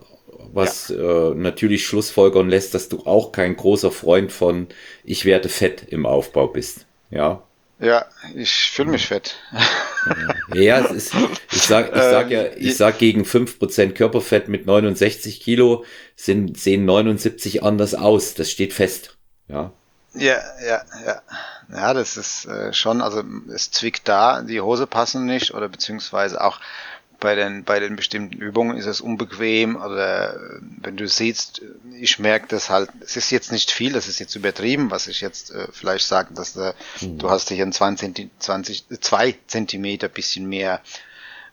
Was 0.53 0.89
ja. 0.89 1.31
äh, 1.31 1.35
natürlich 1.35 1.87
schlussfolgern 1.87 2.51
lässt, 2.51 2.75
dass 2.75 2.89
du 2.89 3.07
auch 3.07 3.33
kein 3.33 3.57
großer 3.57 3.91
Freund 3.91 4.33
von 4.33 4.67
ich 5.05 5.25
werde 5.25 5.49
fett 5.49 5.87
im 5.89 6.05
Aufbau 6.05 6.49
bist. 6.49 6.87
Ja. 7.11 7.43
Ja, 7.83 8.07
ich 8.37 8.71
fühle 8.71 8.93
mich 8.93 9.09
fett. 9.09 9.35
Ja, 10.55 10.79
es 10.79 10.91
ist, 10.93 11.15
ich 11.51 11.63
sag, 11.63 11.89
ich 11.89 12.03
sag 12.03 12.31
ja, 12.31 12.43
ähm, 12.43 12.53
ich 12.57 12.77
sag 12.77 12.99
gegen 12.99 13.25
fünf 13.25 13.59
Prozent 13.59 13.97
Körperfett 13.97 14.49
mit 14.49 14.67
69 14.67 15.41
Kilo 15.41 15.85
sind, 16.15 16.59
sehen 16.59 16.85
79 16.85 17.65
anders 17.65 17.95
aus. 17.95 18.35
Das 18.35 18.51
steht 18.51 18.73
fest. 18.73 19.17
Ja. 19.49 19.73
Ja, 20.15 20.39
ja, 20.65 20.83
ja. 21.05 21.23
Ja, 21.73 21.95
das 21.95 22.17
ist 22.17 22.45
äh, 22.45 22.73
schon, 22.73 23.01
also 23.01 23.25
es 23.53 23.71
zwickt 23.71 24.07
da, 24.07 24.43
die 24.43 24.61
Hose 24.61 24.87
passen 24.87 25.25
nicht 25.25 25.55
oder 25.55 25.69
beziehungsweise 25.69 26.41
auch 26.41 26.61
bei 27.23 27.37
den, 27.37 27.63
bei 27.63 27.79
den 27.79 27.95
bestimmten 27.95 28.37
Übungen 28.37 28.77
ist 28.77 28.87
es 28.87 29.01
unbequem 29.01 29.77
oder 29.77 30.35
äh, 30.35 30.59
wenn 30.81 30.97
du 30.97 31.07
siehst, 31.07 31.63
ich 31.99 32.19
merke 32.19 32.49
das 32.49 32.69
halt, 32.69 32.91
es 33.01 33.17
ist 33.17 33.31
jetzt 33.31 33.53
nicht 33.53 33.71
viel, 33.71 33.93
das 33.93 34.09
ist 34.09 34.19
jetzt 34.19 34.35
übertrieben, 34.35 34.91
was 34.91 35.07
ich 35.07 35.21
jetzt 35.21 35.53
äh, 35.53 35.69
vielleicht 35.71 36.05
sage, 36.05 36.35
dass 36.35 36.57
äh, 36.57 36.75
mhm. 37.01 37.19
du 37.19 37.31
hast 37.31 37.49
hier 37.49 37.65
ein 37.65 37.73
20, 37.73 38.29
20, 38.41 38.87
2 39.01 39.35
Zentimeter 39.47 40.09
bisschen 40.09 40.49
mehr, 40.49 40.81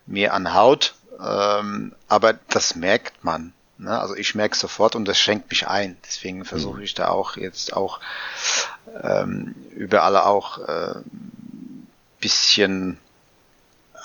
mehr 0.08 0.34
an 0.34 0.56
Haut, 0.56 0.96
ähm, 1.24 1.94
aber 2.08 2.34
das 2.50 2.76
merkt 2.76 3.24
man. 3.24 3.54
Ne? 3.78 3.98
Also 3.98 4.16
ich 4.16 4.34
merke 4.34 4.58
sofort 4.58 4.96
und 4.96 5.06
das 5.06 5.20
schränkt 5.20 5.52
mich 5.52 5.68
ein. 5.68 5.98
Deswegen 6.04 6.46
versuche 6.46 6.78
mhm. 6.78 6.84
ich 6.84 6.96
da 6.96 7.10
auch 7.10 7.38
jetzt 7.38 7.74
auch 7.74 8.00
ähm, 9.04 9.54
überall 9.76 10.18
auch 10.18 10.58
äh, 10.68 10.96
bisschen 12.20 12.98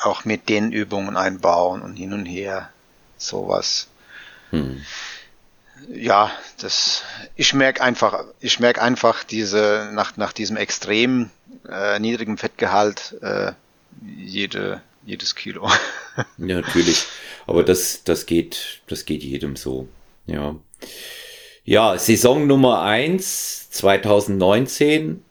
auch 0.06 0.24
mit 0.24 0.48
den 0.48 0.72
Übungen 0.72 1.16
einbauen 1.16 1.82
und 1.82 1.96
hin 1.96 2.12
und 2.12 2.26
her 2.26 2.70
sowas. 3.16 3.88
Hm. 4.50 4.82
Ja, 5.88 6.30
das 6.60 7.02
ich 7.36 7.52
merke 7.52 7.82
einfach, 7.82 8.24
ich 8.40 8.60
merke 8.60 8.80
einfach 8.80 9.24
diese 9.24 9.90
nach 9.92 10.16
nach 10.16 10.32
diesem 10.32 10.56
extrem 10.56 11.30
äh, 11.68 11.98
niedrigen 11.98 12.38
Fettgehalt 12.38 13.16
äh, 13.22 13.52
jede 14.02 14.82
jedes 15.06 15.34
Kilo. 15.34 15.68
ja, 16.38 16.60
natürlich. 16.60 17.04
Aber 17.46 17.62
das, 17.62 18.04
das 18.04 18.26
geht, 18.26 18.80
das 18.86 19.04
geht 19.04 19.22
jedem 19.22 19.56
so. 19.56 19.88
Ja. 20.26 20.56
Ja, 21.64 21.98
Saison 21.98 22.46
Nummer 22.46 22.82
eins 22.82 23.70
2019. 23.70 25.22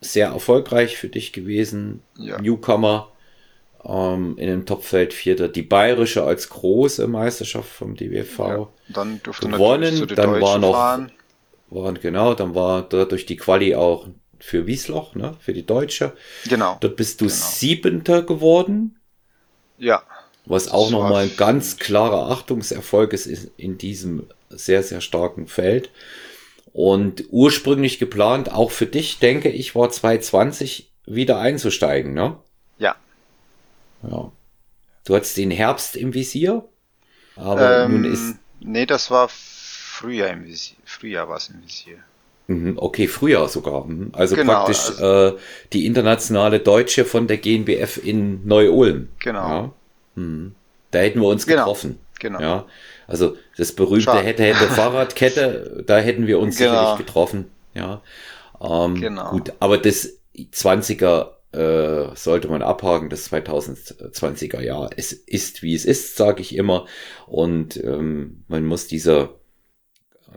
Sehr 0.00 0.28
erfolgreich 0.28 0.96
für 0.96 1.08
dich 1.08 1.32
gewesen. 1.32 2.02
Ja. 2.18 2.40
Newcomer 2.40 3.10
ähm, 3.86 4.36
in 4.38 4.48
dem 4.48 4.66
Topfeld 4.66 5.12
Vierter. 5.12 5.48
Die 5.48 5.62
bayerische 5.62 6.24
als 6.24 6.48
große 6.48 7.06
Meisterschaft 7.06 7.68
vom 7.68 7.96
DWV. 7.96 8.38
Ja, 8.38 8.68
dann 8.88 9.20
durfte 9.22 9.48
gewonnen. 9.48 10.06
Dann 10.14 10.40
war 10.40 10.58
noch, 10.58 10.72
fahren. 10.72 11.12
waren, 11.70 11.98
genau, 12.00 12.34
dann 12.34 12.54
war 12.54 12.82
dadurch 12.82 13.26
die 13.26 13.36
Quali 13.36 13.74
auch 13.74 14.06
für 14.38 14.66
Wiesloch, 14.66 15.14
ne, 15.14 15.36
für 15.40 15.52
die 15.52 15.66
Deutsche. 15.66 16.12
Genau. 16.48 16.76
Dort 16.80 16.96
bist 16.96 17.20
du 17.20 17.26
genau. 17.26 17.36
Siebenter 17.36 18.22
geworden. 18.22 18.96
Ja. 19.78 20.02
Was 20.46 20.68
auch 20.68 20.90
nochmal 20.90 21.24
ein 21.24 21.36
ganz 21.36 21.78
klarer 21.78 22.30
Achtungserfolg 22.30 23.14
ist 23.14 23.50
in 23.56 23.78
diesem 23.78 24.26
sehr, 24.50 24.82
sehr 24.82 25.00
starken 25.00 25.46
Feld. 25.46 25.90
Und 26.74 27.24
ursprünglich 27.30 27.98
geplant, 27.98 28.52
auch 28.52 28.70
für 28.70 28.86
dich, 28.86 29.20
denke 29.20 29.48
ich, 29.48 29.74
war 29.74 29.90
2020 29.90 30.90
wieder 31.06 31.38
einzusteigen, 31.38 32.12
ne? 32.12 32.36
Ja. 32.78 32.96
Ja. 34.10 34.32
Du 35.04 35.14
hattest 35.14 35.36
den 35.36 35.50
Herbst 35.50 35.96
im 35.96 36.14
Visier, 36.14 36.64
aber 37.36 37.84
ähm, 37.84 38.02
nun 38.02 38.12
ist. 38.12 38.36
Nee, 38.60 38.86
das 38.86 39.10
war 39.10 39.28
Frühjahr 39.28 40.30
im 40.30 40.44
Visier. 40.44 40.76
Frühjahr 40.84 41.28
war 41.28 41.36
es 41.36 41.48
im 41.48 41.62
Visier. 41.62 41.98
Mhm, 42.46 42.74
okay, 42.76 43.08
Frühjahr 43.08 43.48
sogar. 43.48 43.84
Mhm. 43.84 44.10
Also 44.12 44.36
genau, 44.36 44.52
praktisch 44.52 44.88
also, 44.98 45.36
äh, 45.36 45.38
die 45.72 45.86
internationale 45.86 46.60
Deutsche 46.60 47.04
von 47.04 47.26
der 47.26 47.38
GNBF 47.38 47.98
in 48.02 48.46
Neu-Ulm. 48.46 49.08
Genau. 49.20 49.48
Ja. 49.48 49.72
Hm. 50.16 50.54
Da 50.90 50.98
hätten 51.00 51.20
wir 51.20 51.28
uns 51.28 51.46
genau, 51.46 51.62
getroffen. 51.62 51.98
Genau. 52.20 52.40
Ja. 52.40 52.66
Also 53.06 53.36
das 53.56 53.72
berühmte 53.72 54.04
Schade. 54.04 54.22
hätte 54.24 54.44
hätte 54.44 54.68
Fahrradkette, 54.74 55.84
da 55.86 55.98
hätten 55.98 56.26
wir 56.26 56.38
uns 56.38 56.56
genau. 56.56 56.70
sicherlich 56.70 56.98
getroffen. 56.98 57.50
Ja. 57.74 58.00
Ähm, 58.60 59.00
genau. 59.00 59.30
Gut, 59.30 59.52
aber 59.60 59.78
das 59.78 60.18
20er 60.36 61.33
äh, 61.54 62.14
sollte 62.16 62.48
man 62.48 62.62
abhaken, 62.62 63.08
das 63.08 63.30
2020er 63.32 64.60
Jahr. 64.60 64.90
Es 64.96 65.12
ist 65.12 65.62
wie 65.62 65.74
es 65.74 65.84
ist, 65.84 66.16
sage 66.16 66.40
ich 66.40 66.56
immer. 66.56 66.86
Und 67.26 67.76
ähm, 67.82 68.44
man 68.48 68.66
muss 68.66 68.86
dieser 68.86 69.34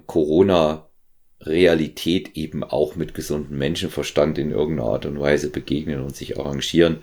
Corona 0.06 0.88
Realität 1.42 2.36
eben 2.36 2.64
auch 2.64 2.96
mit 2.96 3.14
gesundem 3.14 3.58
Menschenverstand 3.58 4.38
in 4.38 4.52
irgendeiner 4.52 4.90
Art 4.90 5.06
und 5.06 5.20
Weise 5.20 5.50
begegnen 5.50 6.02
und 6.02 6.16
sich 6.16 6.40
arrangieren. 6.40 6.98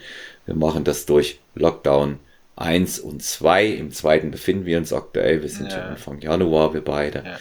Wir 0.46 0.54
machen 0.54 0.84
das 0.84 1.06
durch 1.06 1.40
Lockdown 1.54 2.18
1 2.56 3.00
und 3.00 3.22
2. 3.22 3.66
Im 3.66 3.90
zweiten 3.90 4.30
befinden 4.30 4.66
wir 4.66 4.78
uns 4.78 4.92
aktuell. 4.92 5.42
Wir 5.42 5.48
sind 5.48 5.70
ja 5.70 5.86
Anfang 5.88 6.20
Januar, 6.20 6.74
wir 6.74 6.82
beide. 6.82 7.22
Ja. 7.24 7.38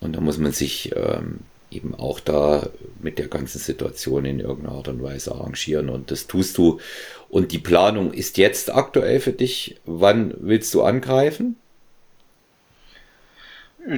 Und 0.00 0.16
da 0.16 0.20
muss 0.20 0.38
man 0.38 0.52
sich 0.52 0.92
ähm, 0.96 1.40
eben 1.70 1.94
auch 1.94 2.20
da 2.20 2.68
mit 3.00 3.18
der 3.18 3.28
ganzen 3.28 3.58
Situation 3.58 4.24
in 4.24 4.40
irgendeiner 4.40 4.76
Art 4.76 4.88
und 4.88 5.02
Weise 5.02 5.32
arrangieren. 5.32 5.88
Und 5.88 6.10
das 6.10 6.26
tust 6.26 6.58
du. 6.58 6.80
Und 7.28 7.52
die 7.52 7.58
Planung 7.58 8.12
ist 8.12 8.38
jetzt 8.38 8.74
aktuell 8.74 9.20
für 9.20 9.32
dich. 9.32 9.80
Wann 9.84 10.34
willst 10.38 10.74
du 10.74 10.82
angreifen? 10.82 11.56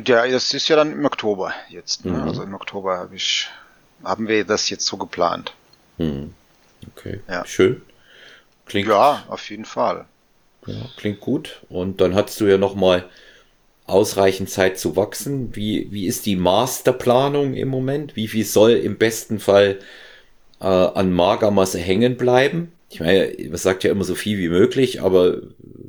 Ja, 0.07 0.27
das 0.27 0.55
ist 0.55 0.69
ja 0.69 0.77
dann 0.77 0.93
im 0.93 1.05
Oktober 1.05 1.53
jetzt. 1.69 2.05
Ne? 2.05 2.13
Mhm. 2.13 2.23
Also 2.23 2.43
im 2.43 2.55
Oktober 2.55 2.99
hab 2.99 3.13
ich, 3.13 3.49
haben 4.05 4.29
wir 4.29 4.45
das 4.45 4.71
jetzt 4.71 4.87
so 4.87 4.97
geplant. 4.97 5.55
Mhm. 5.99 6.35
Okay, 6.97 7.21
ja. 7.29 7.45
schön. 7.47 7.83
Klingt, 8.67 8.89
ja, 8.89 9.25
auf 9.29 9.51
jeden 9.51 9.65
Fall. 9.65 10.07
Ja, 10.67 10.89
klingt 10.97 11.21
gut. 11.21 11.63
Und 11.69 12.01
dann 12.01 12.15
hast 12.15 12.41
du 12.41 12.47
ja 12.47 12.59
noch 12.59 12.75
mal 12.75 13.09
ausreichend 13.93 14.51
Zeit 14.51 14.79
zu 14.79 14.97
wachsen. 14.97 15.55
Wie, 15.55 15.89
wie 15.91 16.07
ist 16.07 16.27
die 16.27 16.37
Masterplanung 16.37 17.55
im 17.55 17.69
Moment? 17.69 18.17
Wie 18.17 18.29
viel 18.29 18.45
soll 18.45 18.73
im 18.73 18.97
besten 18.97 19.39
Fall 19.39 19.79
äh, 20.61 20.65
an 20.65 21.13
Magermasse 21.13 21.79
hängen 21.79 22.17
bleiben? 22.17 22.73
Ich 22.89 23.01
meine, 23.01 23.33
man 23.49 23.57
sagt 23.57 23.85
ja 23.85 23.91
immer 23.91 24.05
so 24.05 24.15
viel 24.15 24.39
wie 24.39 24.49
möglich, 24.49 25.01
aber 25.03 25.43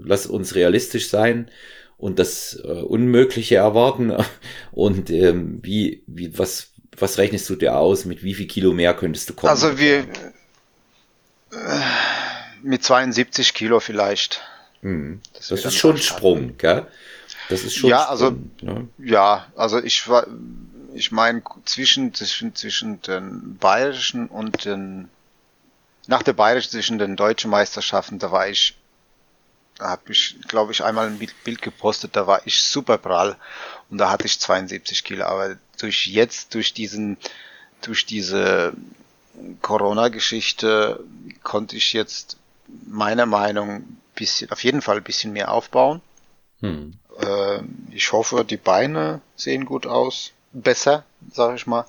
lass 0.04 0.26
uns 0.28 0.56
realistisch 0.56 1.10
sein 1.10 1.50
und 1.98 2.20
das 2.20 2.60
äh, 2.64 2.68
Unmögliche 2.68 3.56
erwarten. 3.56 4.14
Und 4.72 5.10
ähm, 5.10 5.60
wie, 5.62 6.04
wie, 6.08 6.38
was, 6.38 6.72
was 6.98 7.18
rechnest 7.18 7.50
du 7.50 7.56
dir 7.56 7.78
aus? 7.78 8.06
Mit 8.06 8.24
wie 8.24 8.34
viel 8.34 8.48
Kilo 8.48 8.74
mehr 8.74 8.94
könntest 8.94 9.30
du 9.30 9.34
kommen? 9.34 9.50
Also 9.50 9.78
wir 9.78 10.00
äh, 10.00 10.06
mit 12.62 12.84
72 12.84 13.54
Kilo 13.54 13.80
vielleicht. 13.80 14.42
Hm. 14.82 15.22
Das, 15.34 15.48
das 15.50 15.66
ist 15.66 15.76
schon 15.76 15.96
ein 15.96 16.02
Sprung, 16.02 16.58
gell? 16.58 16.88
Das 17.50 17.64
ist 17.64 17.76
schon. 17.76 17.90
Ja, 17.90 18.06
also 18.06 18.36
ne? 18.62 18.88
ja, 18.98 19.48
also 19.56 19.82
ich 19.82 20.08
war, 20.08 20.28
ich 20.94 21.12
meine 21.12 21.42
zwischen 21.66 22.14
zwischen 22.14 22.56
zwischen 22.56 23.02
den 23.02 23.58
bayerischen 23.58 24.28
und 24.28 24.66
den 24.66 25.10
nach 26.08 26.24
der 26.24 26.34
bayerischen 26.34 26.72
zwischen 26.72 27.00
den 27.00 27.16
deutschen 27.16 27.50
Meisterschaften, 27.50 28.20
da 28.20 28.32
war 28.32 28.48
ich 28.48 28.76
da 29.78 29.90
habe 29.90 30.12
ich, 30.12 30.36
glaube 30.48 30.72
ich, 30.72 30.84
einmal 30.84 31.08
ein 31.08 31.20
Bild 31.44 31.62
gepostet, 31.62 32.16
da 32.16 32.28
war 32.28 32.46
ich 32.46 32.62
super 32.62 32.98
prall 32.98 33.36
und 33.90 33.98
da 33.98 34.10
hatte 34.10 34.26
ich 34.26 34.40
72 34.40 35.04
Kilo. 35.04 35.26
Aber 35.26 35.58
durch 35.80 36.08
jetzt, 36.08 36.54
durch 36.54 36.74
diesen, 36.74 37.18
durch 37.82 38.06
diese 38.06 38.74
Corona-Geschichte 39.62 41.00
konnte 41.42 41.76
ich 41.76 41.94
jetzt 41.94 42.38
meiner 42.86 43.26
Meinung 43.26 43.98
bisschen, 44.16 44.52
auf 44.52 44.64
jeden 44.64 44.82
Fall 44.82 44.98
ein 44.98 45.04
bisschen 45.04 45.34
mehr 45.34 45.52
aufbauen. 45.52 46.02
Hm. 46.62 46.94
Äh, 47.20 47.60
ich 47.92 48.12
hoffe, 48.12 48.46
die 48.46 48.58
Beine 48.58 49.22
sehen 49.36 49.66
gut 49.66 49.86
aus. 49.86 50.32
Besser, 50.56 51.04
sage 51.32 51.56
ich 51.56 51.66
mal. 51.66 51.86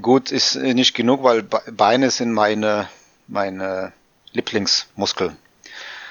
Gut 0.00 0.30
ist 0.30 0.56
nicht 0.56 0.94
genug, 0.94 1.22
weil 1.22 1.42
Beine 1.42 2.10
sind 2.10 2.32
meine, 2.32 2.88
meine 3.26 3.92
Lieblingsmuskeln 4.32 5.36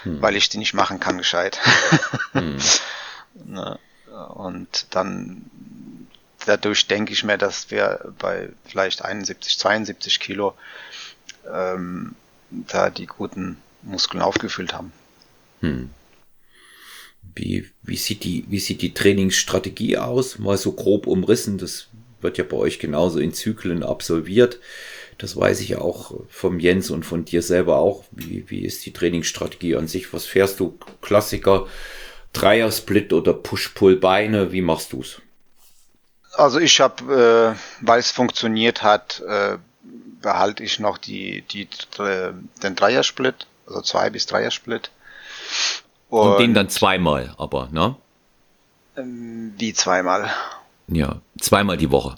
hm. 0.03 0.21
weil 0.21 0.35
ich 0.35 0.49
die 0.49 0.57
nicht 0.57 0.73
machen 0.73 0.99
kann 0.99 1.17
gescheit. 1.17 1.59
hm. 2.33 2.57
ne? 3.45 3.79
Und 4.35 4.87
dann 4.91 5.49
dadurch 6.45 6.87
denke 6.87 7.13
ich 7.13 7.23
mir, 7.23 7.37
dass 7.37 7.71
wir 7.71 8.13
bei 8.19 8.49
vielleicht 8.65 9.03
71, 9.03 9.57
72 9.57 10.19
Kilo 10.19 10.55
ähm, 11.51 12.15
da 12.51 12.89
die 12.89 13.07
guten 13.07 13.57
Muskeln 13.81 14.21
aufgefüllt 14.21 14.73
haben. 14.73 14.93
Hm. 15.61 15.89
Wie, 17.35 17.69
wie, 17.81 17.97
sieht 17.97 18.23
die, 18.23 18.45
wie 18.47 18.59
sieht 18.59 18.81
die 18.81 18.93
Trainingsstrategie 18.93 19.97
aus? 19.97 20.39
Mal 20.39 20.57
so 20.57 20.71
grob 20.73 21.07
umrissen, 21.07 21.57
das 21.57 21.87
wird 22.21 22.37
ja 22.37 22.43
bei 22.43 22.57
euch 22.57 22.79
genauso 22.79 23.19
in 23.19 23.33
Zyklen 23.33 23.83
absolviert. 23.83 24.59
Das 25.17 25.35
weiß 25.35 25.61
ich 25.61 25.69
ja 25.69 25.79
auch 25.79 26.13
vom 26.29 26.59
Jens 26.59 26.89
und 26.89 27.05
von 27.05 27.25
dir 27.25 27.41
selber 27.41 27.77
auch. 27.77 28.03
Wie, 28.11 28.49
wie 28.49 28.65
ist 28.65 28.85
die 28.85 28.93
Trainingsstrategie 28.93 29.75
an 29.75 29.87
sich? 29.87 30.13
Was 30.13 30.25
fährst 30.25 30.59
du? 30.59 30.77
Klassiker, 31.01 31.67
Dreier-Split 32.33 33.13
oder 33.13 33.33
Push-Pull-Beine? 33.33 34.51
Wie 34.51 34.61
machst 34.61 34.93
du's? 34.93 35.21
Also 36.33 36.59
ich 36.59 36.79
habe, 36.79 37.55
äh, 37.55 37.85
weil 37.85 37.99
es 37.99 38.09
funktioniert 38.09 38.81
hat, 38.81 39.21
äh, 39.27 39.57
behalte 40.21 40.63
ich 40.63 40.79
noch 40.79 40.97
die, 40.97 41.43
die, 41.43 41.67
äh, 41.99 42.31
den 42.63 42.75
Dreier-Split, 42.75 43.45
also 43.67 43.81
zwei 43.81 44.09
bis 44.09 44.25
Dreier-Split. 44.25 44.89
Und, 46.13 46.33
und 46.33 46.39
den 46.39 46.53
dann 46.53 46.69
zweimal, 46.69 47.33
aber, 47.37 47.69
ne? 47.71 47.95
Ähm, 48.97 49.53
wie 49.57 49.73
zweimal? 49.73 50.29
Ja, 50.87 51.21
zweimal 51.39 51.77
die 51.77 51.91
Woche. 51.91 52.15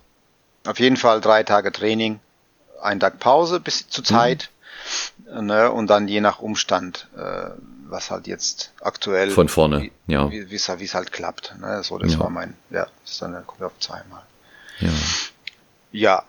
Auf 0.65 0.79
jeden 0.79 0.97
Fall 0.97 1.21
drei 1.21 1.43
Tage 1.43 1.71
Training 1.71 2.19
einen 2.81 2.99
Tag 2.99 3.19
Pause 3.19 3.59
bis 3.59 3.87
zur 3.87 4.01
mhm. 4.01 4.05
Zeit. 4.05 4.49
Mhm. 5.31 5.45
Ne, 5.47 5.71
und 5.71 5.87
dann 5.87 6.07
je 6.07 6.21
nach 6.21 6.39
Umstand. 6.39 7.07
Äh, 7.17 7.51
was 7.87 8.11
halt 8.11 8.27
jetzt 8.27 8.73
aktuell 8.81 9.29
von 9.29 9.47
vorne, 9.49 9.83
wie, 9.83 9.91
ja, 10.07 10.29
wie 10.31 10.55
es 10.55 10.95
halt 10.95 11.11
klappt. 11.11 11.55
Ne? 11.59 11.83
So, 11.83 11.97
das 11.97 12.13
Ja. 12.13 12.19
war 12.19 12.29
mein, 12.29 12.55
ja, 12.69 12.87
das 13.03 13.11
ist 13.11 13.21
dann 13.21 13.45
kommt 13.45 13.61
auf 13.61 13.77
zweimal. 13.79 14.23
ja, 14.79 14.89
Ja, 15.91 16.23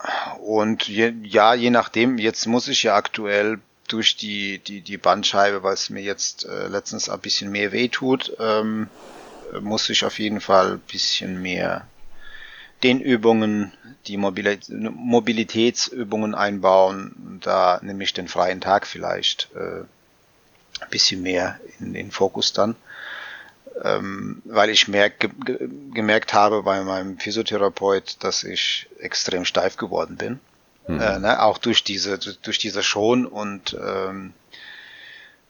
und 0.45 0.87
je, 0.87 1.13
ja, 1.23 1.53
je 1.53 1.71
nachdem, 1.71 2.17
jetzt 2.19 2.45
muss 2.45 2.67
ich 2.67 2.83
ja 2.83 2.95
aktuell 2.95 3.59
durch 3.87 4.17
die, 4.17 4.59
die, 4.59 4.81
die 4.81 4.97
Bandscheibe, 4.97 5.63
weil 5.63 5.73
es 5.73 5.89
mir 5.89 6.01
jetzt 6.01 6.45
äh, 6.45 6.67
letztens 6.67 7.09
ein 7.09 7.19
bisschen 7.19 7.51
mehr 7.51 7.71
weh 7.71 7.87
tut, 7.87 8.35
ähm, 8.39 8.89
äh, 9.53 9.59
muss 9.59 9.89
ich 9.89 10.05
auf 10.05 10.19
jeden 10.19 10.41
Fall 10.41 10.73
ein 10.73 10.79
bisschen 10.79 11.41
mehr 11.41 11.87
den 12.83 13.01
Übungen, 13.01 13.73
die 14.05 14.17
Mobili 14.17 14.59
Mobilitätsübungen 14.69 16.35
einbauen. 16.35 17.39
Da 17.41 17.79
nehme 17.81 18.03
ich 18.03 18.13
den 18.13 18.27
freien 18.27 18.61
Tag 18.61 18.85
vielleicht 18.85 19.49
äh, 19.55 19.81
ein 20.79 20.89
bisschen 20.91 21.23
mehr 21.23 21.59
in 21.79 21.93
den 21.93 22.11
Fokus 22.11 22.53
dann 22.53 22.75
ähm, 23.83 24.41
weil 24.45 24.69
ich 24.69 24.87
merk, 24.87 25.19
ge, 25.19 25.29
gemerkt 25.93 26.33
habe 26.33 26.63
bei 26.63 26.83
meinem 26.83 27.17
Physiotherapeut, 27.17 28.17
dass 28.23 28.43
ich 28.43 28.87
extrem 28.99 29.45
steif 29.45 29.77
geworden 29.77 30.17
bin. 30.17 30.39
Mhm. 30.87 30.99
Äh, 30.99 31.19
ne, 31.19 31.41
auch 31.41 31.57
durch 31.57 31.83
diese, 31.83 32.17
durch 32.17 32.59
diese 32.59 32.81
Schon 32.81 33.25
und 33.25 33.77
ähm, 33.79 34.33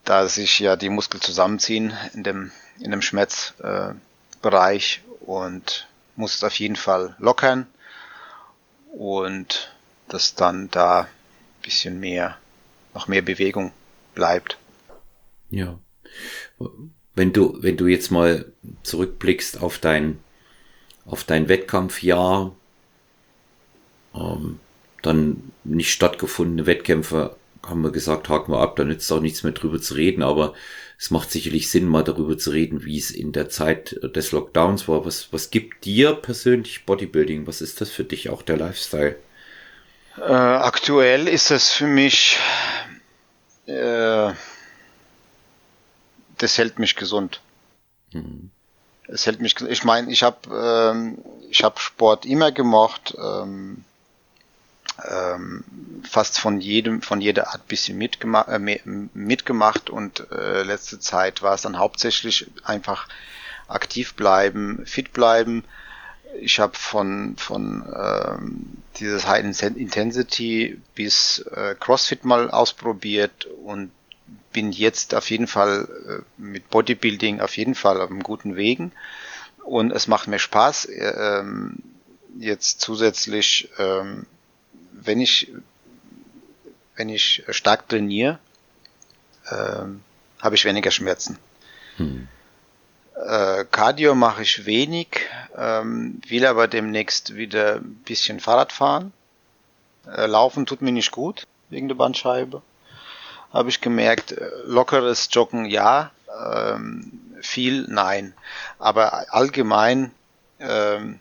da 0.04 0.26
sich 0.26 0.58
ja 0.58 0.76
die 0.76 0.88
Muskeln 0.88 1.20
zusammenziehen 1.20 1.92
in 2.14 2.24
dem, 2.24 2.50
in 2.80 2.90
dem 2.90 3.02
Schmerzbereich 3.02 5.02
äh, 5.04 5.24
und 5.24 5.86
muss 6.16 6.34
es 6.34 6.44
auf 6.44 6.54
jeden 6.54 6.76
Fall 6.76 7.14
lockern 7.18 7.66
und 8.92 9.72
dass 10.08 10.34
dann 10.34 10.70
da 10.70 11.02
ein 11.02 11.62
bisschen 11.62 12.00
mehr, 12.00 12.36
noch 12.94 13.06
mehr 13.06 13.22
Bewegung 13.22 13.72
bleibt. 14.14 14.58
ja. 15.50 15.78
Wenn 17.14 17.32
du, 17.32 17.62
wenn 17.62 17.76
du 17.76 17.86
jetzt 17.86 18.10
mal 18.10 18.52
zurückblickst 18.82 19.60
auf 19.60 19.78
dein, 19.78 20.18
auf 21.04 21.24
dein 21.24 21.48
Wettkampfjahr, 21.48 22.54
ähm, 24.14 24.60
dann 25.02 25.52
nicht 25.64 25.92
stattgefundene 25.92 26.66
Wettkämpfe, 26.66 27.36
haben 27.66 27.82
wir 27.82 27.90
gesagt, 27.90 28.28
haken 28.28 28.52
wir 28.52 28.60
ab, 28.60 28.76
da 28.76 28.84
nützt 28.84 29.10
auch 29.12 29.20
nichts 29.20 29.42
mehr 29.42 29.52
drüber 29.52 29.80
zu 29.80 29.94
reden, 29.94 30.22
aber 30.22 30.54
es 30.98 31.10
macht 31.10 31.30
sicherlich 31.30 31.70
Sinn, 31.70 31.86
mal 31.86 32.02
darüber 32.02 32.36
zu 32.38 32.50
reden, 32.50 32.84
wie 32.84 32.98
es 32.98 33.10
in 33.10 33.32
der 33.32 33.48
Zeit 33.48 33.98
des 34.02 34.32
Lockdowns 34.32 34.88
war. 34.88 35.04
Was, 35.04 35.32
was 35.32 35.50
gibt 35.50 35.84
dir 35.84 36.12
persönlich 36.14 36.86
Bodybuilding? 36.86 37.46
Was 37.46 37.60
ist 37.60 37.80
das 37.80 37.90
für 37.90 38.04
dich, 38.04 38.30
auch 38.30 38.42
der 38.42 38.56
Lifestyle? 38.56 39.16
Äh, 40.16 40.22
aktuell 40.22 41.28
ist 41.28 41.52
es 41.52 41.70
für 41.70 41.86
mich, 41.86 42.36
äh, 43.66 44.32
das 46.38 46.58
hält 46.58 46.80
mich 46.80 46.96
gesund. 46.96 47.40
Mhm. 48.12 48.50
Es 49.06 49.26
hält 49.26 49.40
mich, 49.40 49.54
ich 49.60 49.84
meine, 49.84 50.10
ich 50.10 50.22
habe 50.22 50.36
ähm, 50.52 51.18
ich 51.50 51.62
habe 51.64 51.80
Sport 51.80 52.26
immer 52.26 52.52
gemocht, 52.52 53.16
ähm, 53.18 53.84
ähm, 55.08 55.64
fast 56.08 56.38
von 56.38 56.60
jedem, 56.60 57.02
von 57.02 57.20
jeder 57.20 57.48
Art 57.48 57.66
bisschen 57.68 57.98
mitgemacht, 57.98 58.48
äh, 58.48 58.58
mitgemacht 59.14 59.90
und 59.90 60.30
äh, 60.30 60.62
letzte 60.62 60.98
Zeit 60.98 61.42
war 61.42 61.54
es 61.54 61.62
dann 61.62 61.78
hauptsächlich 61.78 62.50
einfach 62.64 63.08
aktiv 63.68 64.14
bleiben, 64.14 64.84
fit 64.86 65.12
bleiben. 65.12 65.64
Ich 66.40 66.60
habe 66.60 66.76
von 66.76 67.36
von 67.36 67.84
ähm, 67.94 68.82
dieses 68.98 69.26
High 69.26 69.44
Intensity 69.62 70.80
bis 70.94 71.38
äh, 71.54 71.74
CrossFit 71.78 72.24
mal 72.24 72.50
ausprobiert 72.50 73.46
und 73.64 73.90
bin 74.52 74.72
jetzt 74.72 75.14
auf 75.14 75.30
jeden 75.30 75.46
Fall 75.46 75.88
äh, 76.06 76.40
mit 76.40 76.68
Bodybuilding 76.70 77.40
auf 77.40 77.56
jeden 77.56 77.74
Fall 77.74 78.00
auf 78.00 78.10
einem 78.10 78.22
guten 78.22 78.56
Wegen 78.56 78.92
und 79.68 79.92
es 79.92 80.06
macht 80.08 80.28
mir 80.28 80.38
Spaß. 80.38 80.86
Äh, 80.86 81.40
ähm, 81.40 81.76
jetzt 82.38 82.80
zusätzlich, 82.80 83.68
ähm, 83.78 84.26
wenn 85.04 85.20
ich 85.20 85.52
wenn 86.96 87.08
ich 87.08 87.44
stark 87.50 87.88
trainiere, 87.88 88.38
ähm, 89.50 90.02
habe 90.40 90.56
ich 90.56 90.64
weniger 90.64 90.90
Schmerzen. 90.90 91.38
Hm. 91.96 92.26
Äh, 93.14 93.64
Cardio 93.70 94.16
mache 94.16 94.42
ich 94.42 94.66
wenig, 94.66 95.20
ähm, 95.56 96.20
will 96.26 96.44
aber 96.44 96.66
demnächst 96.66 97.36
wieder 97.36 97.76
ein 97.76 97.94
bisschen 98.04 98.40
Fahrrad 98.40 98.72
fahren. 98.72 99.12
Äh, 100.06 100.26
Laufen 100.26 100.66
tut 100.66 100.82
mir 100.82 100.92
nicht 100.92 101.12
gut 101.12 101.46
wegen 101.70 101.86
der 101.86 101.94
Bandscheibe 101.94 102.62
habe 103.52 103.68
ich 103.68 103.80
gemerkt, 103.80 104.32
äh, 104.32 104.50
lockeres 104.64 105.28
Joggen 105.32 105.64
ja, 105.66 106.10
ähm, 106.46 107.12
viel 107.40 107.86
nein. 107.88 108.34
Aber 108.78 109.32
allgemein, 109.32 110.12
ähm, 110.60 111.20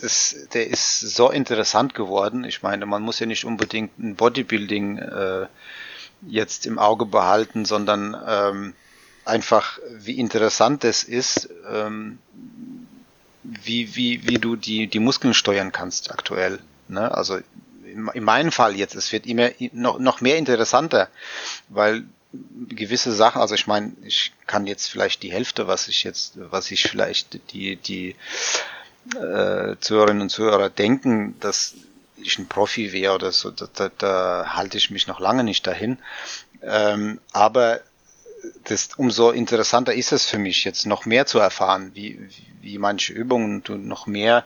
das, 0.00 0.36
der 0.52 0.68
ist 0.68 1.00
so 1.00 1.30
interessant 1.30 1.94
geworden. 1.94 2.44
Ich 2.44 2.62
meine, 2.62 2.86
man 2.86 3.02
muss 3.02 3.18
ja 3.18 3.26
nicht 3.26 3.44
unbedingt 3.44 3.98
ein 3.98 4.14
Bodybuilding 4.14 4.98
äh, 4.98 5.46
jetzt 6.26 6.66
im 6.66 6.78
Auge 6.78 7.06
behalten, 7.06 7.64
sondern 7.64 8.16
ähm, 8.26 8.74
einfach, 9.24 9.78
wie 9.90 10.18
interessant 10.18 10.84
es 10.84 11.04
ist, 11.04 11.48
ähm, 11.70 12.18
wie, 13.42 13.94
wie, 13.96 14.26
wie 14.26 14.38
du 14.38 14.56
die, 14.56 14.86
die 14.86 14.98
Muskeln 14.98 15.34
steuern 15.34 15.72
kannst 15.72 16.10
aktuell. 16.10 16.60
Ne? 16.88 17.10
Also 17.12 17.38
in 17.84 18.24
meinem 18.24 18.52
Fall 18.52 18.76
jetzt, 18.76 18.94
es 18.94 19.12
wird 19.12 19.26
immer 19.26 19.50
noch, 19.72 19.98
noch 19.98 20.20
mehr 20.20 20.36
interessanter, 20.36 21.08
weil 21.68 22.04
gewisse 22.68 23.12
Sachen, 23.12 23.40
also 23.40 23.54
ich 23.54 23.66
meine, 23.66 23.92
ich 24.04 24.32
kann 24.46 24.66
jetzt 24.66 24.88
vielleicht 24.88 25.22
die 25.22 25.32
Hälfte, 25.32 25.66
was 25.66 25.88
ich 25.88 26.04
jetzt, 26.04 26.34
was 26.36 26.70
ich 26.70 26.82
vielleicht 26.82 27.52
die, 27.52 27.76
die 27.76 28.16
äh, 29.16 29.76
Zuhörerinnen 29.80 30.22
und 30.22 30.30
Zuhörer 30.30 30.70
denken, 30.70 31.38
dass 31.40 31.74
ich 32.16 32.38
ein 32.38 32.48
Profi 32.48 32.92
wäre 32.92 33.14
oder 33.14 33.32
so, 33.32 33.50
da, 33.50 33.68
da, 33.72 33.90
da 33.96 34.56
halte 34.56 34.76
ich 34.76 34.90
mich 34.90 35.06
noch 35.06 35.20
lange 35.20 35.44
nicht 35.44 35.66
dahin. 35.66 35.98
Ähm, 36.62 37.20
aber 37.32 37.80
das, 38.64 38.90
umso 38.96 39.30
interessanter 39.30 39.94
ist 39.94 40.12
es 40.12 40.24
für 40.24 40.38
mich, 40.38 40.64
jetzt 40.64 40.86
noch 40.86 41.06
mehr 41.06 41.26
zu 41.26 41.38
erfahren, 41.38 41.92
wie, 41.94 42.28
wie 42.60 42.78
manche 42.78 43.12
Übungen 43.12 43.62
du 43.62 43.76
noch 43.76 44.06
mehr 44.06 44.44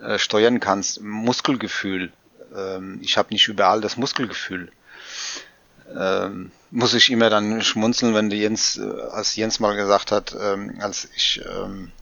äh, 0.00 0.18
steuern 0.18 0.60
kannst. 0.60 1.00
Muskelgefühl, 1.00 2.12
ähm, 2.56 2.98
ich 3.02 3.16
habe 3.18 3.32
nicht 3.32 3.48
überall 3.48 3.80
das 3.80 3.96
Muskelgefühl. 3.96 4.70
Ähm, 5.96 6.50
muss 6.70 6.94
ich 6.94 7.10
immer 7.10 7.30
dann 7.30 7.62
schmunzeln, 7.62 8.14
wenn 8.14 8.30
der 8.30 8.40
Jens, 8.40 8.76
äh, 8.76 9.00
als 9.10 9.36
Jens 9.36 9.60
mal 9.60 9.76
gesagt 9.76 10.10
hat, 10.10 10.34
ähm, 10.38 10.78
als 10.80 11.08
ich 11.14 11.40
ähm, 11.46 11.92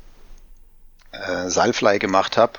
äh, 1.26 1.50
Seilfly 1.50 1.98
gemacht 1.98 2.36
habe 2.36 2.54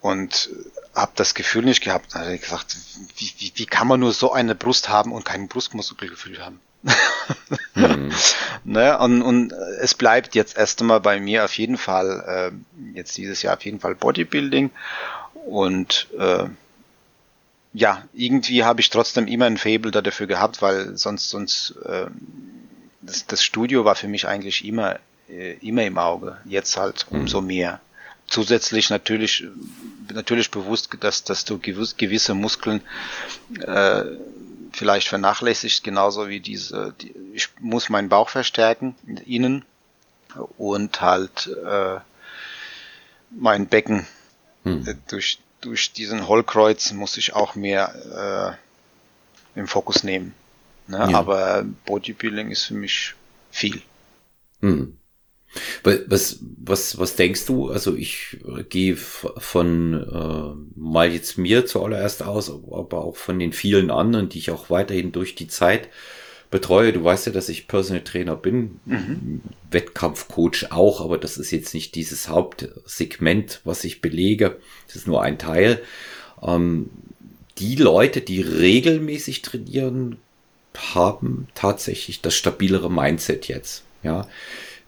und 0.00 0.50
habe 0.94 1.12
das 1.14 1.34
Gefühl 1.34 1.64
nicht 1.64 1.82
gehabt, 1.82 2.14
dann 2.14 2.22
hat 2.22 2.28
er 2.28 2.38
gesagt, 2.38 2.76
wie, 3.16 3.32
wie, 3.38 3.52
wie 3.54 3.66
kann 3.66 3.86
man 3.86 4.00
nur 4.00 4.12
so 4.12 4.32
eine 4.32 4.54
Brust 4.54 4.88
haben 4.88 5.12
und 5.12 5.24
kein 5.24 5.48
Brustmuskelgefühl 5.48 6.44
haben? 6.44 6.60
mhm. 7.74 8.12
ne? 8.64 8.98
und, 8.98 9.22
und 9.22 9.52
es 9.80 9.94
bleibt 9.94 10.34
jetzt 10.34 10.56
erst 10.56 10.80
einmal 10.80 11.00
bei 11.00 11.20
mir 11.20 11.44
auf 11.44 11.56
jeden 11.58 11.76
Fall, 11.76 12.52
äh, 12.54 12.96
jetzt 12.96 13.16
dieses 13.16 13.42
Jahr 13.42 13.56
auf 13.56 13.64
jeden 13.64 13.80
Fall 13.80 13.94
Bodybuilding 13.94 14.70
und 15.46 16.08
äh, 16.18 16.44
ja, 17.72 18.04
irgendwie 18.14 18.64
habe 18.64 18.80
ich 18.80 18.88
trotzdem 18.88 19.26
immer 19.26 19.44
ein 19.44 19.58
Fable 19.58 19.90
dafür 19.90 20.26
gehabt, 20.26 20.62
weil 20.62 20.96
sonst, 20.96 21.28
sonst 21.28 21.74
äh, 21.84 22.06
das, 23.02 23.26
das 23.26 23.44
Studio 23.44 23.84
war 23.84 23.96
für 23.96 24.08
mich 24.08 24.26
eigentlich 24.26 24.64
immer, 24.64 24.98
immer 25.28 25.84
im 25.84 25.98
Auge. 25.98 26.38
Jetzt 26.44 26.76
halt 26.76 27.06
umso 27.10 27.40
mehr. 27.40 27.80
Zusätzlich 28.28 28.90
natürlich, 28.90 29.44
natürlich 30.12 30.50
bewusst, 30.50 30.90
dass, 31.00 31.24
dass 31.24 31.44
du 31.44 31.58
gewiss, 31.58 31.96
gewisse 31.96 32.34
Muskeln 32.34 32.80
äh, 33.60 34.04
vielleicht 34.72 35.08
vernachlässigt, 35.08 35.84
genauso 35.84 36.28
wie 36.28 36.40
diese, 36.40 36.94
die, 37.00 37.14
ich 37.34 37.48
muss 37.60 37.88
meinen 37.88 38.08
Bauch 38.08 38.28
verstärken, 38.28 38.96
innen 39.24 39.64
und 40.58 41.00
halt 41.00 41.48
äh, 41.64 41.98
mein 43.30 43.68
Becken 43.68 44.06
hm. 44.64 44.86
äh, 44.86 44.94
durch 45.08 45.38
durch 45.60 45.92
diesen 45.92 46.28
Hollkreuz 46.28 46.92
muss 46.92 47.16
ich 47.16 47.34
auch 47.34 47.54
mehr 47.54 48.56
äh, 49.56 49.58
im 49.58 49.66
Fokus 49.66 50.04
nehmen. 50.04 50.34
Ne? 50.86 50.98
Ja. 51.10 51.18
Aber 51.18 51.64
Bodybuilding 51.84 52.50
ist 52.50 52.64
für 52.64 52.74
mich 52.74 53.14
viel. 53.50 53.82
Hm. 54.60 54.96
Was, 55.84 56.40
was, 56.58 56.98
was 56.98 57.16
denkst 57.16 57.46
du? 57.46 57.68
Also 57.70 57.94
ich 57.94 58.38
gehe 58.68 58.96
von 58.96 59.94
äh, 59.94 60.78
mal 60.78 61.12
jetzt 61.12 61.38
mir 61.38 61.66
zuallererst 61.66 62.22
aus, 62.22 62.50
aber 62.50 63.04
auch 63.04 63.16
von 63.16 63.38
den 63.38 63.52
vielen 63.52 63.90
anderen, 63.90 64.28
die 64.28 64.38
ich 64.38 64.50
auch 64.50 64.70
weiterhin 64.70 65.12
durch 65.12 65.34
die 65.34 65.48
Zeit 65.48 65.88
betreue. 66.50 66.92
Du 66.92 67.02
weißt 67.02 67.26
ja, 67.26 67.32
dass 67.32 67.48
ich 67.48 67.68
Personal 67.68 68.04
Trainer 68.04 68.36
bin, 68.36 68.80
mhm. 68.84 69.40
Wettkampfcoach 69.70 70.70
auch, 70.70 71.00
aber 71.00 71.18
das 71.18 71.38
ist 71.38 71.50
jetzt 71.50 71.74
nicht 71.74 71.94
dieses 71.94 72.28
Hauptsegment, 72.28 73.60
was 73.64 73.84
ich 73.84 74.00
belege. 74.00 74.56
Das 74.86 74.96
ist 74.96 75.06
nur 75.06 75.22
ein 75.22 75.38
Teil. 75.38 75.82
Ähm, 76.42 76.90
die 77.58 77.76
Leute, 77.76 78.20
die 78.20 78.40
regelmäßig 78.40 79.42
trainieren, 79.42 80.18
haben 80.94 81.48
tatsächlich 81.54 82.20
das 82.20 82.34
stabilere 82.34 82.90
Mindset 82.90 83.48
jetzt. 83.48 83.82
Ja, 84.02 84.28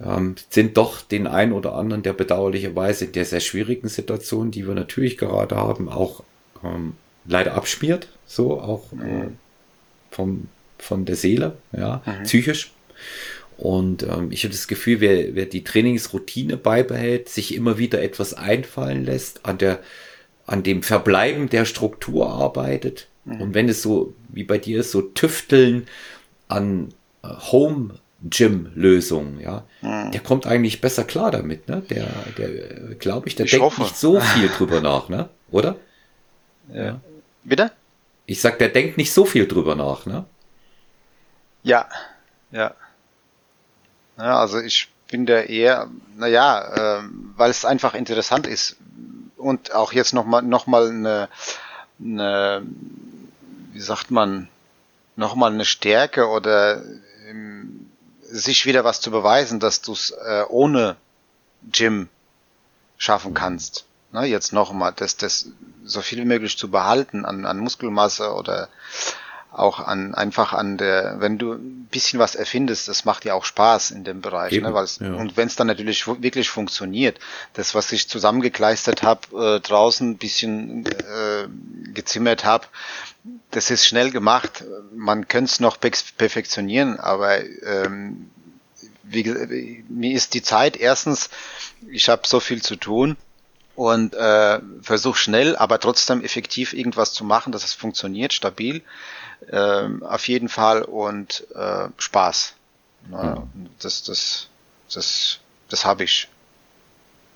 ähm, 0.04 0.36
sind 0.50 0.76
doch 0.76 1.02
den 1.02 1.26
einen 1.26 1.52
oder 1.52 1.74
anderen, 1.74 2.02
der 2.02 2.12
bedauerlicherweise 2.12 3.06
in 3.06 3.12
der 3.12 3.24
sehr 3.24 3.40
schwierigen 3.40 3.88
Situation, 3.88 4.50
die 4.50 4.66
wir 4.66 4.74
natürlich 4.74 5.18
gerade 5.18 5.56
haben, 5.56 5.88
auch 5.88 6.22
ähm, 6.64 6.94
leider 7.26 7.54
abspielt, 7.54 8.08
so 8.26 8.60
auch 8.60 8.92
äh, 8.92 9.28
vom, 10.10 10.48
von 10.78 11.04
der 11.04 11.16
Seele, 11.16 11.56
ja, 11.72 12.02
mhm. 12.06 12.22
psychisch. 12.24 12.72
Und 13.56 14.04
ähm, 14.04 14.30
ich 14.30 14.44
habe 14.44 14.52
das 14.52 14.68
Gefühl, 14.68 15.00
wer, 15.00 15.34
wer 15.34 15.46
die 15.46 15.64
Trainingsroutine 15.64 16.56
beibehält, 16.56 17.28
sich 17.28 17.54
immer 17.54 17.76
wieder 17.76 18.00
etwas 18.00 18.34
einfallen 18.34 19.04
lässt, 19.04 19.44
an 19.44 19.58
der, 19.58 19.80
an 20.46 20.62
dem 20.62 20.84
Verbleiben 20.84 21.48
der 21.48 21.64
Struktur 21.64 22.30
arbeitet. 22.30 23.08
Mhm. 23.24 23.40
Und 23.40 23.54
wenn 23.54 23.68
es 23.68 23.82
so, 23.82 24.14
wie 24.28 24.44
bei 24.44 24.58
dir 24.58 24.80
ist, 24.80 24.92
so 24.92 25.02
tüfteln 25.02 25.88
an 26.46 26.94
äh, 27.24 27.28
Home 27.50 27.98
Gym-Lösungen, 28.22 29.40
ja, 29.40 29.64
mhm. 29.80 30.10
der 30.10 30.20
kommt 30.20 30.46
eigentlich 30.46 30.80
besser 30.80 31.04
klar 31.04 31.30
damit, 31.30 31.68
ne? 31.68 31.82
Der, 31.88 32.08
der, 32.36 32.94
glaube 32.96 33.28
ich, 33.28 33.36
der 33.36 33.46
ich 33.46 33.52
denkt 33.52 33.64
hoffe. 33.64 33.82
nicht 33.82 33.96
so 33.96 34.20
viel 34.20 34.48
drüber 34.48 34.80
nach, 34.80 35.08
ne? 35.08 35.28
Oder? 35.50 35.76
Ja. 36.72 37.00
Bitte? 37.44 37.70
Ich 38.26 38.40
sag, 38.40 38.58
der 38.58 38.68
denkt 38.70 38.96
nicht 38.96 39.12
so 39.12 39.24
viel 39.24 39.46
drüber 39.46 39.76
nach, 39.76 40.04
ne? 40.04 40.24
Ja, 41.62 41.88
ja. 42.50 42.74
Ja, 44.18 44.40
also 44.40 44.58
ich 44.58 44.88
bin 45.10 45.24
da 45.24 45.40
eher, 45.40 45.88
naja, 46.16 46.98
äh, 46.98 47.02
weil 47.36 47.50
es 47.50 47.64
einfach 47.64 47.94
interessant 47.94 48.46
ist 48.46 48.76
und 49.36 49.72
auch 49.74 49.92
jetzt 49.92 50.12
nochmal 50.12 50.42
noch 50.42 50.66
mal 50.66 50.88
eine, 50.88 51.28
eine, 52.00 52.62
wie 53.72 53.80
sagt 53.80 54.10
man, 54.10 54.48
nochmal 55.16 55.52
eine 55.52 55.64
Stärke 55.64 56.28
oder 56.28 56.82
ähm, 57.28 57.57
sich 58.30 58.66
wieder 58.66 58.84
was 58.84 59.00
zu 59.00 59.10
beweisen, 59.10 59.60
dass 59.60 59.80
du 59.80 59.92
es 59.92 60.10
äh, 60.10 60.44
ohne 60.48 60.96
Gym 61.70 62.08
schaffen 62.96 63.34
kannst. 63.34 63.86
Ne, 64.12 64.24
jetzt 64.24 64.52
nochmal, 64.52 64.92
das, 64.96 65.16
das 65.16 65.48
so 65.84 66.00
viel 66.00 66.18
wie 66.18 66.24
möglich 66.24 66.56
zu 66.56 66.70
behalten 66.70 67.24
an, 67.24 67.44
an 67.44 67.58
Muskelmasse 67.58 68.32
oder 68.32 68.68
auch 69.58 69.80
an 69.80 70.14
einfach 70.14 70.52
an 70.52 70.76
der, 70.76 71.16
wenn 71.20 71.38
du 71.38 71.52
ein 71.52 71.88
bisschen 71.90 72.18
was 72.18 72.34
erfindest, 72.34 72.88
das 72.88 73.04
macht 73.04 73.24
ja 73.24 73.34
auch 73.34 73.44
Spaß 73.44 73.90
in 73.90 74.04
dem 74.04 74.20
Bereich, 74.20 74.52
ne? 74.52 74.58
Eben, 74.58 74.66
ne? 74.66 74.74
Weil's, 74.74 74.98
ja. 75.00 75.12
und 75.14 75.36
wenn 75.36 75.48
es 75.48 75.56
dann 75.56 75.66
natürlich 75.66 76.06
wirklich 76.06 76.48
funktioniert, 76.48 77.18
das 77.54 77.74
was 77.74 77.92
ich 77.92 78.08
zusammengekleistert 78.08 79.02
habe 79.02 79.56
äh, 79.56 79.60
draußen, 79.60 80.10
ein 80.10 80.18
bisschen 80.18 80.86
äh, 80.86 81.48
gezimmert 81.92 82.44
habe, 82.44 82.66
das 83.50 83.70
ist 83.70 83.86
schnell 83.86 84.10
gemacht. 84.10 84.64
Man 84.94 85.28
könnte 85.28 85.50
es 85.50 85.60
noch 85.60 85.78
perfektionieren, 85.80 86.98
aber 86.98 87.40
ähm, 87.44 88.30
wie, 89.02 89.84
mir 89.88 90.14
ist 90.14 90.34
die 90.34 90.42
Zeit 90.42 90.76
erstens, 90.76 91.30
ich 91.90 92.08
habe 92.08 92.22
so 92.26 92.40
viel 92.40 92.62
zu 92.62 92.76
tun 92.76 93.16
und 93.74 94.14
äh, 94.14 94.60
versuche 94.82 95.18
schnell, 95.18 95.56
aber 95.56 95.78
trotzdem 95.78 96.22
effektiv 96.22 96.72
irgendwas 96.72 97.12
zu 97.12 97.24
machen, 97.24 97.52
dass 97.52 97.64
es 97.64 97.74
funktioniert, 97.74 98.32
stabil 98.32 98.82
äh, 99.46 99.88
auf 100.02 100.28
jeden 100.28 100.48
Fall 100.48 100.82
und 100.82 101.46
äh, 101.54 101.88
Spaß. 101.96 102.54
Na, 103.10 103.48
mhm. 103.54 103.68
Das, 103.80 104.02
das, 104.02 104.48
das, 104.92 105.38
das 105.68 105.84
habe 105.84 106.04
ich. 106.04 106.28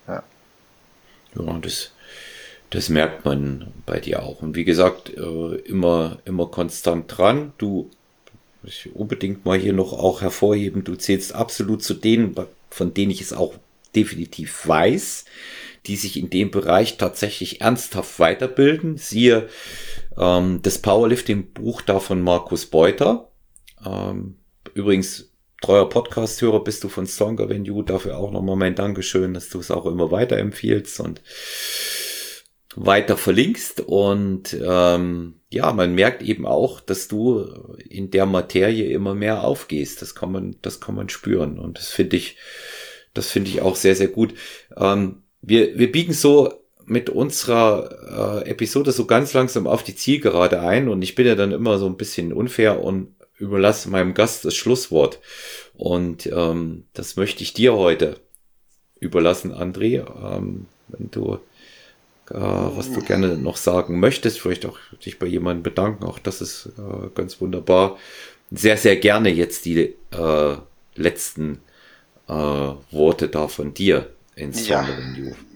Ja. 0.09 0.23
Ja, 1.35 1.59
das, 1.59 1.93
das 2.71 2.89
merkt 2.89 3.25
man 3.25 3.73
bei 3.87 4.01
dir 4.01 4.23
auch. 4.23 4.43
Und 4.43 4.57
wie 4.57 4.65
gesagt, 4.65 5.11
äh, 5.11 5.55
immer, 5.65 6.19
immer 6.25 6.47
konstant 6.47 7.17
dran. 7.17 7.53
Du, 7.59 7.91
ich 8.65 8.95
unbedingt 8.95 9.45
mal 9.45 9.59
hier 9.59 9.73
noch 9.73 9.93
auch 9.93 10.21
hervorheben, 10.21 10.85
du 10.85 10.95
zählst 10.97 11.35
absolut 11.35 11.83
zu 11.83 11.95
denen, 11.95 12.35
von 12.71 12.95
denen 12.95 13.11
ich 13.11 13.21
es 13.21 13.33
auch 13.33 13.55
definitiv 13.95 14.67
weiß, 14.67 15.25
die 15.87 15.97
sich 15.97 16.17
in 16.17 16.31
dem 16.31 16.51
Bereich 16.51 16.97
tatsächlich 16.97 17.61
ernsthaft 17.61 18.19
weiterbilden. 18.19 18.97
Siehe 18.99 19.49
ähm, 20.19 20.61
das 20.63 20.79
Powerlifting-Buch 20.79 21.83
da 21.83 22.01
von 22.01 22.21
Markus 22.21 22.67
Beuter. 22.67 23.31
Ähm, 23.85 24.37
übrigens, 24.75 25.33
treuer 25.61 25.89
Podcast-Hörer 25.89 26.63
bist 26.65 26.85
du 26.85 26.89
von 26.89 27.07
Than 27.07 27.65
You. 27.65 27.83
Dafür 27.83 28.19
auch 28.19 28.33
nochmal 28.33 28.57
mein 28.57 28.75
Dankeschön, 28.75 29.35
dass 29.35 29.49
du 29.49 29.61
es 29.61 29.71
auch 29.71 29.87
immer 29.87 30.11
weiterempfiehlst 30.11 31.01
und 31.01 31.23
weiter 32.75 33.17
verlinkst. 33.17 33.81
Und 33.81 34.57
ähm, 34.63 35.41
ja, 35.51 35.73
man 35.73 35.95
merkt 35.95 36.23
eben 36.23 36.47
auch, 36.47 36.81
dass 36.81 37.09
du 37.09 37.77
in 37.89 38.11
der 38.11 38.27
Materie 38.27 38.91
immer 38.91 39.15
mehr 39.15 39.45
aufgehst. 39.45 40.03
Das 40.03 40.15
kann 40.15 40.33
man, 40.33 40.57
das 40.63 40.81
kann 40.81 40.95
man 40.95 41.09
spüren. 41.09 41.59
Und 41.59 41.79
das 41.79 41.89
finde 41.89 42.17
ich, 42.17 42.37
das 43.15 43.31
finde 43.31 43.51
ich 43.51 43.63
auch 43.63 43.77
sehr, 43.77 43.95
sehr 43.95 44.09
gut. 44.09 44.35
Ähm, 44.77 45.23
wir, 45.41 45.79
wir 45.79 45.91
biegen 45.91 46.13
so 46.13 46.62
mit 46.93 47.11
unserer 47.11 48.43
äh, 48.45 48.51
Episode 48.51 48.93
so 48.93 49.07
ganz 49.07 49.33
langsam 49.33 49.67
auf 49.67 49.83
die 49.83 49.97
Zielgerade 49.97 50.61
ein 50.61 50.89
und 50.89 51.03
ich 51.03 51.15
bin 51.15 51.27
ja 51.27 51.35
dann 51.35 51.51
immer 51.51 51.79
so 51.79 51.87
ein 51.87 51.97
bisschen 51.97 52.33
unfair 52.33 52.85
und 52.85 53.15
überlasse 53.39 53.89
meinem 53.89 54.15
Gast 54.15 54.45
das 54.45 54.55
Schlusswort. 54.55 55.19
Und 55.75 56.27
ähm, 56.27 56.85
das 56.93 57.17
möchte 57.17 57.43
ich 57.43 57.55
dir 57.55 57.75
heute 57.75 58.21
überlassen, 59.01 59.53
André. 59.53 60.05
Ähm, 60.23 60.67
wenn 60.89 61.11
du 61.11 61.41
äh, 62.31 62.35
was 62.35 62.93
du 62.93 63.01
gerne 63.01 63.37
noch 63.37 63.57
sagen 63.57 63.99
möchtest, 63.99 64.41
vielleicht 64.41 64.67
auch 64.67 64.79
dich 65.05 65.19
bei 65.19 65.27
jemandem 65.27 65.63
bedanken, 65.63 66.05
auch 66.05 66.19
das 66.19 66.41
ist 66.41 66.67
äh, 66.79 67.09
ganz 67.15 67.41
wunderbar. 67.41 67.99
Sehr, 68.51 68.77
sehr 68.77 68.97
gerne 68.97 69.31
jetzt 69.31 69.65
die 69.65 69.95
äh, 70.11 70.57
letzten 70.95 71.63
äh, 72.29 72.33
Worte 72.33 73.29
da 73.29 73.49
von 73.49 73.75
dir 73.75 74.11
ins 74.37 74.69
ja, 74.69 74.87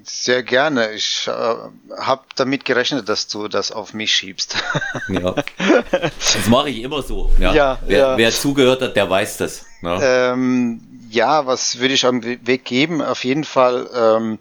Sehr 0.09 0.45
gerne. 0.45 0.93
Ich 0.93 1.27
äh, 1.27 1.31
habe 1.31 2.23
damit 2.37 2.65
gerechnet, 2.65 3.09
dass 3.09 3.27
du 3.27 3.49
das 3.49 3.73
auf 3.73 3.93
mich 3.93 4.13
schiebst. 4.13 4.57
ja. 5.09 5.35
Das 5.91 6.47
mache 6.49 6.71
ich 6.71 6.83
immer 6.83 7.03
so. 7.03 7.33
Ja. 7.41 7.53
ja 7.53 7.79
wer, 7.87 7.99
ja. 7.99 8.17
wer 8.17 8.31
zugehört 8.31 8.83
hat, 8.83 8.95
der 8.95 9.11
weiß 9.11 9.39
das. 9.39 9.65
Ne? 9.81 9.99
Ähm, 10.01 10.81
ja, 11.11 11.47
was 11.47 11.79
würde 11.79 11.95
ich 11.95 12.07
am 12.07 12.23
Weg 12.23 12.65
geben? 12.65 13.03
Auf 13.03 13.25
jeden 13.25 13.45
Fall 13.45 13.89
ähm, 13.95 14.39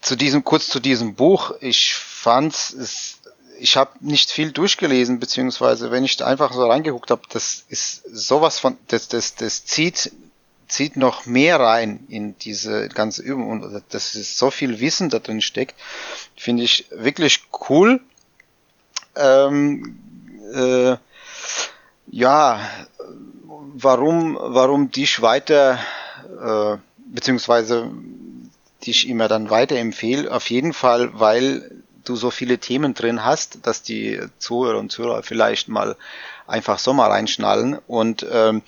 zu 0.00 0.16
diesem 0.16 0.44
kurz 0.44 0.68
zu 0.68 0.80
diesem 0.80 1.14
Buch. 1.14 1.54
Ich 1.60 1.94
fand 1.94 2.52
es 2.54 3.18
ich 3.58 3.76
habe 3.76 3.92
nicht 4.00 4.32
viel 4.32 4.50
durchgelesen, 4.50 5.20
beziehungsweise 5.20 5.92
wenn 5.92 6.04
ich 6.04 6.16
da 6.16 6.26
einfach 6.26 6.52
so 6.52 6.66
reingeguckt 6.66 7.12
habe, 7.12 7.22
das 7.28 7.64
ist 7.68 8.02
sowas 8.12 8.58
von, 8.58 8.76
das, 8.88 9.06
das, 9.06 9.36
das 9.36 9.64
zieht 9.64 10.10
zieht 10.72 10.96
noch 10.96 11.26
mehr 11.26 11.60
rein 11.60 12.06
in 12.08 12.36
diese 12.38 12.88
ganze 12.88 13.22
Übung 13.22 13.50
und 13.50 13.82
das 13.90 14.14
ist 14.14 14.38
so 14.38 14.50
viel 14.50 14.80
Wissen 14.80 15.10
da 15.10 15.18
drin 15.18 15.42
steckt, 15.42 15.74
finde 16.36 16.62
ich 16.62 16.86
wirklich 16.90 17.44
cool. 17.68 18.00
Ähm, 19.14 19.98
äh, 20.54 20.96
ja, 22.06 22.60
warum, 23.74 24.38
warum 24.40 24.90
dich 24.90 25.20
weiter, 25.20 25.78
äh, 26.42 26.78
beziehungsweise 27.06 27.90
dich 28.86 29.08
immer 29.08 29.28
dann 29.28 29.50
weiterempfehle, 29.50 30.32
auf 30.32 30.48
jeden 30.48 30.72
Fall, 30.72 31.10
weil 31.12 31.82
du 32.04 32.16
so 32.16 32.30
viele 32.30 32.58
Themen 32.58 32.94
drin 32.94 33.24
hast, 33.24 33.66
dass 33.66 33.82
die 33.82 34.20
Zuhörer 34.38 34.78
und 34.78 34.90
Zuhörer 34.90 35.22
vielleicht 35.22 35.68
mal 35.68 35.96
einfach 36.46 36.78
so 36.78 36.92
mal 36.94 37.10
reinschnallen 37.10 37.78
und 37.86 38.26
ähm, 38.30 38.62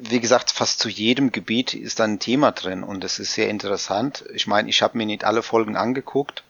wie 0.00 0.20
gesagt, 0.20 0.50
fast 0.50 0.80
zu 0.80 0.88
jedem 0.88 1.30
Gebiet 1.30 1.74
ist 1.74 2.00
ein 2.00 2.18
Thema 2.18 2.52
drin 2.52 2.82
und 2.82 3.04
es 3.04 3.18
ist 3.18 3.34
sehr 3.34 3.48
interessant. 3.48 4.24
Ich 4.32 4.46
meine, 4.46 4.68
ich 4.68 4.80
habe 4.82 4.96
mir 4.96 5.06
nicht 5.06 5.24
alle 5.24 5.42
Folgen 5.42 5.76
angeguckt, 5.76 6.42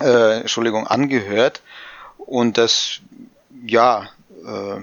äh, 0.00 0.40
Entschuldigung, 0.40 0.86
angehört 0.86 1.62
und 2.18 2.58
das, 2.58 3.00
ja, 3.64 4.08
äh, 4.44 4.80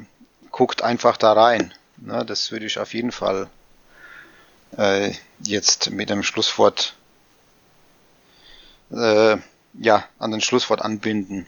guckt 0.51 0.83
einfach 0.83 1.17
da 1.17 1.33
rein. 1.33 1.73
Ne, 1.97 2.25
das 2.25 2.51
würde 2.51 2.65
ich 2.65 2.79
auf 2.79 2.93
jeden 2.93 3.11
Fall 3.11 3.49
äh, 4.77 5.11
jetzt 5.43 5.91
mit 5.91 6.09
dem 6.09 6.23
Schlusswort, 6.23 6.95
äh, 8.91 9.37
ja, 9.73 10.05
an 10.17 10.31
den 10.31 10.41
Schlusswort 10.41 10.81
anbinden. 10.81 11.45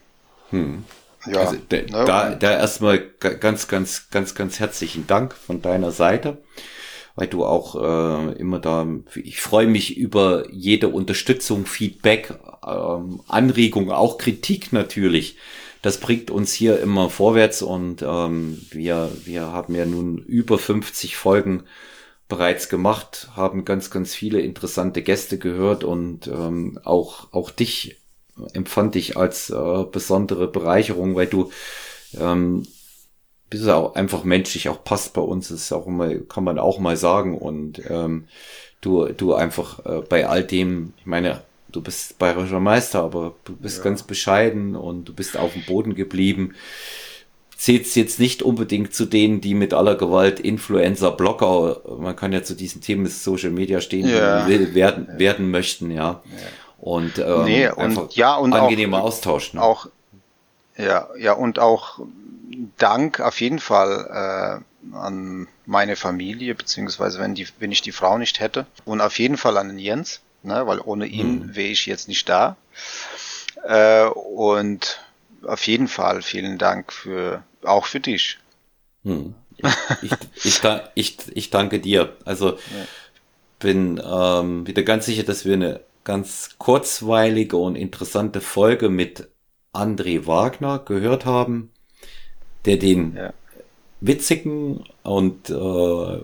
Hm. 0.49 0.85
Ja, 1.26 1.41
also 1.41 1.57
da, 1.69 1.78
ne? 1.78 1.88
da, 1.89 2.36
da 2.36 2.51
erstmal 2.51 2.99
ganz, 3.19 3.67
ganz, 3.67 4.09
ganz, 4.09 4.36
ganz 4.36 4.59
herzlichen 4.59 5.07
Dank 5.07 5.34
von 5.34 5.61
deiner 5.61 5.91
Seite, 5.91 6.43
weil 7.15 7.28
du 7.28 7.45
auch 7.45 7.76
äh, 7.76 8.34
immer 8.34 8.59
da, 8.59 8.86
ich 9.15 9.41
freue 9.41 9.67
mich 9.67 9.97
über 9.97 10.45
jede 10.51 10.89
Unterstützung, 10.89 11.65
Feedback, 11.65 12.34
ähm, 12.65 13.21
Anregung, 13.28 13.91
auch 13.91 14.17
Kritik 14.17 14.74
natürlich. 14.74 15.38
Das 15.82 15.99
bringt 15.99 16.32
uns 16.32 16.53
hier 16.53 16.80
immer 16.80 17.09
vorwärts 17.09 17.61
und 17.61 18.01
ähm, 18.01 18.61
wir, 18.71 19.11
wir 19.26 19.47
haben 19.47 19.76
ja 19.76 19.86
nun 19.86 20.17
über 20.17 20.57
50 20.57 21.17
Folgen 21.17 21.63
bereits 22.30 22.69
gemacht, 22.69 23.30
haben 23.36 23.65
ganz, 23.65 23.91
ganz 23.91 24.15
viele 24.15 24.39
interessante 24.39 25.01
Gäste 25.01 25.38
gehört 25.38 25.84
und 25.84 26.28
ähm, 26.28 26.80
auch, 26.84 27.34
auch 27.34 27.51
dich 27.51 28.02
empfand 28.53 28.95
ich 28.95 29.17
als 29.17 29.49
äh, 29.49 29.84
besondere 29.91 30.47
Bereicherung, 30.47 31.15
weil 31.15 31.27
du 31.27 31.51
ähm, 32.19 32.63
bist 33.49 33.69
auch 33.69 33.95
einfach 33.95 34.23
menschlich 34.23 34.69
auch 34.69 34.84
passt 34.84 35.13
bei 35.13 35.21
uns, 35.21 35.51
ist 35.51 35.71
auch 35.71 35.86
immer, 35.86 36.15
kann 36.15 36.43
man 36.43 36.57
auch 36.57 36.79
mal 36.79 36.97
sagen. 36.97 37.38
Und 37.38 37.81
ähm, 37.89 38.25
du, 38.81 39.05
du 39.07 39.34
einfach 39.34 39.86
äh, 39.86 40.01
bei 40.07 40.27
all 40.27 40.43
dem, 40.43 40.93
ich 40.97 41.05
meine, 41.05 41.41
du 41.71 41.81
bist 41.81 42.17
bayerischer 42.17 42.59
Meister, 42.59 43.03
aber 43.03 43.36
du 43.45 43.55
bist 43.55 43.77
ja. 43.79 43.84
ganz 43.84 44.03
bescheiden 44.03 44.75
und 44.75 45.05
du 45.05 45.13
bist 45.13 45.38
auf 45.38 45.53
dem 45.53 45.63
Boden 45.65 45.95
geblieben. 45.95 46.53
Zählst 47.55 47.95
jetzt 47.95 48.19
nicht 48.19 48.41
unbedingt 48.41 48.93
zu 48.93 49.05
denen, 49.05 49.39
die 49.39 49.53
mit 49.53 49.73
aller 49.73 49.95
Gewalt 49.95 50.39
Influencer, 50.39 51.11
Blogger, 51.11 51.81
man 51.99 52.15
kann 52.15 52.34
ja 52.34 52.43
zu 52.43 52.55
diesen 52.55 52.81
Themen 52.81 53.05
Social 53.05 53.51
Media 53.51 53.79
stehen, 53.79 54.09
ja. 54.09 54.47
werden, 54.47 55.07
ja. 55.09 55.19
werden 55.19 55.51
möchten, 55.51 55.91
ja. 55.91 56.23
Und, 56.84 57.17
ähm, 57.17 57.45
nee, 57.45 57.69
und 57.69 58.13
ja, 58.13 58.36
und 58.36 58.51
angenehmer 58.51 58.99
auch, 58.99 59.05
Austausch. 59.05 59.53
Ne? 59.53 59.61
Auch, 59.61 59.88
ja, 60.75 61.07
ja, 61.17 61.31
und 61.31 61.57
auch 61.57 62.01
Dank 62.77 63.21
auf 63.21 63.39
jeden 63.39 63.59
Fall 63.59 64.61
äh, 64.91 64.93
an 64.93 65.47
meine 65.65 65.95
Familie, 65.95 66.55
beziehungsweise 66.55 67.19
wenn, 67.19 67.36
die, 67.36 67.47
wenn 67.59 67.71
ich 67.71 67.81
die 67.81 67.93
Frau 67.93 68.17
nicht 68.17 68.41
hätte. 68.41 68.65
Und 68.84 68.99
auf 68.99 69.17
jeden 69.17 69.38
Fall 69.38 69.55
an 69.55 69.69
den 69.69 69.79
Jens, 69.79 70.19
ne, 70.41 70.67
weil 70.67 70.81
ohne 70.81 71.05
ihn 71.05 71.45
mhm. 71.45 71.55
wäre 71.55 71.69
ich 71.69 71.86
jetzt 71.86 72.09
nicht 72.09 72.27
da. 72.27 72.57
Äh, 73.63 74.07
und 74.07 74.99
auf 75.47 75.65
jeden 75.65 75.88
Fall 75.88 76.21
vielen 76.21 76.57
Dank 76.57 76.91
für 76.91 77.43
auch 77.63 77.86
für 77.86 78.01
dich. 78.01 78.39
Hm. 79.05 79.36
Ich, 80.01 80.11
ich, 80.43 80.61
ich, 80.95 81.17
ich, 81.34 81.49
danke 81.49 81.79
dir. 81.79 82.17
Also 82.25 82.49
ja. 82.51 82.57
bin 83.59 84.01
ähm, 84.03 84.67
wieder 84.67 84.84
ganz 84.84 85.05
sicher, 85.05 85.23
dass 85.23 85.45
wir 85.45 85.53
eine 85.53 85.79
ganz 86.03 86.55
kurzweilige 86.57 87.57
und 87.57 87.75
interessante 87.75 88.41
Folge 88.41 88.89
mit 88.89 89.29
André 89.73 90.27
Wagner 90.27 90.79
gehört 90.79 91.25
haben, 91.25 91.71
der 92.65 92.77
den 92.77 93.15
ja. 93.15 93.33
witzigen 94.01 94.83
und 95.03 95.49
äh, 95.49 96.19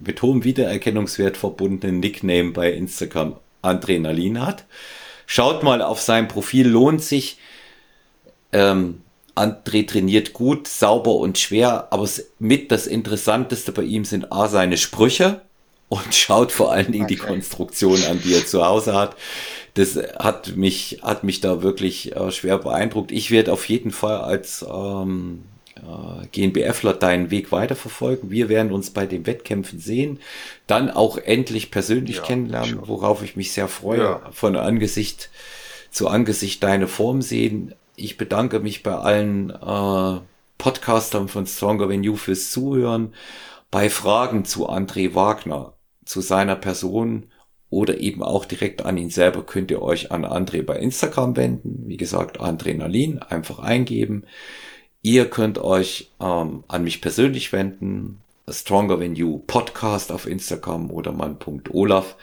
mit 0.00 0.22
hohem 0.22 0.44
Wiedererkennungswert 0.44 1.36
verbundenen 1.36 2.00
Nickname 2.00 2.52
bei 2.52 2.72
Instagram 2.72 3.36
Adrenalin 3.62 4.44
hat. 4.44 4.64
Schaut 5.26 5.62
mal 5.62 5.82
auf 5.82 6.00
sein 6.00 6.28
Profil, 6.28 6.68
lohnt 6.68 7.02
sich. 7.02 7.38
Ähm, 8.52 9.02
André 9.34 9.86
trainiert 9.86 10.32
gut, 10.32 10.66
sauber 10.66 11.16
und 11.16 11.36
schwer, 11.36 11.88
aber 11.90 12.08
mit 12.38 12.70
das 12.70 12.86
Interessanteste 12.86 13.72
bei 13.72 13.82
ihm 13.82 14.04
sind 14.04 14.32
A 14.32 14.48
seine 14.48 14.78
Sprüche 14.78 15.42
und 15.88 16.14
schaut 16.14 16.52
vor 16.52 16.72
allen 16.72 16.92
Dingen 16.92 17.04
okay. 17.04 17.14
die 17.14 17.20
Konstruktion 17.20 18.02
an, 18.04 18.20
die 18.22 18.34
er 18.34 18.46
zu 18.46 18.64
Hause 18.64 18.94
hat. 18.94 19.16
Das 19.74 19.96
hat 20.18 20.56
mich, 20.56 21.00
hat 21.02 21.22
mich 21.22 21.40
da 21.40 21.62
wirklich 21.62 22.16
äh, 22.16 22.30
schwer 22.30 22.58
beeindruckt. 22.58 23.12
Ich 23.12 23.30
werde 23.30 23.52
auf 23.52 23.68
jeden 23.68 23.90
Fall 23.90 24.18
als 24.18 24.64
ähm, 24.68 25.42
äh, 25.76 26.26
GNBFler 26.32 26.94
deinen 26.94 27.30
Weg 27.30 27.52
weiterverfolgen. 27.52 28.30
Wir 28.30 28.48
werden 28.48 28.72
uns 28.72 28.90
bei 28.90 29.06
den 29.06 29.26
Wettkämpfen 29.26 29.78
sehen, 29.78 30.18
dann 30.66 30.90
auch 30.90 31.18
endlich 31.18 31.70
persönlich 31.70 32.16
ja, 32.16 32.22
kennenlernen, 32.22 32.80
worauf 32.86 33.22
ich 33.22 33.36
mich 33.36 33.52
sehr 33.52 33.68
freue, 33.68 34.00
ja. 34.00 34.22
von 34.32 34.56
Angesicht 34.56 35.30
zu 35.90 36.08
Angesicht 36.08 36.62
deine 36.62 36.88
Form 36.88 37.22
sehen. 37.22 37.74
Ich 37.96 38.18
bedanke 38.18 38.60
mich 38.60 38.82
bei 38.82 38.94
allen 38.94 39.50
äh, 39.50 40.20
Podcastern 40.58 41.28
von 41.28 41.46
Stronger 41.46 41.88
Than 41.88 42.02
You 42.02 42.16
fürs 42.16 42.50
Zuhören. 42.50 43.14
Bei 43.70 43.90
Fragen 43.90 44.44
zu 44.44 44.68
André 44.68 45.14
Wagner, 45.14 45.72
zu 46.06 46.20
seiner 46.20 46.56
Person 46.56 47.30
oder 47.68 48.00
eben 48.00 48.22
auch 48.22 48.44
direkt 48.44 48.84
an 48.84 48.96
ihn 48.96 49.10
selber 49.10 49.44
könnt 49.44 49.70
ihr 49.70 49.82
euch 49.82 50.12
an 50.12 50.24
André 50.24 50.62
bei 50.62 50.78
Instagram 50.78 51.36
wenden. 51.36 51.84
Wie 51.86 51.96
gesagt, 51.96 52.40
Adrenalin 52.40 53.18
einfach 53.18 53.58
eingeben. 53.58 54.24
Ihr 55.02 55.28
könnt 55.28 55.58
euch 55.58 56.10
ähm, 56.20 56.64
an 56.68 56.84
mich 56.84 57.00
persönlich 57.00 57.52
wenden. 57.52 58.22
Stronger 58.48 59.00
Than 59.00 59.16
You 59.16 59.40
Podcast 59.40 60.12
auf 60.12 60.26
Instagram 60.26 60.90
oder 60.90 61.12
mann.olaf. 61.12 62.16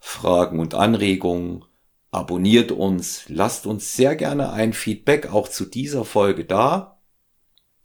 Fragen 0.00 0.60
und 0.60 0.74
Anregungen. 0.74 1.64
Abonniert 2.10 2.72
uns, 2.72 3.24
lasst 3.28 3.66
uns 3.66 3.94
sehr 3.94 4.16
gerne 4.16 4.52
ein 4.52 4.72
Feedback 4.72 5.32
auch 5.32 5.48
zu 5.48 5.66
dieser 5.66 6.04
Folge 6.04 6.44
da. 6.44 6.98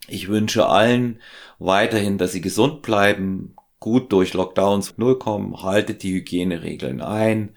Ich 0.08 0.28
wünsche 0.28 0.68
allen 0.68 1.22
weiterhin, 1.60 2.18
dass 2.18 2.32
sie 2.32 2.42
gesund 2.42 2.82
bleiben, 2.82 3.56
gut 3.80 4.12
durch 4.14 4.34
Lockdowns 4.34 4.98
null 4.98 5.20
kommen, 5.20 5.62
haltet 5.62 6.04
die 6.04 6.14
Hygieneregeln 6.14 7.02
ein 7.02 7.56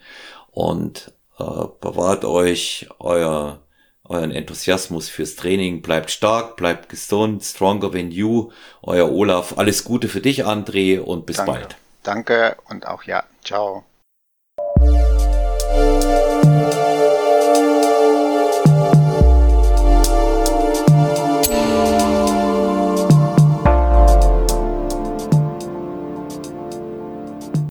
und 0.51 1.13
äh, 1.39 1.43
bewahrt 1.43 2.25
euch 2.25 2.89
euer, 2.99 3.61
euren 4.03 4.31
Enthusiasmus 4.31 5.07
fürs 5.07 5.35
Training. 5.35 5.81
Bleibt 5.81 6.11
stark, 6.11 6.57
bleibt 6.57 6.89
gesund, 6.89 7.43
stronger 7.43 7.91
than 7.91 8.11
you. 8.11 8.51
Euer 8.81 9.09
Olaf, 9.09 9.57
alles 9.57 9.85
Gute 9.85 10.09
für 10.09 10.21
dich, 10.21 10.45
André, 10.45 10.99
und 10.99 11.25
bis 11.25 11.37
Danke. 11.37 11.51
bald. 11.51 11.75
Danke 12.03 12.57
und 12.69 12.87
auch 12.87 13.03
ja, 13.03 13.23
ciao. 13.43 13.85